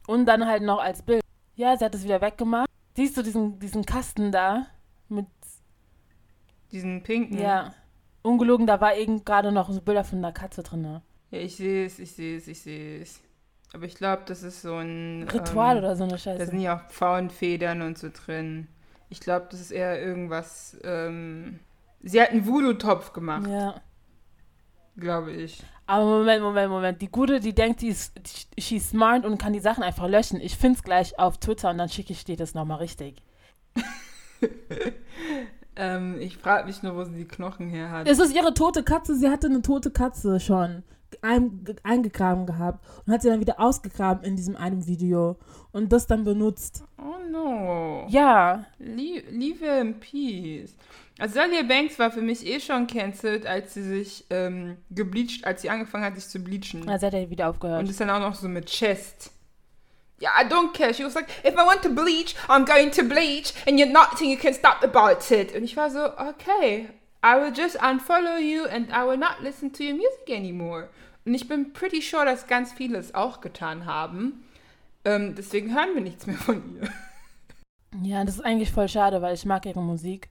Und 0.07 0.27
dann 0.27 0.47
halt 0.47 0.63
noch 0.63 0.79
als 0.79 1.03
Bild. 1.03 1.23
Ja, 1.57 1.77
sie 1.77 1.85
hat 1.85 1.95
es 1.95 2.05
wieder 2.05 2.21
weggemacht. 2.21 2.69
Siehst 2.97 3.17
du 3.17 3.23
diesen, 3.23 3.59
diesen 3.59 3.85
Kasten 3.85 4.33
da 4.33 4.67
mit. 5.09 5.27
Diesen 6.71 7.03
pinken? 7.03 7.39
Ja. 7.39 7.75
Ungelogen, 8.23 8.67
da 8.67 8.81
war 8.81 8.95
eben 8.97 9.25
gerade 9.25 9.51
noch 9.51 9.71
so 9.71 9.81
Bilder 9.81 10.05
von 10.05 10.19
einer 10.19 10.33
Katze 10.33 10.63
drin. 10.63 11.01
Ja, 11.31 11.39
ich 11.39 11.57
sehe 11.57 11.87
es, 11.87 11.99
ich 11.99 12.13
sehe 12.13 12.37
es, 12.37 12.47
ich 12.47 12.61
sehe 12.61 13.03
es. 13.03 13.21
Aber 13.73 13.85
ich 13.85 13.95
glaube, 13.95 14.23
das 14.27 14.43
ist 14.43 14.63
so 14.63 14.75
ein. 14.77 15.29
Ritual 15.33 15.77
ähm, 15.77 15.85
oder 15.85 15.97
so 15.97 16.05
eine 16.05 16.19
Scheiße. 16.19 16.39
Da 16.39 16.47
sind 16.47 16.61
ja 16.61 16.77
auch 16.77 16.91
Pfauenfedern 16.91 17.83
und 17.83 17.99
so 17.99 18.09
drin. 18.13 18.67
Ich 19.11 19.21
glaube, 19.21 19.47
das 19.51 19.61
ist 19.61 19.71
eher 19.71 20.01
irgendwas. 20.01 20.77
Ähm, 20.83 21.61
sie 22.03 22.21
hat 22.21 22.31
einen 22.31 22.47
Voodoo-Topf 22.47 23.13
gemacht. 23.13 23.47
Ja. 23.47 23.81
Glaube 24.97 25.33
ich. 25.33 25.63
Aber 25.87 26.05
Moment, 26.05 26.43
Moment, 26.43 26.71
Moment. 26.71 27.03
Die 27.03 27.11
Gute, 27.11 27.41
die 27.41 27.55
denkt, 27.55 27.81
die 27.81 27.89
ist, 27.89 28.13
die, 28.59 28.77
ist 28.77 28.91
smart 28.91 29.25
und 29.25 29.39
kann 29.39 29.53
die 29.53 29.61
Sachen 29.61 29.83
einfach 29.83 30.09
löschen. 30.09 30.41
Ich 30.41 30.57
finde 30.57 30.79
es 30.79 30.83
gleich 30.83 31.19
auf 31.19 31.39
Twitter 31.39 31.71
und 31.71 31.79
dann 31.79 31.89
schicke 31.89 32.13
ich 32.13 32.25
dir 32.25 32.37
das 32.37 32.55
nochmal 32.55 32.79
richtig. 32.79 33.23
ähm, 35.77 36.21
ich 36.21 36.37
frage 36.37 36.67
mich 36.67 36.83
nur, 36.83 36.97
wo 36.97 37.05
sie 37.05 37.17
die 37.17 37.29
Knochen 37.29 37.69
her 37.69 37.91
hat. 37.91 38.09
Es 38.09 38.19
ist 38.19 38.35
ihre 38.35 38.53
tote 38.53 38.83
Katze. 38.83 39.17
Sie 39.17 39.29
hatte 39.29 39.47
eine 39.47 39.63
tote 39.63 39.91
Katze 39.91 40.41
schon 40.41 40.83
eingegraben 41.23 42.47
gehabt 42.47 42.85
und 43.07 43.13
hat 43.13 43.23
sie 43.23 43.29
dann 43.29 43.41
wieder 43.41 43.61
ausgegraben 43.61 44.25
in 44.25 44.37
diesem 44.37 44.57
einen 44.57 44.87
Video 44.87 45.37
und 45.73 45.93
das 45.93 46.07
dann 46.07 46.25
benutzt. 46.25 46.85
Oh 46.99 47.31
no. 47.31 48.07
Ja. 48.09 48.67
Leave 48.79 49.65
in 49.67 50.01
peace. 50.01 50.77
Also 51.19 51.35
Sally 51.35 51.63
Banks 51.63 51.99
war 51.99 52.11
für 52.11 52.23
mich 52.23 52.47
eh 52.47 52.61
schon 52.61 52.87
cancelled, 52.87 53.47
als 53.47 53.75
sie 53.75 53.83
sich 53.83 54.25
ähm, 54.31 54.79
gebleached, 54.91 55.45
als 55.45 55.61
sie 55.63 55.69
angefangen 55.69 56.05
hat, 56.05 56.15
sich 56.15 56.29
zu 56.29 56.39
bleachen. 56.39 56.89
Also 56.89 57.07
hat 57.07 57.15
er 57.15 57.29
wieder 57.29 57.51
aufgehört. 57.51 57.83
Und 57.83 57.91
ist 57.91 58.01
dann 58.01 58.09
auch 58.09 58.21
noch 58.21 58.35
so 58.35 58.49
mit 58.49 58.67
Chest. 58.67 59.31
Yeah, 60.23 60.31
I 60.39 60.45
don't 60.45 60.73
care. 60.75 60.93
She 60.93 61.05
was 61.05 61.15
like, 61.15 61.29
if 61.45 61.55
I 61.55 61.65
want 61.65 61.83
to 61.83 61.91
bleach, 61.91 62.35
I'm 62.49 62.67
going 62.67 62.91
to 62.93 63.03
bleach, 63.03 63.55
and 63.67 63.79
you're 63.79 63.91
nothing 63.91 64.31
you 64.31 64.37
can 64.37 64.53
stop 64.53 64.83
about 64.83 65.35
it. 65.35 65.55
Und 65.55 65.65
ich 65.65 65.77
war 65.77 65.91
so, 65.91 66.05
okay, 66.19 66.89
I 67.23 67.37
will 67.37 67.53
just 67.53 67.77
unfollow 67.77 68.39
you 68.39 68.67
and 68.67 68.91
I 68.91 69.05
will 69.05 69.19
not 69.19 69.43
listen 69.43 69.73
to 69.73 69.85
your 69.85 69.95
music 69.95 70.31
anymore. 70.31 70.89
Und 71.27 71.35
ich 71.35 71.47
bin 71.49 71.73
pretty 71.73 72.01
sure, 72.01 72.25
dass 72.25 72.47
ganz 72.47 72.73
viele 72.73 72.99
es 72.99 73.15
auch 73.15 73.41
getan 73.41 73.85
haben. 73.85 74.45
Ähm, 75.05 75.35
deswegen 75.35 75.75
hören 75.75 75.95
wir 75.95 76.03
nichts 76.03 76.27
mehr 76.27 76.37
von 76.37 76.63
ihr. 76.77 76.89
Ja, 78.05 78.25
das 78.25 78.37
ist 78.37 78.45
eigentlich 78.45 78.71
voll 78.71 78.89
schade, 78.89 79.21
weil 79.21 79.35
ich 79.35 79.45
mag 79.45 79.67
ihre 79.67 79.83
Musik. 79.83 80.31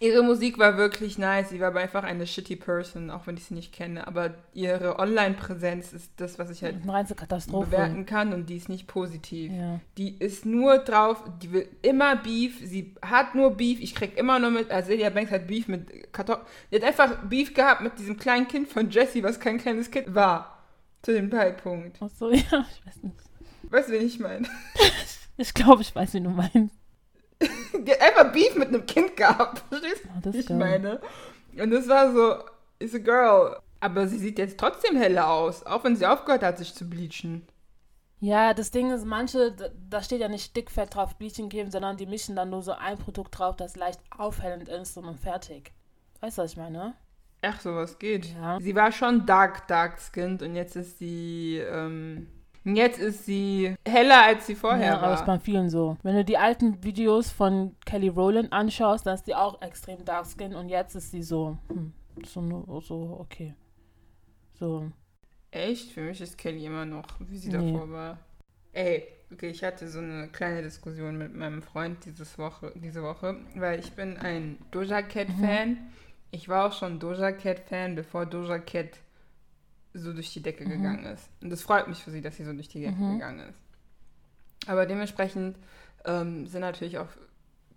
Ihre 0.00 0.22
Musik 0.22 0.58
war 0.58 0.76
wirklich 0.76 1.18
nice. 1.18 1.48
Sie 1.48 1.60
war 1.60 1.68
aber 1.68 1.80
einfach 1.80 2.04
eine 2.04 2.26
shitty 2.26 2.56
Person, 2.56 3.10
auch 3.10 3.26
wenn 3.26 3.36
ich 3.36 3.46
sie 3.46 3.54
nicht 3.54 3.72
kenne. 3.72 4.06
Aber 4.06 4.34
ihre 4.52 4.98
Online-Präsenz 4.98 5.92
ist 5.92 6.12
das, 6.18 6.38
was 6.38 6.50
ich 6.50 6.62
halt 6.62 6.84
bewerten 6.84 8.06
kann 8.06 8.32
und 8.32 8.48
die 8.48 8.56
ist 8.56 8.68
nicht 8.68 8.86
positiv. 8.86 9.52
Ja. 9.52 9.80
Die 9.96 10.16
ist 10.18 10.46
nur 10.46 10.78
drauf, 10.78 11.24
die 11.42 11.52
will 11.52 11.68
immer 11.82 12.14
Beef. 12.16 12.60
Sie 12.62 12.94
hat 13.02 13.34
nur 13.34 13.56
Beef. 13.56 13.80
Ich 13.80 13.94
krieg 13.94 14.16
immer 14.16 14.38
nur 14.38 14.50
mit. 14.50 14.70
Also 14.70 14.90
Celia 14.90 15.10
Banks 15.10 15.32
hat 15.32 15.48
Beef 15.48 15.66
mit 15.66 16.12
Kartoffeln. 16.12 16.46
Die 16.70 16.76
hat 16.76 16.84
einfach 16.84 17.24
Beef 17.24 17.52
gehabt 17.52 17.80
mit 17.80 17.98
diesem 17.98 18.16
kleinen 18.16 18.46
Kind 18.46 18.68
von 18.68 18.90
Jessie, 18.90 19.22
was 19.24 19.40
kein 19.40 19.58
kleines 19.58 19.90
Kind 19.90 20.14
war. 20.14 20.58
Zu 21.02 21.12
dem 21.12 21.30
Zeitpunkt. 21.30 21.98
Ach 22.00 22.10
so, 22.10 22.30
ja, 22.32 22.40
ich 22.40 22.86
weiß 22.86 23.02
nicht. 23.02 23.16
Weißt 23.64 23.88
du, 23.88 23.92
wen 23.92 24.06
ich 24.06 24.20
meine? 24.20 24.46
ich 25.36 25.54
glaube, 25.54 25.82
ich 25.82 25.94
weiß, 25.94 26.14
wie 26.14 26.20
du 26.20 26.30
meinst. 26.30 26.74
Die 27.40 27.92
hat 27.92 28.00
einfach 28.00 28.32
Beef 28.32 28.56
mit 28.56 28.68
einem 28.68 28.86
Kind 28.86 29.16
gehabt. 29.16 29.62
Verstehst 29.68 30.04
du? 30.04 30.28
Oh, 30.28 30.32
ich 30.32 30.46
geil. 30.46 30.56
meine. 30.56 31.00
Und 31.60 31.70
das 31.70 31.88
war 31.88 32.12
so, 32.12 32.44
is 32.78 32.94
a 32.94 32.98
girl. 32.98 33.58
Aber 33.80 34.08
sie 34.08 34.18
sieht 34.18 34.38
jetzt 34.38 34.58
trotzdem 34.58 34.96
heller 34.96 35.28
aus, 35.30 35.64
auch 35.64 35.84
wenn 35.84 35.94
sie 35.94 36.06
aufgehört 36.06 36.42
hat, 36.42 36.58
sich 36.58 36.74
zu 36.74 36.88
bleachen. 36.88 37.46
Ja, 38.20 38.52
das 38.52 38.72
Ding 38.72 38.90
ist, 38.90 39.04
manche, 39.04 39.54
da 39.88 40.02
steht 40.02 40.20
ja 40.20 40.28
nicht 40.28 40.56
dickfett 40.56 40.94
drauf 40.94 41.14
Bleaching 41.16 41.48
geben, 41.48 41.70
sondern 41.70 41.96
die 41.96 42.06
mischen 42.06 42.34
dann 42.34 42.50
nur 42.50 42.62
so 42.62 42.72
ein 42.72 42.98
Produkt 42.98 43.38
drauf, 43.38 43.54
das 43.56 43.76
leicht 43.76 44.00
aufhellend 44.10 44.68
ist 44.68 44.96
und 44.96 45.06
dann 45.06 45.16
fertig. 45.16 45.72
Weißt 46.20 46.38
du, 46.38 46.42
was 46.42 46.52
ich 46.52 46.56
meine? 46.56 46.94
Ach, 47.42 47.60
sowas 47.60 48.00
geht. 48.00 48.34
Ja. 48.34 48.58
Sie 48.60 48.74
war 48.74 48.90
schon 48.90 49.24
dark, 49.24 49.68
dark 49.68 50.00
skinned 50.00 50.42
und 50.42 50.56
jetzt 50.56 50.74
ist 50.74 50.98
sie, 50.98 51.58
ähm, 51.58 52.26
jetzt 52.64 52.98
ist 52.98 53.24
sie 53.26 53.74
heller, 53.86 54.24
als 54.24 54.46
sie 54.46 54.54
vorher 54.54 54.86
ja, 54.86 54.92
war. 54.92 55.00
Ja, 55.00 55.06
aber 55.06 55.14
ist 55.14 55.26
bei 55.26 55.38
vielen 55.38 55.70
so. 55.70 55.96
Wenn 56.02 56.16
du 56.16 56.24
die 56.24 56.38
alten 56.38 56.82
Videos 56.82 57.30
von 57.30 57.76
Kelly 57.84 58.08
Rowland 58.08 58.52
anschaust, 58.52 59.06
dann 59.06 59.14
ist 59.14 59.26
die 59.26 59.34
auch 59.34 59.60
extrem 59.62 60.04
dark 60.04 60.26
skinned 60.26 60.54
und 60.54 60.68
jetzt 60.68 60.94
ist 60.94 61.10
sie 61.10 61.22
so, 61.22 61.58
hm, 61.68 61.92
so, 62.24 62.80
so 62.80 63.16
okay. 63.20 63.54
So. 64.54 64.90
Echt? 65.50 65.92
Für 65.92 66.02
mich 66.02 66.20
ist 66.20 66.36
Kelly 66.36 66.66
immer 66.66 66.84
noch, 66.84 67.06
wie 67.20 67.38
sie 67.38 67.50
nee. 67.50 67.72
davor 67.72 67.90
war. 67.90 68.18
Ey, 68.72 69.08
okay, 69.32 69.48
ich 69.48 69.64
hatte 69.64 69.88
so 69.88 69.98
eine 69.98 70.28
kleine 70.28 70.62
Diskussion 70.62 71.16
mit 71.16 71.34
meinem 71.34 71.62
Freund 71.62 72.04
dieses 72.04 72.38
Woche, 72.38 72.72
diese 72.76 73.02
Woche, 73.02 73.36
weil 73.54 73.80
ich 73.80 73.92
bin 73.92 74.16
ein 74.18 74.58
Doja 74.70 75.02
Cat 75.02 75.28
Fan. 75.40 75.70
Mhm. 75.70 75.78
Ich 76.30 76.48
war 76.48 76.66
auch 76.66 76.72
schon 76.72 76.98
Doja 76.98 77.32
Cat 77.32 77.60
Fan, 77.60 77.94
bevor 77.94 78.26
Doja 78.26 78.58
Cat 78.58 78.98
so 79.94 80.12
durch 80.12 80.32
die 80.32 80.42
Decke 80.42 80.64
mhm. 80.64 80.70
gegangen 80.70 81.04
ist. 81.06 81.28
Und 81.42 81.50
das 81.50 81.62
freut 81.62 81.88
mich 81.88 81.98
für 81.98 82.10
sie, 82.10 82.20
dass 82.20 82.36
sie 82.36 82.44
so 82.44 82.52
durch 82.52 82.68
die 82.68 82.80
Decke 82.80 83.00
mhm. 83.00 83.14
gegangen 83.14 83.48
ist. 83.48 83.58
Aber 84.68 84.86
dementsprechend 84.86 85.56
ähm, 86.04 86.46
sind 86.46 86.60
natürlich 86.60 86.98
auch 86.98 87.08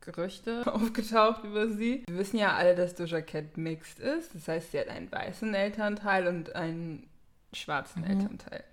Gerüchte 0.02 0.64
aufgetaucht 0.74 1.44
über 1.44 1.70
sie. 1.70 2.04
Wir 2.08 2.18
wissen 2.18 2.38
ja 2.38 2.56
alle, 2.56 2.76
dass 2.76 2.96
Doja 2.96 3.22
Cat 3.22 3.58
mixed 3.58 4.00
ist. 4.00 4.36
Das 4.36 4.48
heißt, 4.48 4.72
sie 4.72 4.80
hat 4.80 4.88
einen 4.88 5.12
weißen 5.12 5.54
Elternteil 5.54 6.28
und 6.28 6.56
einen 6.56 7.08
schwarzen 7.54 8.02
mhm. 8.02 8.10
Elternteil. 8.10 8.64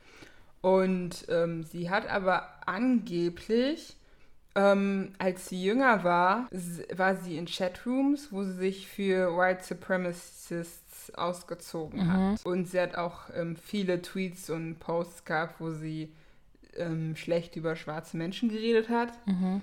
Und 0.60 1.26
ähm, 1.28 1.62
sie 1.64 1.88
hat 1.88 2.08
aber 2.08 2.48
angeblich, 2.66 3.96
ähm, 4.54 5.12
als 5.18 5.48
sie 5.48 5.62
jünger 5.62 6.02
war, 6.02 6.48
war 6.96 7.16
sie 7.16 7.36
in 7.36 7.46
Chatrooms, 7.46 8.32
wo 8.32 8.42
sie 8.42 8.54
sich 8.54 8.88
für 8.88 9.36
White 9.36 9.64
Supremacists 9.64 10.87
ausgezogen 11.14 12.04
mhm. 12.04 12.12
hat. 12.12 12.46
Und 12.46 12.68
sie 12.68 12.80
hat 12.80 12.96
auch 12.96 13.30
ähm, 13.34 13.56
viele 13.56 14.02
Tweets 14.02 14.50
und 14.50 14.78
Posts 14.78 15.24
gehabt, 15.24 15.60
wo 15.60 15.70
sie 15.70 16.12
ähm, 16.76 17.16
schlecht 17.16 17.56
über 17.56 17.76
schwarze 17.76 18.16
Menschen 18.16 18.48
geredet 18.48 18.88
hat. 18.88 19.12
Mhm. 19.26 19.62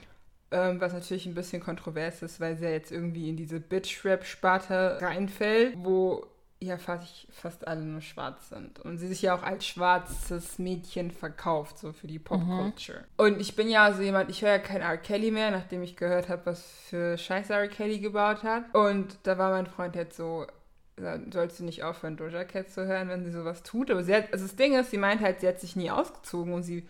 Ähm, 0.52 0.80
was 0.80 0.94
natürlich 0.94 1.26
ein 1.26 1.34
bisschen 1.34 1.62
kontrovers 1.62 2.22
ist, 2.22 2.40
weil 2.40 2.56
sie 2.56 2.66
ja 2.66 2.72
jetzt 2.72 2.92
irgendwie 2.92 3.30
in 3.30 3.36
diese 3.36 3.60
Bitch-Rap-Sparte 3.60 5.00
reinfällt, 5.02 5.74
wo 5.78 6.28
ja 6.60 6.78
fast, 6.78 7.28
fast 7.32 7.68
alle 7.68 7.82
nur 7.82 8.02
schwarz 8.02 8.50
sind. 8.50 8.80
Und 8.80 8.98
sie 8.98 9.08
sich 9.08 9.22
ja 9.22 9.36
auch 9.36 9.44
als 9.44 9.66
schwarzes 9.66 10.60
Mädchen 10.60 11.12
verkauft, 11.12 11.78
so 11.78 11.92
für 11.94 12.08
die 12.08 12.20
Popculture. 12.20 13.00
Mhm. 13.00 13.06
Und 13.26 13.42
ich 13.42 13.56
bin 13.56 13.70
ja 13.70 13.92
so 13.94 14.02
jemand, 14.02 14.30
ich 14.30 14.42
höre 14.42 14.52
ja 14.52 14.60
kein 14.60 14.82
R. 14.82 14.98
Kelly 14.98 15.32
mehr, 15.32 15.52
nachdem 15.52 15.84
ich 15.84 15.96
gehört 15.96 16.30
habe, 16.30 16.46
was 16.46 16.64
für 16.90 17.18
Scheiße 17.18 17.54
R. 17.54 17.68
Kelly 17.68 18.00
gebaut 18.00 18.44
hat. 18.44 18.74
Und 18.74 19.18
da 19.24 19.38
war 19.38 19.52
mein 19.52 19.68
Freund 19.68 19.96
jetzt 19.96 20.18
so, 20.18 20.46
sollst 20.98 21.60
du 21.60 21.64
nicht 21.64 21.84
aufhören, 21.84 22.18
Doja 22.18 22.44
Cat 22.46 22.70
zu 22.70 22.86
hören, 22.86 23.10
wenn 23.10 23.26
sie 23.26 23.32
sowas 23.32 23.64
tut. 23.64 23.92
Aber 23.92 24.06
hat, 24.06 24.32
also 24.32 24.46
das 24.46 24.56
Ding 24.56 24.80
ist, 24.80 24.92
sie 24.92 24.98
meint 24.98 25.22
halt, 25.22 25.42
sie 25.42 25.48
hat 25.48 25.60
sich 25.60 25.76
nie 25.76 25.92
ausgezogen 25.92 26.54
und 26.54 26.64
sie 26.64 26.88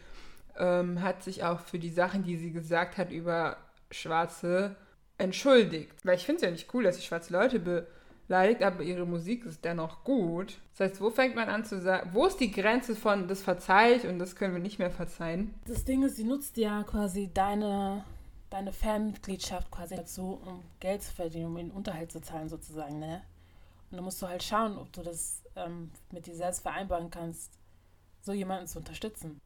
ähm, 0.57 1.01
hat 1.01 1.23
sich 1.23 1.43
auch 1.43 1.59
für 1.59 1.79
die 1.79 1.89
Sachen, 1.89 2.23
die 2.23 2.37
sie 2.37 2.51
gesagt 2.51 2.97
hat 2.97 3.11
über 3.11 3.57
Schwarze, 3.91 4.75
entschuldigt. 5.17 5.93
Weil 6.03 6.17
ich 6.17 6.25
finde 6.25 6.37
es 6.37 6.41
ja 6.43 6.51
nicht 6.51 6.73
cool, 6.73 6.83
dass 6.83 6.97
sie 6.97 7.03
schwarze 7.03 7.33
Leute 7.33 7.59
be 7.59 7.87
beleidigt, 8.27 8.63
aber 8.63 8.81
ihre 8.81 9.05
Musik 9.05 9.45
ist 9.45 9.63
dennoch 9.63 10.03
gut. 10.03 10.57
Das 10.71 10.89
heißt, 10.89 11.01
wo 11.01 11.11
fängt 11.11 11.35
man 11.35 11.47
an 11.47 11.63
zu 11.63 11.79
sagen, 11.79 12.09
wo 12.13 12.25
ist 12.25 12.39
die 12.39 12.51
Grenze 12.51 12.95
von 12.95 13.27
das 13.27 13.43
verzeiht 13.43 14.03
und 14.03 14.17
das 14.17 14.35
können 14.35 14.53
wir 14.53 14.61
nicht 14.61 14.79
mehr 14.79 14.89
verzeihen? 14.89 15.53
Das 15.67 15.85
Ding 15.85 16.03
ist, 16.03 16.15
sie 16.15 16.23
nutzt 16.23 16.57
ja 16.57 16.83
quasi 16.83 17.29
deine, 17.31 18.03
deine 18.49 18.71
Fanmitgliedschaft 18.71 19.69
quasi 19.69 19.95
dazu, 19.95 20.41
um 20.43 20.63
Geld 20.79 21.03
zu 21.03 21.13
verdienen, 21.13 21.45
um 21.45 21.57
ihren 21.57 21.69
Unterhalt 21.71 22.11
zu 22.11 22.19
zahlen 22.19 22.49
sozusagen, 22.49 22.97
ne? 22.99 23.21
Und 23.95 23.99
da 23.99 24.03
musst 24.03 24.21
du 24.21 24.27
halt 24.27 24.43
schauen, 24.43 24.77
ob 24.77 24.91
du 24.91 25.01
das 25.03 25.41
ähm, 25.55 25.89
mit 26.11 26.25
dir 26.25 26.35
selbst 26.35 26.59
vereinbaren 26.59 27.09
kannst, 27.09 27.53
so 28.19 28.33
jemanden 28.33 28.67
zu 28.67 28.79
unterstützen. 28.79 29.39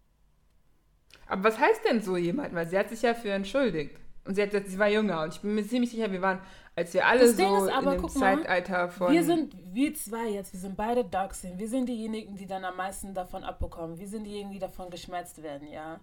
Aber 1.28 1.44
was 1.44 1.60
heißt 1.60 1.82
denn 1.86 2.02
so 2.02 2.18
jemand? 2.18 2.56
Weil 2.56 2.68
sie 2.68 2.80
hat 2.80 2.90
sich 2.90 3.04
ja 3.04 3.14
für 3.14 3.30
entschuldigt. 3.30 3.96
Und 4.26 4.34
sie, 4.34 4.42
hat, 4.42 4.50
sie 4.52 4.80
war 4.80 4.88
jünger 4.88 5.22
und 5.22 5.36
ich 5.36 5.42
bin 5.42 5.54
mir 5.54 5.64
ziemlich 5.68 5.92
sicher, 5.92 6.12
wir 6.12 6.22
waren, 6.24 6.40
als 6.76 6.96
wir 6.96 7.06
alle 7.06 7.20
das 7.20 7.38
so 7.38 7.66
ist, 7.66 7.72
aber, 7.72 7.94
in 7.94 8.02
dem 8.02 8.10
Zeitalter 8.10 8.78
mal, 8.78 8.90
von... 8.90 9.14
Wir 9.14 9.24
sind, 9.24 9.56
wir 9.72 9.94
zwei 9.94 10.30
jetzt, 10.30 10.52
wir 10.52 10.60
sind 10.60 10.76
beide 10.76 11.06
Dark 11.06 11.36
sind. 11.36 11.60
Wir 11.60 11.70
sind 11.70 11.88
diejenigen, 11.88 12.36
die 12.36 12.48
dann 12.48 12.66
am 12.66 12.76
meisten 12.76 13.14
davon 13.14 13.44
abbekommen. 13.44 14.00
Wir 14.00 14.08
sind 14.08 14.24
diejenigen, 14.24 14.52
die 14.52 14.60
davon 14.60 14.90
geschmerzt 14.90 15.44
werden, 15.44 15.68
ja. 15.68 16.00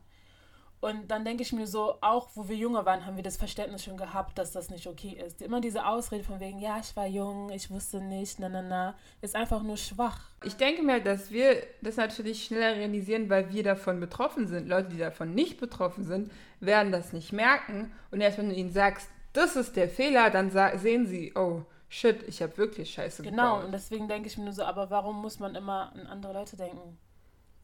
Und 0.87 1.09
dann 1.09 1.25
denke 1.25 1.43
ich 1.43 1.53
mir 1.53 1.67
so, 1.67 1.97
auch 2.01 2.29
wo 2.35 2.49
wir 2.49 2.55
jünger 2.55 2.87
waren, 2.87 3.05
haben 3.07 3.17
wir 3.17 3.25
das 3.25 3.37
Verständnis 3.37 3.83
schon 3.83 3.97
gehabt, 3.97 4.39
dass 4.39 4.53
das 4.53 4.71
nicht 4.71 4.87
okay 4.87 5.21
ist. 5.27 5.43
Immer 5.43 5.61
diese 5.61 5.85
Ausrede 5.85 6.23
von 6.23 6.39
wegen, 6.39 6.61
ja, 6.61 6.79
ich 6.79 6.95
war 6.95 7.09
jung, 7.09 7.51
ich 7.51 7.73
wusste 7.73 8.01
nicht, 8.01 8.39
na, 8.39 8.49
na, 8.49 8.63
na, 8.63 8.95
ist 9.21 9.35
einfach 9.35 9.65
nur 9.65 9.77
schwach. 9.77 10.21
Ich 10.45 10.57
denke 10.57 10.85
mir, 10.85 11.01
dass 11.03 11.33
wir 11.33 11.61
das 11.83 11.97
natürlich 11.97 12.45
schneller 12.45 12.77
realisieren, 12.77 13.29
weil 13.29 13.53
wir 13.53 13.65
davon 13.65 13.99
betroffen 13.99 14.47
sind. 14.47 14.69
Leute, 14.69 14.91
die 14.91 14.99
davon 14.99 15.35
nicht 15.35 15.59
betroffen 15.59 16.05
sind, 16.05 16.31
werden 16.61 16.93
das 16.93 17.13
nicht 17.13 17.33
merken. 17.33 17.91
Und 18.13 18.21
erst 18.21 18.39
wenn 18.39 18.49
du 18.51 18.55
ihnen 18.55 18.71
sagst, 18.71 19.09
das 19.33 19.57
ist 19.57 19.75
der 19.75 19.89
Fehler, 19.89 20.31
dann 20.31 20.53
sehen 20.79 21.07
sie, 21.09 21.33
oh, 21.35 21.63
shit, 21.89 22.23
ich 22.29 22.41
habe 22.43 22.57
wirklich 22.59 22.93
Scheiße 22.93 23.25
Genau, 23.25 23.55
gebaut. 23.55 23.65
und 23.65 23.73
deswegen 23.73 24.07
denke 24.07 24.29
ich 24.29 24.39
mir 24.39 24.45
nur 24.45 24.53
so, 24.53 24.63
aber 24.63 24.89
warum 24.91 25.21
muss 25.21 25.41
man 25.41 25.57
immer 25.57 25.93
an 25.95 26.07
andere 26.07 26.33
Leute 26.33 26.57
denken? 26.57 26.97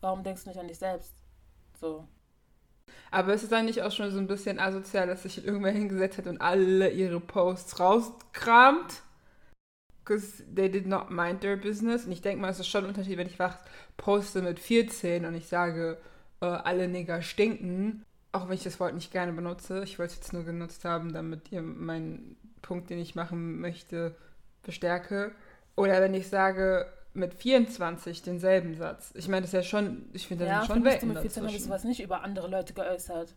Warum 0.00 0.24
denkst 0.24 0.42
du 0.42 0.48
nicht 0.50 0.58
an 0.58 0.66
dich 0.66 0.78
selbst? 0.78 1.14
So. 1.80 2.04
Aber 3.10 3.34
es 3.34 3.42
ist 3.42 3.52
eigentlich 3.52 3.82
auch 3.82 3.92
schon 3.92 4.10
so 4.10 4.18
ein 4.18 4.26
bisschen 4.26 4.58
asozial, 4.58 5.06
dass 5.06 5.22
sich 5.22 5.44
irgendwer 5.44 5.72
hingesetzt 5.72 6.18
hat 6.18 6.26
und 6.26 6.40
alle 6.40 6.90
ihre 6.90 7.20
Posts 7.20 7.78
rauskramt. 7.78 9.02
Because 10.04 10.42
they 10.52 10.70
did 10.70 10.86
not 10.86 11.10
mind 11.10 11.42
their 11.42 11.56
business. 11.56 12.06
Und 12.06 12.12
ich 12.12 12.22
denke 12.22 12.40
mal, 12.40 12.48
es 12.48 12.58
ist 12.58 12.68
schon 12.68 12.84
ein 12.84 12.88
Unterschied, 12.88 13.18
wenn 13.18 13.26
ich 13.26 13.38
was 13.38 13.56
poste 13.96 14.42
mit 14.42 14.58
14 14.58 15.26
und 15.26 15.34
ich 15.34 15.46
sage, 15.46 15.98
äh, 16.40 16.46
alle 16.46 16.88
Nigger 16.88 17.22
stinken. 17.22 18.04
Auch 18.32 18.48
wenn 18.48 18.54
ich 18.54 18.64
das 18.64 18.80
Wort 18.80 18.94
nicht 18.94 19.12
gerne 19.12 19.32
benutze. 19.32 19.84
Ich 19.84 19.98
wollte 19.98 20.12
es 20.12 20.18
jetzt 20.18 20.32
nur 20.32 20.44
genutzt 20.44 20.84
haben, 20.84 21.12
damit 21.12 21.52
ihr 21.52 21.62
meinen 21.62 22.36
Punkt, 22.62 22.88
den 22.88 22.98
ich 22.98 23.14
machen 23.14 23.60
möchte, 23.60 24.16
bestärke. 24.62 25.32
Oder 25.76 26.00
wenn 26.00 26.14
ich 26.14 26.28
sage, 26.28 26.86
mit 27.14 27.34
24 27.34 28.22
denselben 28.22 28.74
Satz. 28.74 29.12
Ich 29.14 29.28
meine, 29.28 29.42
das 29.42 29.50
ist 29.50 29.54
ja 29.54 29.62
schon, 29.62 30.08
ich 30.12 30.26
finde, 30.26 30.46
das 30.46 30.52
ja, 30.52 30.66
schon 30.66 30.84
Welten 30.84 31.08
mit 31.08 31.18
14 31.18 31.44
habe 31.44 31.54
ich 31.54 31.64
sowas 31.64 31.84
nicht 31.84 32.02
über 32.02 32.22
andere 32.22 32.48
Leute 32.48 32.72
geäußert. 32.72 33.34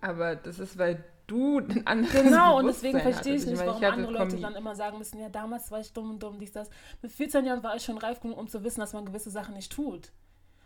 Aber 0.00 0.36
das 0.36 0.58
ist, 0.58 0.78
weil 0.78 1.04
du 1.26 1.60
den 1.60 1.86
anderen 1.86 2.24
Genau, 2.24 2.58
und 2.58 2.66
deswegen 2.66 3.00
verstehe 3.00 3.34
ich 3.34 3.46
nicht, 3.46 3.60
ich 3.60 3.66
warum 3.66 3.84
andere 3.84 4.12
Leute 4.12 4.36
dann 4.38 4.56
immer 4.56 4.74
sagen 4.74 4.98
müssen, 4.98 5.20
ja, 5.20 5.28
damals 5.28 5.70
war 5.70 5.80
ich 5.80 5.92
dumm 5.92 6.10
und 6.10 6.22
dumm, 6.22 6.38
dies, 6.38 6.52
das. 6.52 6.70
Mit 7.02 7.12
14 7.12 7.44
Jahren 7.44 7.62
war 7.62 7.76
ich 7.76 7.84
schon 7.84 7.98
reif 7.98 8.20
genug, 8.20 8.38
um 8.38 8.48
zu 8.48 8.64
wissen, 8.64 8.80
dass 8.80 8.92
man 8.92 9.04
gewisse 9.04 9.30
Sachen 9.30 9.54
nicht 9.54 9.70
tut. 9.70 10.10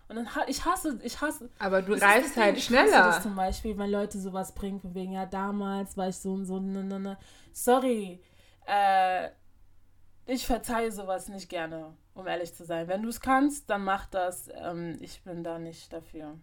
Und 0.09 0.17
dann, 0.17 0.29
ich 0.47 0.65
hasse, 0.65 1.01
ich 1.03 1.21
hasse. 1.21 1.51
Aber 1.59 1.83
du 1.83 1.95
reifst 1.95 2.37
halt 2.37 2.59
ich 2.59 2.65
schneller. 2.65 2.87
Ich 2.87 2.95
hasse 2.95 3.09
das 3.09 3.23
zum 3.23 3.35
Beispiel, 3.37 3.77
wenn 3.79 3.91
Leute 3.91 4.19
sowas 4.19 4.55
bringen, 4.55 4.81
von 4.81 4.95
wegen, 4.95 5.13
ja, 5.13 5.27
damals 5.27 5.97
war 5.97 6.09
ich 6.09 6.17
so 6.17 6.33
und 6.33 6.45
so, 6.45 6.61
ne, 6.61 6.85
ne, 6.85 7.01
ne. 7.01 7.19
Sorry, 7.53 8.23
äh, 8.67 9.31
ich 10.27 10.47
verzeihe 10.47 10.91
sowas 10.91 11.29
nicht 11.29 11.49
gerne, 11.49 11.95
um 12.15 12.27
ehrlich 12.27 12.55
zu 12.55 12.65
sein. 12.65 12.89
Wenn 12.89 13.03
du 13.03 13.09
es 13.09 13.21
kannst, 13.21 13.69
dann 13.71 13.85
mach 13.85 14.07
das. 14.07 14.49
Ähm, 14.55 14.99
ich 15.01 15.23
bin 15.23 15.45
da 15.45 15.59
nicht 15.59 15.93
dafür. 15.93 16.39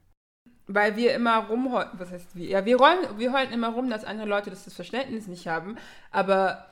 Weil 0.67 0.95
wir 0.95 1.13
immer 1.13 1.45
rumheulen, 1.47 1.89
was 1.93 2.11
heißt 2.11 2.35
wir? 2.35 2.47
Ja, 2.47 2.65
wir, 2.65 2.77
rollen, 2.77 3.17
wir 3.17 3.33
heulen 3.33 3.51
immer 3.51 3.69
rum, 3.69 3.89
dass 3.89 4.05
andere 4.05 4.27
Leute 4.27 4.49
das, 4.49 4.65
das 4.65 4.73
Verständnis 4.73 5.27
nicht 5.27 5.47
haben. 5.47 5.77
Aber 6.11 6.65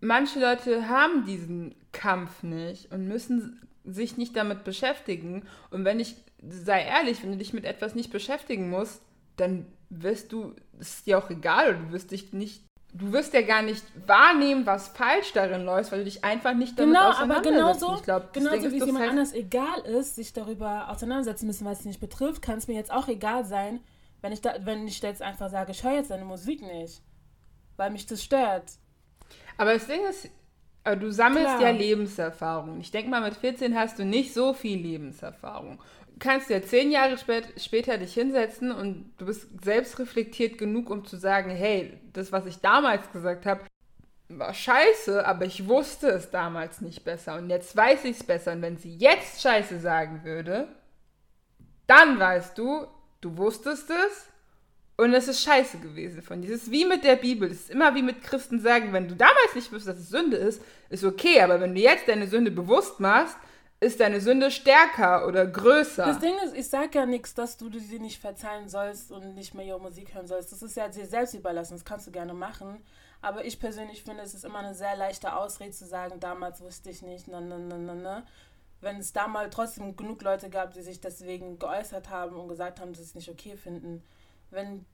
manche 0.00 0.40
Leute 0.40 0.88
haben 0.88 1.24
diesen 1.24 1.74
Kampf 1.92 2.42
nicht 2.42 2.92
und 2.92 3.08
müssen 3.08 3.66
sich 3.84 4.16
nicht 4.16 4.36
damit 4.36 4.64
beschäftigen. 4.64 5.46
Und 5.70 5.84
wenn 5.84 6.00
ich, 6.00 6.16
sei 6.42 6.82
ehrlich, 6.84 7.22
wenn 7.22 7.32
du 7.32 7.38
dich 7.38 7.52
mit 7.52 7.64
etwas 7.64 7.94
nicht 7.94 8.10
beschäftigen 8.10 8.68
musst, 8.68 9.00
dann 9.36 9.66
wirst 9.88 10.32
du, 10.32 10.54
es 10.78 10.94
ist 10.94 11.06
dir 11.06 11.18
auch 11.18 11.30
egal, 11.30 11.76
du 11.76 11.92
wirst 11.92 12.10
dich 12.10 12.32
nicht 12.32 12.65
du 12.98 13.12
wirst 13.12 13.34
ja 13.34 13.42
gar 13.42 13.62
nicht 13.62 13.84
wahrnehmen, 14.06 14.66
was 14.66 14.88
falsch 14.88 15.32
darin 15.32 15.64
läuft, 15.64 15.92
weil 15.92 16.00
du 16.00 16.04
dich 16.04 16.24
einfach 16.24 16.54
nicht 16.54 16.78
damit 16.78 16.94
genau, 16.94 17.10
auseinandersetzt. 17.10 17.44
Genau, 17.44 17.68
aber 17.68 17.78
genauso, 17.78 18.02
glaub, 18.02 18.32
genauso 18.32 18.72
wie 18.72 18.78
es 18.78 18.86
jemand 18.86 18.98
halt 18.98 19.10
anders 19.10 19.32
egal 19.32 19.80
ist, 19.80 20.16
sich 20.16 20.32
darüber 20.32 20.90
auseinandersetzen 20.90 21.46
müssen, 21.46 21.64
was 21.64 21.80
es 21.80 21.84
nicht 21.84 22.00
betrifft, 22.00 22.42
kann 22.42 22.58
es 22.58 22.68
mir 22.68 22.74
jetzt 22.74 22.90
auch 22.90 23.08
egal 23.08 23.44
sein, 23.44 23.80
wenn 24.22 24.32
ich, 24.32 24.40
da, 24.40 24.54
wenn 24.60 24.86
ich 24.86 25.00
jetzt 25.00 25.22
einfach 25.22 25.50
sage, 25.50 25.72
ich 25.72 25.84
höre 25.84 25.94
jetzt 25.94 26.10
deine 26.10 26.24
Musik 26.24 26.62
nicht, 26.62 27.02
weil 27.76 27.90
mich 27.90 28.06
das 28.06 28.22
stört. 28.22 28.72
Aber 29.58 29.74
das 29.74 29.86
Ding 29.86 30.00
ist, 30.08 30.28
du 30.84 31.10
sammelst 31.10 31.58
Klar. 31.58 31.62
ja 31.62 31.70
Lebenserfahrung. 31.70 32.80
Ich 32.80 32.90
denke 32.90 33.10
mal, 33.10 33.20
mit 33.20 33.36
14 33.36 33.76
hast 33.78 33.98
du 33.98 34.04
nicht 34.04 34.32
so 34.32 34.52
viel 34.52 34.78
Lebenserfahrung 34.78 35.80
kannst 36.18 36.50
ja 36.50 36.62
zehn 36.62 36.90
Jahre 36.90 37.18
spät, 37.18 37.44
später 37.58 37.98
dich 37.98 38.14
hinsetzen 38.14 38.72
und 38.72 39.12
du 39.18 39.26
bist 39.26 39.48
selbst 39.62 39.98
reflektiert 39.98 40.58
genug, 40.58 40.90
um 40.90 41.04
zu 41.04 41.16
sagen, 41.16 41.50
hey, 41.50 41.98
das, 42.12 42.32
was 42.32 42.46
ich 42.46 42.58
damals 42.58 43.10
gesagt 43.12 43.46
habe, 43.46 43.62
war 44.28 44.54
scheiße, 44.54 45.26
aber 45.26 45.44
ich 45.44 45.68
wusste 45.68 46.08
es 46.08 46.30
damals 46.30 46.80
nicht 46.80 47.04
besser 47.04 47.36
und 47.36 47.48
jetzt 47.48 47.76
weiß 47.76 48.04
ich 48.04 48.16
es 48.16 48.24
besser. 48.24 48.52
Und 48.52 48.62
wenn 48.62 48.76
sie 48.76 48.96
jetzt 48.96 49.40
scheiße 49.42 49.78
sagen 49.78 50.22
würde, 50.24 50.68
dann 51.86 52.18
weißt 52.18 52.58
du, 52.58 52.86
du 53.20 53.36
wusstest 53.36 53.90
es 53.90 54.26
und 54.96 55.12
es 55.12 55.28
ist 55.28 55.42
scheiße 55.42 55.78
gewesen 55.78 56.22
von 56.22 56.40
dir. 56.40 56.54
Es 56.54 56.62
ist 56.62 56.70
wie 56.70 56.86
mit 56.86 57.04
der 57.04 57.16
Bibel. 57.16 57.50
Es 57.50 57.60
ist 57.60 57.70
immer 57.70 57.94
wie 57.94 58.02
mit 58.02 58.22
Christen 58.22 58.60
sagen, 58.60 58.92
wenn 58.92 59.08
du 59.08 59.14
damals 59.14 59.54
nicht 59.54 59.70
wusstest, 59.70 59.88
dass 59.88 59.98
es 59.98 60.08
Sünde 60.08 60.38
ist, 60.38 60.62
ist 60.88 61.04
okay. 61.04 61.40
Aber 61.42 61.60
wenn 61.60 61.74
du 61.74 61.80
jetzt 61.80 62.08
deine 62.08 62.26
Sünde 62.26 62.50
bewusst 62.50 62.98
machst, 62.98 63.36
ist 63.86 64.00
deine 64.00 64.20
Sünde 64.20 64.50
stärker 64.50 65.26
oder 65.26 65.46
größer. 65.46 66.04
Das 66.04 66.18
Ding 66.18 66.34
ist, 66.44 66.54
ich 66.54 66.68
sage 66.68 66.98
ja 66.98 67.06
nichts, 67.06 67.34
dass 67.34 67.56
du 67.56 67.70
sie 67.78 67.98
nicht 67.98 68.20
verzeihen 68.20 68.68
sollst 68.68 69.10
und 69.10 69.34
nicht 69.34 69.54
mehr 69.54 69.64
ihre 69.64 69.80
Musik 69.80 70.14
hören 70.14 70.26
sollst. 70.26 70.52
Das 70.52 70.62
ist 70.62 70.76
ja 70.76 70.88
dir 70.88 71.06
selbst 71.06 71.34
überlassen. 71.34 71.74
Das 71.74 71.84
kannst 71.84 72.06
du 72.06 72.10
gerne 72.10 72.34
machen. 72.34 72.84
Aber 73.22 73.44
ich 73.44 73.58
persönlich 73.58 74.02
finde, 74.02 74.22
es 74.22 74.34
ist 74.34 74.44
immer 74.44 74.58
eine 74.58 74.74
sehr 74.74 74.96
leichte 74.96 75.34
Ausrede 75.34 75.72
zu 75.72 75.86
sagen, 75.86 76.20
damals 76.20 76.60
wusste 76.60 76.90
ich 76.90 77.02
nicht, 77.02 77.28
ne, 77.28 77.40
ne, 77.40 77.58
ne, 77.58 77.78
ne, 77.78 77.94
ne. 77.94 78.26
Wenn 78.82 78.98
es 78.98 79.12
damals 79.14 79.54
trotzdem 79.54 79.96
genug 79.96 80.20
Leute 80.22 80.50
gab, 80.50 80.74
die 80.74 80.82
sich 80.82 81.00
deswegen 81.00 81.58
geäußert 81.58 82.10
haben 82.10 82.36
und 82.36 82.48
gesagt 82.48 82.78
haben, 82.78 82.92
dass 82.92 82.98
sie 82.98 83.04
es 83.04 83.14
nicht 83.14 83.30
okay 83.30 83.56
finden 83.56 84.02
wenn. 84.50 84.84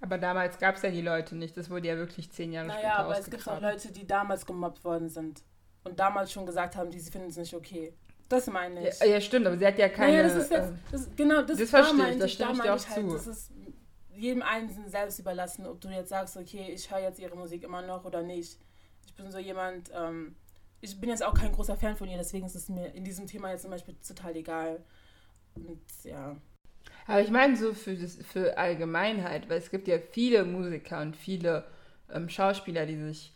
Aber 0.00 0.18
damals 0.18 0.58
gab 0.58 0.76
es 0.76 0.82
ja 0.82 0.90
die 0.90 1.02
Leute 1.02 1.36
nicht. 1.36 1.56
Das 1.56 1.70
wurde 1.70 1.88
ja 1.88 1.96
wirklich 1.96 2.30
zehn 2.32 2.52
Jahre 2.52 2.68
naja, 2.68 2.78
später 2.78 2.94
Naja, 2.94 3.04
aber 3.04 3.18
es 3.18 3.30
gibt 3.30 3.48
auch 3.48 3.60
Leute, 3.60 3.92
die 3.92 4.06
damals 4.06 4.46
gemobbt 4.46 4.84
worden 4.84 5.08
sind 5.08 5.42
und 5.84 5.98
damals 5.98 6.32
schon 6.32 6.46
gesagt 6.46 6.76
haben, 6.76 6.90
die 6.90 7.00
finden 7.00 7.28
es 7.28 7.36
nicht 7.36 7.54
okay. 7.54 7.92
Das 8.28 8.46
meine 8.46 8.88
ich. 8.88 8.98
Ja, 9.00 9.06
ja, 9.06 9.20
stimmt, 9.20 9.46
aber 9.46 9.58
sie 9.58 9.66
hat 9.66 9.78
ja 9.78 9.88
keine. 9.88 10.12
Naja, 10.12 10.22
das 10.22 10.44
ist 10.44 10.50
jetzt, 10.50 10.68
ähm, 10.68 10.78
das, 10.90 11.08
genau, 11.16 11.42
das, 11.42 11.58
das 11.58 11.70
verstehe 11.70 12.12
ich, 12.12 12.18
das 12.18 12.32
stimme 12.32 12.52
ich 12.52 12.60
dir 12.60 12.74
auch 12.74 12.88
halt, 12.88 13.06
zu. 13.06 13.12
Das 13.12 13.26
ist 13.26 13.50
jedem 14.14 14.42
Einzelnen 14.42 14.88
selbst 14.88 15.18
überlassen, 15.18 15.66
ob 15.66 15.80
du 15.80 15.88
jetzt 15.88 16.08
sagst, 16.08 16.36
okay, 16.36 16.70
ich 16.72 16.90
höre 16.90 17.00
jetzt 17.00 17.18
ihre 17.18 17.36
Musik 17.36 17.62
immer 17.62 17.82
noch 17.82 18.04
oder 18.04 18.22
nicht. 18.22 18.58
Ich 19.06 19.14
bin 19.14 19.30
so 19.30 19.38
jemand, 19.38 19.90
ähm, 19.94 20.34
ich 20.80 20.98
bin 20.98 21.10
jetzt 21.10 21.24
auch 21.24 21.34
kein 21.34 21.52
großer 21.52 21.76
Fan 21.76 21.96
von 21.96 22.08
ihr, 22.08 22.16
deswegen 22.16 22.46
ist 22.46 22.54
es 22.54 22.68
mir 22.68 22.94
in 22.94 23.04
diesem 23.04 23.26
Thema 23.26 23.50
jetzt 23.50 23.62
zum 23.62 23.70
Beispiel 23.70 23.94
total 24.06 24.36
egal. 24.36 24.82
Und 25.54 25.80
ja. 26.04 26.36
Aber 27.06 27.20
ich 27.20 27.30
meine 27.30 27.56
so 27.56 27.74
für, 27.74 27.94
das, 27.94 28.16
für 28.16 28.56
Allgemeinheit, 28.56 29.48
weil 29.50 29.58
es 29.58 29.70
gibt 29.70 29.88
ja 29.88 29.98
viele 29.98 30.44
Musiker 30.44 31.00
und 31.00 31.16
viele 31.16 31.64
ähm, 32.10 32.28
Schauspieler, 32.28 32.86
die 32.86 32.96
sich 32.96 33.32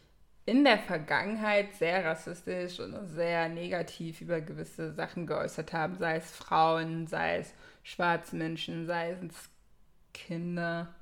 in 0.46 0.64
der 0.64 0.78
Vergangenheit 0.78 1.74
sehr 1.74 2.04
rassistisch 2.04 2.78
und 2.78 3.08
sehr 3.08 3.48
negativ 3.48 4.20
über 4.20 4.40
gewisse 4.40 4.92
Sachen 4.92 5.26
geäußert 5.26 5.72
haben, 5.72 5.96
sei 5.96 6.16
es 6.16 6.30
Frauen, 6.30 7.08
sei 7.08 7.38
es 7.38 7.52
schwarze 7.82 8.36
Menschen, 8.36 8.86
sei 8.86 9.10
es 9.10 9.50
Kinder, 10.14 10.94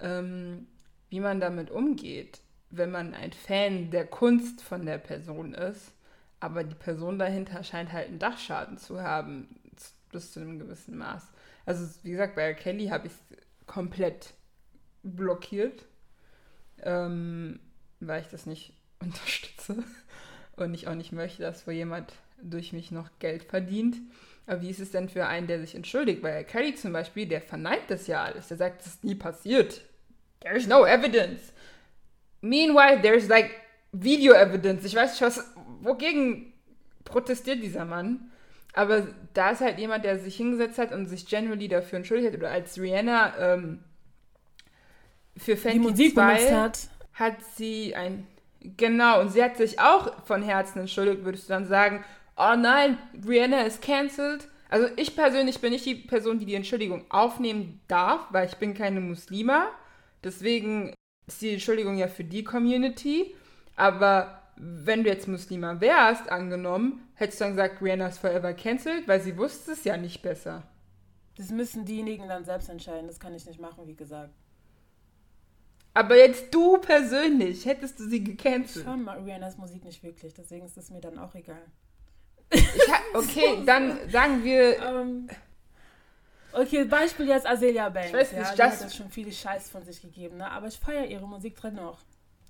ähm, 0.00 0.66
wie 1.10 1.20
man 1.20 1.40
damit 1.40 1.70
umgeht, 1.70 2.40
wenn 2.70 2.90
man 2.90 3.14
ein 3.14 3.32
Fan 3.32 3.90
der 3.90 4.06
Kunst 4.06 4.62
von 4.62 4.84
der 4.84 4.98
Person 4.98 5.54
ist, 5.54 5.94
aber 6.40 6.64
die 6.64 6.74
Person 6.74 7.18
dahinter 7.18 7.62
scheint 7.62 7.92
halt 7.92 8.08
einen 8.08 8.18
Dachschaden 8.18 8.78
zu 8.78 9.00
haben, 9.00 9.48
bis 10.10 10.32
zu 10.32 10.40
einem 10.40 10.58
gewissen 10.58 10.96
Maß. 10.96 11.30
Also, 11.66 11.86
wie 12.02 12.12
gesagt, 12.12 12.34
bei 12.34 12.54
Kelly 12.54 12.88
habe 12.88 13.06
ich 13.06 13.12
es 13.12 13.36
komplett 13.66 14.34
blockiert, 15.02 15.84
ähm, 16.82 17.60
weil 18.00 18.22
ich 18.22 18.28
das 18.28 18.46
nicht 18.46 18.77
unterstütze 19.00 19.82
und 20.56 20.74
ich 20.74 20.88
auch 20.88 20.94
nicht 20.94 21.12
möchte, 21.12 21.42
dass 21.42 21.66
wo 21.66 21.70
jemand 21.70 22.12
durch 22.40 22.72
mich 22.72 22.90
noch 22.90 23.08
Geld 23.18 23.44
verdient. 23.44 23.96
Aber 24.46 24.62
wie 24.62 24.70
ist 24.70 24.80
es 24.80 24.90
denn 24.90 25.08
für 25.08 25.26
einen, 25.26 25.46
der 25.46 25.60
sich 25.60 25.74
entschuldigt? 25.74 26.22
Weil 26.22 26.44
Kelly 26.44 26.74
zum 26.74 26.92
Beispiel, 26.92 27.26
der 27.26 27.42
verneint 27.42 27.82
das 27.88 28.06
ja 28.06 28.24
alles. 28.24 28.48
Der 28.48 28.56
sagt, 28.56 28.80
das 28.80 28.86
ist 28.86 29.04
nie 29.04 29.14
passiert. 29.14 29.82
There's 30.40 30.66
no 30.66 30.86
evidence. 30.86 31.52
Meanwhile, 32.40 33.00
there's 33.02 33.28
like 33.28 33.50
Video 33.92 34.32
evidence. 34.32 34.84
Ich 34.84 34.94
weiß 34.94 35.12
nicht, 35.12 35.22
was, 35.22 35.44
wogegen 35.80 36.52
protestiert 37.04 37.62
dieser 37.62 37.84
Mann? 37.84 38.30
Aber 38.72 39.08
da 39.34 39.50
ist 39.50 39.60
halt 39.60 39.78
jemand, 39.78 40.04
der 40.04 40.18
sich 40.18 40.36
hingesetzt 40.36 40.78
hat 40.78 40.92
und 40.92 41.06
sich 41.06 41.26
generally 41.26 41.68
dafür 41.68 41.98
entschuldigt 41.98 42.32
hat. 42.32 42.38
Oder 42.38 42.50
als 42.50 42.78
Rihanna 42.80 43.54
ähm, 43.54 43.80
für 45.36 45.56
Fenty 45.56 45.78
die 45.78 45.84
Musik 45.84 46.14
2 46.14 46.52
hat. 46.54 46.78
hat 47.14 47.36
sie 47.56 47.94
ein... 47.94 48.26
Genau, 48.60 49.20
und 49.20 49.30
sie 49.30 49.42
hat 49.42 49.56
sich 49.56 49.78
auch 49.78 50.24
von 50.24 50.42
Herzen 50.42 50.80
entschuldigt, 50.80 51.24
würdest 51.24 51.48
du 51.48 51.52
dann 51.52 51.66
sagen, 51.66 52.04
oh 52.36 52.54
nein, 52.56 52.98
Rihanna 53.26 53.62
ist 53.62 53.82
cancelled. 53.82 54.48
Also 54.68 54.88
ich 54.96 55.16
persönlich 55.16 55.60
bin 55.60 55.72
nicht 55.72 55.86
die 55.86 55.94
Person, 55.94 56.38
die 56.38 56.46
die 56.46 56.54
Entschuldigung 56.54 57.04
aufnehmen 57.08 57.80
darf, 57.88 58.26
weil 58.30 58.46
ich 58.46 58.56
bin 58.56 58.74
keine 58.74 59.00
Muslima. 59.00 59.68
Deswegen 60.22 60.92
ist 61.26 61.40
die 61.40 61.52
Entschuldigung 61.52 61.96
ja 61.96 62.08
für 62.08 62.24
die 62.24 62.44
Community. 62.44 63.34
Aber 63.76 64.42
wenn 64.56 65.04
du 65.04 65.10
jetzt 65.10 65.28
Muslima 65.28 65.80
wärst, 65.80 66.30
angenommen, 66.30 67.08
hättest 67.14 67.40
du 67.40 67.44
dann 67.44 67.52
gesagt, 67.52 67.80
Rihanna 67.80 68.08
ist 68.08 68.18
forever 68.18 68.52
cancelled, 68.52 69.06
weil 69.06 69.20
sie 69.20 69.38
wusste 69.38 69.72
es 69.72 69.84
ja 69.84 69.96
nicht 69.96 70.20
besser. 70.20 70.64
Das 71.36 71.50
müssen 71.50 71.84
diejenigen 71.84 72.28
dann 72.28 72.44
selbst 72.44 72.68
entscheiden. 72.68 73.06
Das 73.06 73.20
kann 73.20 73.34
ich 73.34 73.46
nicht 73.46 73.60
machen, 73.60 73.86
wie 73.86 73.94
gesagt. 73.94 74.34
Aber 75.98 76.16
jetzt 76.16 76.54
du 76.54 76.78
persönlich, 76.78 77.66
hättest 77.66 77.98
du 77.98 78.08
sie 78.08 78.22
gecancelt? 78.22 78.84
Ich 78.84 78.86
höre 78.86 78.96
mal 78.96 79.18
Rihannas 79.18 79.56
Musik 79.56 79.84
nicht 79.84 80.00
wirklich, 80.04 80.32
deswegen 80.32 80.64
ist 80.64 80.76
es 80.76 80.90
mir 80.90 81.00
dann 81.00 81.18
auch 81.18 81.34
egal. 81.34 81.60
okay, 83.14 83.62
dann 83.66 84.08
sagen 84.08 84.44
wir. 84.44 84.78
Um, 84.78 84.96
ähm, 84.96 85.28
okay, 86.52 86.84
Beispiel 86.84 87.26
jetzt 87.26 87.48
Azelia 87.48 87.88
Banks. 87.88 88.10
Ich 88.10 88.14
weiß 88.14 88.32
nicht, 88.32 88.56
ja, 88.56 88.68
das 88.68 88.84
hat 88.84 88.94
schon 88.94 89.10
viele 89.10 89.32
Scheiß 89.32 89.70
von 89.70 89.84
sich 89.84 90.00
gegeben, 90.00 90.36
ne? 90.36 90.48
aber 90.48 90.68
ich 90.68 90.78
feiere 90.78 91.06
ihre 91.06 91.26
Musik 91.26 91.56
drin 91.56 91.74
noch. 91.74 91.98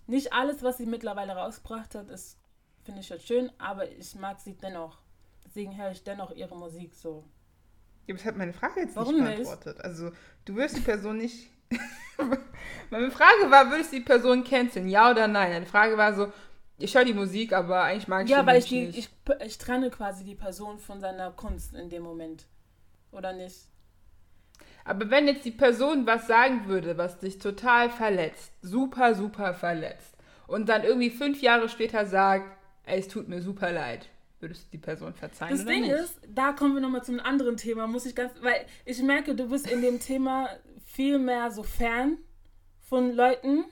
Nicht 0.07 0.34
alles, 0.34 0.62
was 0.62 0.76
sie 0.76 0.84
mittlerweile 0.84 1.32
rausgebracht 1.32 1.94
hat, 1.94 2.11
ist, 2.11 2.36
finde 2.84 3.01
ich 3.01 3.09
jetzt 3.09 3.26
schön, 3.26 3.51
aber 3.57 3.90
ich 3.90 4.14
mag 4.14 4.38
sie 4.40 4.59
dennoch. 4.59 4.99
Deswegen 5.46 5.74
höre 5.74 5.92
ich 5.92 6.05
dennoch 6.05 6.32
ihre 6.32 6.55
Musik 6.55 6.94
so. 6.94 7.24
Ja, 8.09 8.14
das 8.14 8.26
hat 8.26 8.36
meine 8.36 8.53
Frage 8.53 8.80
jetzt 8.80 8.94
Warum 8.94 9.14
nicht 9.14 9.24
beantwortet. 9.24 9.76
Nicht? 9.78 9.84
Also, 9.86 10.12
du 10.44 10.57
wirst 10.57 10.76
die 10.76 10.82
Person 10.82 11.16
nicht. 11.16 11.51
meine 12.91 13.11
Frage 13.11 13.51
war, 13.51 13.71
würdest 13.71 13.93
du 13.93 13.97
die 13.97 14.05
Person 14.05 14.45
canceln? 14.45 14.89
Ja 14.89 15.11
oder 15.11 15.29
nein? 15.29 15.62
Die 15.62 15.71
Frage 15.71 15.97
war 15.97 16.14
so, 16.14 16.33
ich 16.79 16.95
höre 16.95 17.05
die 17.05 17.14
Musik, 17.14 17.53
aber 17.53 17.83
eigentlich 17.83 18.09
mag 18.09 18.25
ich 18.25 18.31
ja, 18.31 18.47
weil 18.47 18.59
ich 18.59 18.66
die, 18.66 18.87
nicht. 18.87 18.99
Ich, 18.99 19.11
ich 19.45 19.59
trenne 19.59 19.91
quasi 19.91 20.25
die 20.25 20.35
Person 20.35 20.79
von 20.79 21.01
seiner 21.01 21.31
Kunst 21.33 21.75
in 21.75 21.91
dem 21.91 22.03
Moment. 22.03 22.47
Oder 23.11 23.33
nicht? 23.33 23.57
Aber 24.85 25.11
wenn 25.11 25.27
jetzt 25.27 25.45
die 25.45 25.51
Person 25.51 26.07
was 26.07 26.27
sagen 26.27 26.66
würde, 26.66 26.97
was 26.97 27.19
dich 27.19 27.39
total 27.39 27.91
verletzt, 27.91 28.53
super, 28.62 29.14
super 29.14 29.55
verletzt, 29.55 30.14
und 30.47 30.69
dann 30.69 30.83
irgendwie 30.83 31.11
fünf 31.11 31.43
Jahre 31.43 31.69
später 31.69 32.07
sagt, 32.07 32.57
ey, 32.87 32.99
es 32.99 33.09
tut 33.09 33.29
mir 33.29 33.43
super 33.43 33.71
leid, 33.71 34.09
würdest 34.41 34.64
du 34.64 34.71
die 34.73 34.79
Person 34.79 35.12
verzeihen? 35.12 35.51
Das 35.51 35.66
Ding 35.66 35.83
nicht? 35.83 35.93
ist, 35.93 36.19
da 36.27 36.53
kommen 36.53 36.75
wir 36.75 36.81
nochmal 36.81 37.05
zu 37.05 37.12
einem 37.12 37.21
anderen 37.21 37.57
Thema, 37.59 37.87
muss 37.87 38.07
ich 38.07 38.14
ganz, 38.14 38.33
weil 38.41 38.64
ich 38.87 39.03
merke, 39.03 39.35
du 39.35 39.51
bist 39.51 39.71
in 39.71 39.83
dem 39.83 40.01
Thema 40.01 40.49
viel 40.99 41.20
mehr 41.20 41.53
so 41.53 41.62
fern 41.62 42.18
von 42.80 43.12
Leuten, 43.12 43.64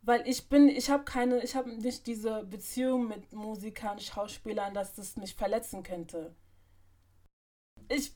weil 0.00 0.26
ich 0.26 0.48
bin, 0.48 0.70
ich 0.70 0.88
habe 0.88 1.04
keine, 1.04 1.44
ich 1.44 1.54
habe 1.54 1.68
nicht 1.68 2.06
diese 2.06 2.44
Beziehung 2.44 3.08
mit 3.08 3.30
Musikern, 3.34 3.98
Schauspielern, 3.98 4.72
dass 4.72 4.94
das 4.94 5.18
mich 5.18 5.34
verletzen 5.34 5.82
könnte. 5.82 6.34
Ich 7.90 8.14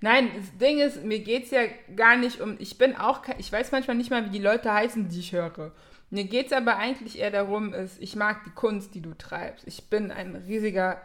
Nein, 0.00 0.32
das 0.34 0.56
Ding 0.58 0.80
ist, 0.80 1.04
mir 1.04 1.20
geht 1.20 1.44
es 1.44 1.52
ja 1.52 1.62
gar 1.94 2.16
nicht 2.16 2.40
um. 2.40 2.56
Ich 2.58 2.76
bin 2.76 2.96
auch. 2.96 3.22
Ich 3.38 3.52
weiß 3.52 3.70
manchmal 3.70 3.96
nicht 3.96 4.10
mal, 4.10 4.24
wie 4.24 4.30
die 4.30 4.42
Leute 4.42 4.72
heißen, 4.72 5.08
die 5.08 5.20
ich 5.20 5.32
höre. 5.32 5.72
Mir 6.10 6.24
geht 6.24 6.46
es 6.46 6.52
aber 6.52 6.76
eigentlich 6.76 7.20
eher 7.20 7.30
darum, 7.30 7.72
ist, 7.72 8.02
ich 8.02 8.16
mag 8.16 8.42
die 8.42 8.50
Kunst, 8.50 8.96
die 8.96 9.00
du 9.00 9.14
treibst. 9.14 9.64
Ich 9.68 9.88
bin 9.90 10.10
ein 10.10 10.34
riesiger 10.34 11.00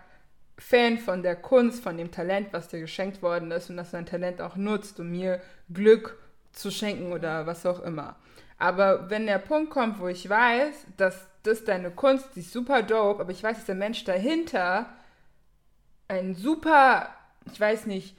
Fan 0.57 0.97
von 0.97 1.21
der 1.21 1.35
Kunst, 1.35 1.83
von 1.83 1.97
dem 1.97 2.11
Talent, 2.11 2.49
was 2.51 2.69
dir 2.69 2.79
geschenkt 2.79 3.21
worden 3.21 3.51
ist 3.51 3.69
und 3.69 3.77
dass 3.77 3.91
dein 3.91 4.05
Talent 4.05 4.41
auch 4.41 4.55
nutzt, 4.55 4.99
um 4.99 5.11
mir 5.11 5.41
Glück 5.73 6.17
zu 6.53 6.71
schenken 6.71 7.11
oder 7.11 7.45
was 7.45 7.65
auch 7.65 7.81
immer. 7.81 8.15
Aber 8.57 9.09
wenn 9.09 9.25
der 9.25 9.39
Punkt 9.39 9.69
kommt, 9.69 9.99
wo 9.99 10.07
ich 10.07 10.29
weiß, 10.29 10.87
dass 10.97 11.27
das 11.43 11.65
deine 11.65 11.91
Kunst, 11.91 12.29
die 12.35 12.39
ist 12.39 12.53
super 12.53 12.83
dope, 12.83 13.21
aber 13.21 13.31
ich 13.31 13.43
weiß, 13.43 13.57
dass 13.57 13.65
der 13.65 13.75
Mensch 13.75 14.03
dahinter 14.05 14.89
ein 16.07 16.35
super, 16.35 17.09
ich 17.51 17.59
weiß 17.59 17.85
nicht, 17.87 18.15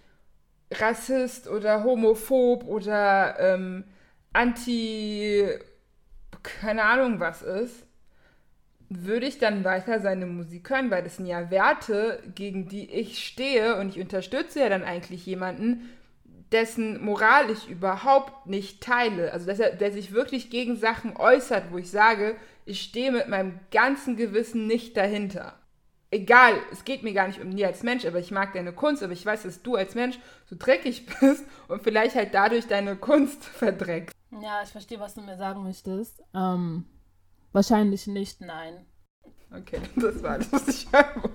Rassist 0.72 1.48
oder 1.48 1.84
homophob 1.84 2.64
oder 2.64 3.38
ähm, 3.38 3.84
anti, 4.32 5.48
keine 6.42 6.82
Ahnung 6.82 7.20
was 7.20 7.42
ist, 7.42 7.85
würde 8.88 9.26
ich 9.26 9.38
dann 9.38 9.64
weiter 9.64 10.00
seine 10.00 10.26
Musik 10.26 10.70
hören, 10.70 10.90
weil 10.90 11.02
das 11.02 11.16
sind 11.16 11.26
ja 11.26 11.50
Werte, 11.50 12.22
gegen 12.34 12.68
die 12.68 12.90
ich 12.90 13.24
stehe 13.26 13.76
und 13.76 13.88
ich 13.88 14.00
unterstütze 14.00 14.60
ja 14.60 14.68
dann 14.68 14.84
eigentlich 14.84 15.26
jemanden, 15.26 15.90
dessen 16.52 17.04
Moral 17.04 17.50
ich 17.50 17.68
überhaupt 17.68 18.46
nicht 18.46 18.80
teile. 18.82 19.32
Also 19.32 19.46
dass 19.46 19.58
er, 19.58 19.70
der 19.70 19.92
sich 19.92 20.12
wirklich 20.12 20.50
gegen 20.50 20.76
Sachen 20.76 21.16
äußert, 21.16 21.72
wo 21.72 21.78
ich 21.78 21.90
sage, 21.90 22.36
ich 22.64 22.80
stehe 22.82 23.10
mit 23.10 23.28
meinem 23.28 23.58
ganzen 23.70 24.16
Gewissen 24.16 24.66
nicht 24.66 24.96
dahinter 24.96 25.54
egal, 26.10 26.54
es 26.72 26.84
geht 26.84 27.02
mir 27.02 27.12
gar 27.12 27.26
nicht 27.26 27.40
um 27.40 27.54
dir 27.54 27.66
als 27.66 27.82
Mensch, 27.82 28.04
aber 28.04 28.18
ich 28.18 28.30
mag 28.30 28.52
deine 28.52 28.72
Kunst, 28.72 29.02
aber 29.02 29.12
ich 29.12 29.24
weiß, 29.24 29.42
dass 29.42 29.62
du 29.62 29.76
als 29.76 29.94
Mensch 29.94 30.18
so 30.46 30.56
dreckig 30.58 31.06
bist 31.20 31.44
und 31.68 31.82
vielleicht 31.82 32.14
halt 32.14 32.34
dadurch 32.34 32.66
deine 32.66 32.96
Kunst 32.96 33.44
verdreckst. 33.44 34.14
Ja, 34.42 34.62
ich 34.62 34.70
verstehe, 34.70 35.00
was 35.00 35.14
du 35.14 35.22
mir 35.22 35.36
sagen 35.36 35.62
möchtest. 35.62 36.22
Ähm, 36.34 36.84
wahrscheinlich 37.56 38.06
nicht, 38.06 38.40
nein. 38.40 38.86
Okay, 39.50 39.80
das 39.96 40.22
war 40.22 40.38
das, 40.38 40.52
was 40.52 40.68
ich 40.68 40.86
hören 40.92 41.32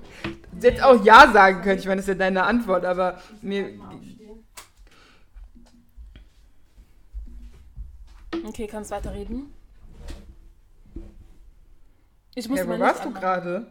jetzt 0.61 0.83
auch 0.83 1.03
Ja 1.03 1.31
sagen 1.31 1.61
können. 1.61 1.79
Ich 1.79 1.85
meine, 1.85 1.97
das 1.97 2.05
ist 2.05 2.09
ja 2.09 2.15
deine 2.15 2.43
Antwort, 2.43 2.85
aber 2.85 3.19
mir. 3.41 3.79
Okay, 8.45 8.67
kannst 8.67 8.91
weiterreden? 8.91 9.53
Ich 12.33 12.47
muss 12.47 12.59
Ja, 12.59 12.67
wo 12.67 12.79
warst 12.79 13.03
du 13.03 13.11
gerade? 13.11 13.67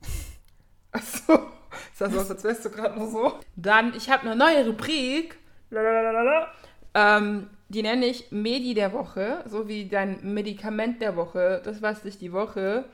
Achso. 0.92 1.50
Sah 1.94 2.10
so 2.10 2.20
aus, 2.20 2.30
als 2.30 2.44
wärst 2.44 2.64
du 2.64 2.70
gerade 2.70 2.98
nur 2.98 3.10
so. 3.10 3.40
Dann, 3.56 3.94
ich 3.94 4.10
habe 4.10 4.22
eine 4.22 4.36
neue 4.36 4.66
Rubrik. 4.66 5.38
Lalalala. 5.70 6.52
Ähm, 6.94 7.50
die 7.68 7.82
nenne 7.82 8.06
ich 8.06 8.30
Medi 8.30 8.74
der 8.74 8.92
Woche, 8.92 9.44
so 9.46 9.68
wie 9.68 9.88
dein 9.88 10.34
Medikament 10.34 11.00
der 11.00 11.16
Woche, 11.16 11.60
das 11.64 11.82
was 11.82 12.02
dich 12.02 12.18
die 12.18 12.32
Woche, 12.32 12.84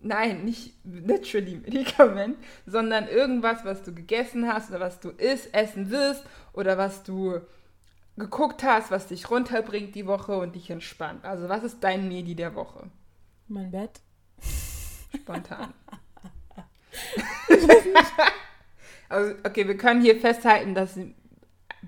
nein, 0.00 0.44
nicht 0.44 0.74
literally 0.84 1.56
Medikament, 1.56 2.36
sondern 2.66 3.08
irgendwas, 3.08 3.64
was 3.64 3.82
du 3.82 3.94
gegessen 3.94 4.52
hast 4.52 4.70
oder 4.70 4.80
was 4.80 5.00
du 5.00 5.10
isst, 5.10 5.54
essen 5.54 5.90
wirst 5.90 6.24
oder 6.52 6.76
was 6.76 7.02
du 7.02 7.40
geguckt 8.16 8.62
hast, 8.64 8.90
was 8.90 9.06
dich 9.06 9.30
runterbringt 9.30 9.94
die 9.94 10.06
Woche 10.06 10.36
und 10.36 10.54
dich 10.54 10.70
entspannt. 10.70 11.24
Also 11.24 11.48
was 11.48 11.62
ist 11.64 11.82
dein 11.82 12.08
Medi 12.08 12.34
der 12.34 12.54
Woche? 12.54 12.90
Mein 13.46 13.70
Bett. 13.70 14.00
Spontan. 15.14 15.72
also, 19.08 19.34
okay, 19.44 19.66
wir 19.66 19.76
können 19.76 20.02
hier 20.02 20.20
festhalten, 20.20 20.74
dass 20.74 20.98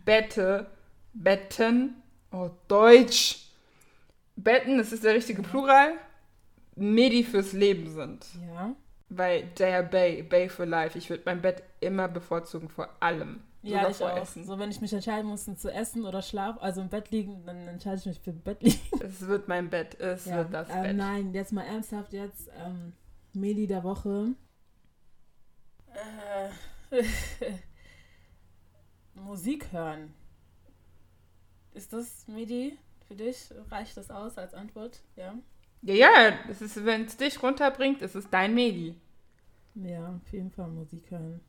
Bette, 0.05 0.71
Betten, 1.13 2.00
oh, 2.33 2.51
Deutsch, 2.69 3.47
Betten, 4.37 4.79
das 4.79 4.93
ist 4.93 5.05
der 5.05 5.15
richtige 5.15 5.43
Plural, 5.43 5.95
Medi 6.77 7.25
fürs 7.25 7.53
Leben 7.53 7.91
sind. 7.91 8.25
Ja. 8.55 8.75
Weil 9.09 9.49
der 9.59 9.83
Bay, 9.83 10.23
Bay 10.23 10.49
for 10.49 10.67
Life, 10.67 10.97
ich 10.97 11.11
würde 11.11 11.25
mein 11.27 11.43
Bett 11.43 11.63
immer 11.81 12.09
bevorzugen 12.09 12.69
vor 12.69 12.89
allem. 13.01 13.41
Ja, 13.63 13.89
ich 13.89 13.97
vor 13.97 14.13
auch. 14.13 14.17
Essen. 14.17 14.45
So, 14.45 14.59
wenn 14.59 14.71
ich 14.71 14.81
mich 14.81 14.93
entscheiden 14.93 15.29
muss, 15.29 15.45
zu 15.45 15.71
essen 15.71 16.07
oder 16.07 16.23
schlafen, 16.23 16.61
also 16.61 16.81
im 16.81 16.89
Bett 16.89 17.11
liegen, 17.11 17.45
dann 17.45 17.69
entscheide 17.69 17.97
ich 17.97 18.07
mich 18.07 18.21
für 18.21 18.33
Bett 18.33 18.63
liegen. 18.63 18.81
Es 19.03 19.27
wird 19.27 19.49
mein 19.49 19.69
Bett, 19.69 19.99
es 20.01 20.25
Ja, 20.27 20.39
wird 20.39 20.55
das 20.55 20.69
ähm, 20.71 20.83
Bett. 20.83 20.97
Nein, 20.97 21.35
jetzt 21.35 21.53
mal 21.53 21.65
ernsthaft 21.65 22.13
jetzt. 22.13 22.49
Ähm, 22.65 22.93
Medi 23.33 23.67
der 23.67 23.85
Woche. 23.85 24.29
Äh, 25.93 27.03
Musik 29.15 29.73
hören. 29.73 30.15
Ist 31.75 31.93
das 31.93 32.27
Medi 32.29 32.79
für 33.07 33.15
dich? 33.15 33.49
Reicht 33.71 33.97
das 33.97 34.11
aus 34.11 34.39
als 34.39 34.55
Antwort? 34.55 35.01
Ja. 35.17 35.35
Ja, 35.83 35.95
ja, 35.95 36.39
das 36.47 36.61
ist, 36.61 36.85
wenn 36.85 37.05
es 37.07 37.17
dich 37.17 37.43
runterbringt, 37.43 38.03
ist 38.03 38.15
es 38.15 38.29
dein 38.29 38.55
Medi. 38.55 38.95
Ja, 39.75 40.15
auf 40.15 40.33
jeden 40.33 40.51
Fall 40.51 40.69
Musik 40.69 41.11
hören. 41.11 41.41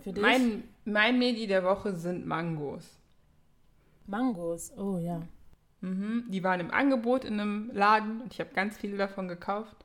für 0.00 0.12
dich? 0.12 0.22
Mein, 0.22 0.64
mein 0.84 1.18
Medi 1.18 1.46
der 1.46 1.64
Woche 1.64 1.94
sind 1.94 2.26
Mangos. 2.26 2.98
Mangos, 4.06 4.72
oh 4.76 4.98
ja. 4.98 5.22
Mhm. 5.80 6.24
Die 6.28 6.42
waren 6.42 6.60
im 6.60 6.70
Angebot 6.70 7.24
in 7.24 7.40
einem 7.40 7.70
Laden 7.72 8.22
und 8.22 8.32
ich 8.32 8.40
habe 8.40 8.54
ganz 8.54 8.76
viele 8.76 8.96
davon 8.96 9.28
gekauft, 9.28 9.76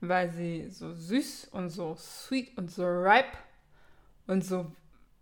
weil 0.00 0.30
sie 0.30 0.68
so 0.68 0.92
süß 0.92 1.48
und 1.52 1.70
so 1.70 1.94
sweet 1.94 2.56
und 2.58 2.70
so 2.70 2.84
ripe 2.84 3.38
und 4.26 4.44
so, 4.44 4.70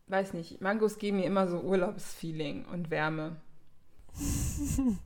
weiß 0.08 0.34
nicht, 0.34 0.60
Mangos 0.60 0.98
geben 0.98 1.18
mir 1.18 1.26
immer 1.26 1.48
so 1.48 1.60
Urlaubsfeeling 1.60 2.66
und 2.66 2.90
Wärme. 2.90 3.36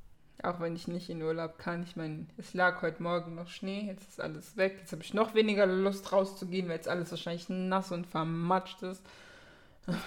Auch 0.43 0.61
wenn 0.61 0.77
ich 0.77 0.87
nicht 0.87 1.11
in 1.11 1.23
Urlaub 1.23 1.59
kann. 1.59 1.83
Ich 1.83 1.97
meine, 1.97 2.27
es 2.37 2.55
lag 2.55 2.81
heute 2.83 3.03
Morgen 3.03 3.35
noch 3.35 3.49
Schnee, 3.49 3.81
jetzt 3.87 4.09
ist 4.09 4.21
alles 4.21 4.57
weg. 4.57 4.77
Jetzt 4.79 4.93
habe 4.93 5.03
ich 5.03 5.13
noch 5.13 5.35
weniger 5.35 5.67
Lust 5.67 6.13
rauszugehen, 6.13 6.69
weil 6.69 6.77
jetzt 6.77 6.89
alles 6.89 7.11
wahrscheinlich 7.11 7.49
nass 7.49 7.91
und 7.91 8.07
vermatscht 8.07 8.83
ist. 8.83 9.03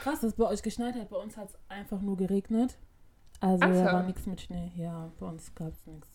Krass, 0.03 0.21
dass 0.21 0.35
bei 0.35 0.45
euch 0.45 0.61
geschneit 0.61 0.95
hat. 0.95 1.09
Bei 1.09 1.17
uns 1.17 1.35
hat 1.35 1.49
es 1.49 1.57
einfach 1.67 2.01
nur 2.01 2.15
geregnet. 2.15 2.77
Also 3.41 3.63
Ach 3.65 3.93
war 3.93 4.03
nichts 4.03 4.25
mit 4.25 4.39
Schnee. 4.39 4.71
Ja, 4.75 5.11
bei 5.19 5.25
uns 5.25 5.53
gab 5.55 5.73
es 5.73 5.85
nichts 5.87 6.07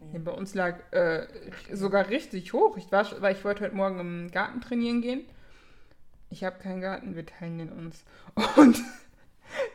Ja, 0.00 0.06
Schnee. 0.10 0.18
bei 0.18 0.32
uns 0.32 0.54
lag 0.54 0.92
äh, 0.92 1.26
sogar 1.72 2.08
richtig 2.08 2.52
hoch. 2.52 2.76
Ich 2.76 2.90
war, 2.92 3.06
weil 3.22 3.36
ich 3.36 3.44
wollte 3.44 3.64
heute 3.64 3.76
Morgen 3.76 4.00
im 4.00 4.30
Garten 4.32 4.60
trainieren 4.60 5.00
gehen. 5.00 5.24
Ich 6.32 6.44
habe 6.44 6.58
keinen 6.58 6.80
Garten, 6.80 7.14
wir 7.14 7.26
teilen 7.26 7.58
den 7.58 7.70
uns. 7.70 8.04
Und 8.56 8.82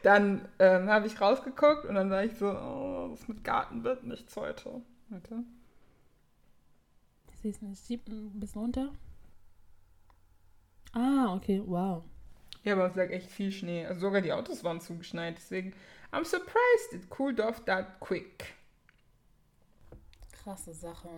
dann 0.02 0.48
ähm, 0.58 0.90
habe 0.90 1.06
ich 1.06 1.22
rausgeguckt 1.22 1.86
und 1.86 1.94
dann 1.94 2.10
war 2.10 2.24
ich 2.24 2.36
so, 2.36 2.48
oh, 2.48 3.10
das 3.12 3.28
mit 3.28 3.44
Garten 3.44 3.84
wird 3.84 4.04
nichts 4.06 4.36
heute. 4.36 4.82
Warte. 5.10 5.44
Ich 7.32 7.38
sehe 7.38 7.52
es 7.52 7.62
nicht. 7.62 7.86
Schieb 7.86 8.08
ein 8.08 8.40
bisschen 8.40 8.62
runter. 8.62 8.92
Ah, 10.94 11.36
okay, 11.36 11.62
wow. 11.64 12.04
Ja, 12.64 12.74
bei 12.74 12.86
uns 12.86 12.96
lag 12.96 13.12
echt 13.12 13.30
viel 13.30 13.52
Schnee. 13.52 13.86
Also 13.86 14.02
sogar 14.02 14.22
die 14.22 14.34
Autos 14.34 14.64
waren 14.64 14.82
zugeschneit. 14.82 15.38
Deswegen, 15.38 15.74
I'm 16.12 16.26
surprised 16.26 16.94
it 16.94 17.08
cooled 17.12 17.40
off 17.40 17.64
that 17.66 18.00
quick. 18.00 18.56
Krasse 20.32 20.74
Sache. 20.74 21.10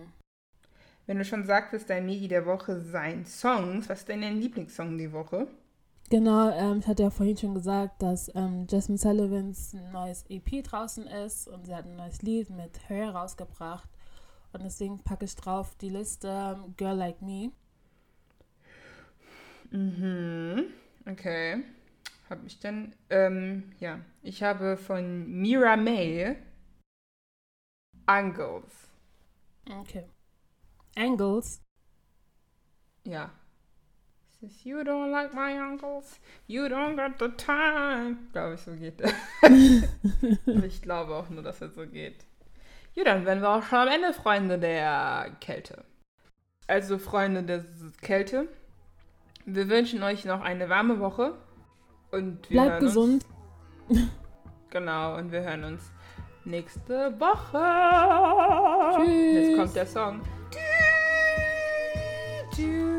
Wenn 1.10 1.18
du 1.18 1.24
schon 1.24 1.44
sagtest, 1.44 1.90
dein 1.90 2.06
Medi 2.06 2.28
der 2.28 2.46
Woche 2.46 2.78
seien 2.78 3.26
Songs, 3.26 3.88
was 3.88 3.98
ist 3.98 4.08
denn 4.08 4.20
dein 4.20 4.40
Lieblingssong 4.40 4.96
die 4.96 5.12
Woche? 5.12 5.48
Genau, 6.08 6.50
ähm, 6.52 6.78
ich 6.78 6.86
hatte 6.86 7.02
ja 7.02 7.10
vorhin 7.10 7.36
schon 7.36 7.52
gesagt, 7.52 8.00
dass 8.00 8.32
ähm, 8.36 8.68
Jasmine 8.70 8.96
Sullivans 8.96 9.74
ein 9.74 9.90
neues 9.90 10.24
EP 10.28 10.62
draußen 10.62 11.08
ist 11.08 11.48
und 11.48 11.66
sie 11.66 11.74
hat 11.74 11.86
ein 11.86 11.96
neues 11.96 12.22
Lied 12.22 12.50
mit 12.50 12.88
Her 12.88 13.10
rausgebracht. 13.10 13.90
Und 14.52 14.62
deswegen 14.62 15.02
packe 15.02 15.24
ich 15.24 15.34
drauf 15.34 15.74
die 15.80 15.88
Liste 15.88 16.28
ähm, 16.28 16.76
Girl 16.76 16.96
Like 16.96 17.20
Me. 17.20 17.50
Mhm. 19.72 20.66
Okay. 21.10 21.64
Habe 22.28 22.46
ich 22.46 22.60
denn? 22.60 22.94
Ähm, 23.08 23.72
ja. 23.80 23.98
Ich 24.22 24.44
habe 24.44 24.76
von 24.76 25.26
Mira 25.26 25.76
May 25.76 26.36
Angles. 28.06 28.88
Okay. 29.68 30.04
Angles. 30.96 31.62
Ja. 33.04 33.30
Says, 34.40 34.64
you 34.64 34.78
don't 34.78 35.10
like 35.10 35.34
my 35.34 35.58
uncles, 35.60 36.18
you 36.46 36.62
don't 36.64 36.96
got 36.96 37.18
the 37.18 37.28
time. 37.36 38.16
Glaube 38.32 38.54
ich, 38.54 38.60
so 38.62 38.72
geht 38.72 39.00
er. 39.02 39.12
Ich 40.64 40.80
glaube 40.82 41.14
auch 41.14 41.28
nur, 41.28 41.42
dass 41.42 41.60
er 41.60 41.68
so 41.70 41.86
geht. 41.86 42.24
Ja, 42.94 43.04
dann 43.04 43.24
wären 43.26 43.40
wir 43.42 43.50
auch 43.50 43.62
schon 43.62 43.78
am 43.80 43.88
Ende, 43.88 44.12
Freunde 44.14 44.58
der 44.58 45.36
Kälte. 45.40 45.84
Also, 46.66 46.98
Freunde 46.98 47.42
der 47.42 47.64
Kälte, 48.00 48.48
wir 49.44 49.68
wünschen 49.68 50.02
euch 50.02 50.24
noch 50.24 50.40
eine 50.40 50.68
warme 50.68 50.98
Woche. 51.00 51.34
Und 52.10 52.48
wir 52.50 52.62
Bleibt 52.62 52.70
hören 52.70 52.82
uns- 52.82 52.94
gesund. 52.94 53.26
Genau, 54.70 55.16
und 55.16 55.32
wir 55.32 55.40
hören 55.42 55.64
uns 55.64 55.90
nächste 56.44 57.12
Woche. 57.18 57.58
Tschüss. 59.04 59.48
Jetzt 59.48 59.56
kommt 59.58 59.74
der 59.74 59.86
Song. 59.86 60.20
Du, 62.56 62.62
du, 62.66 62.89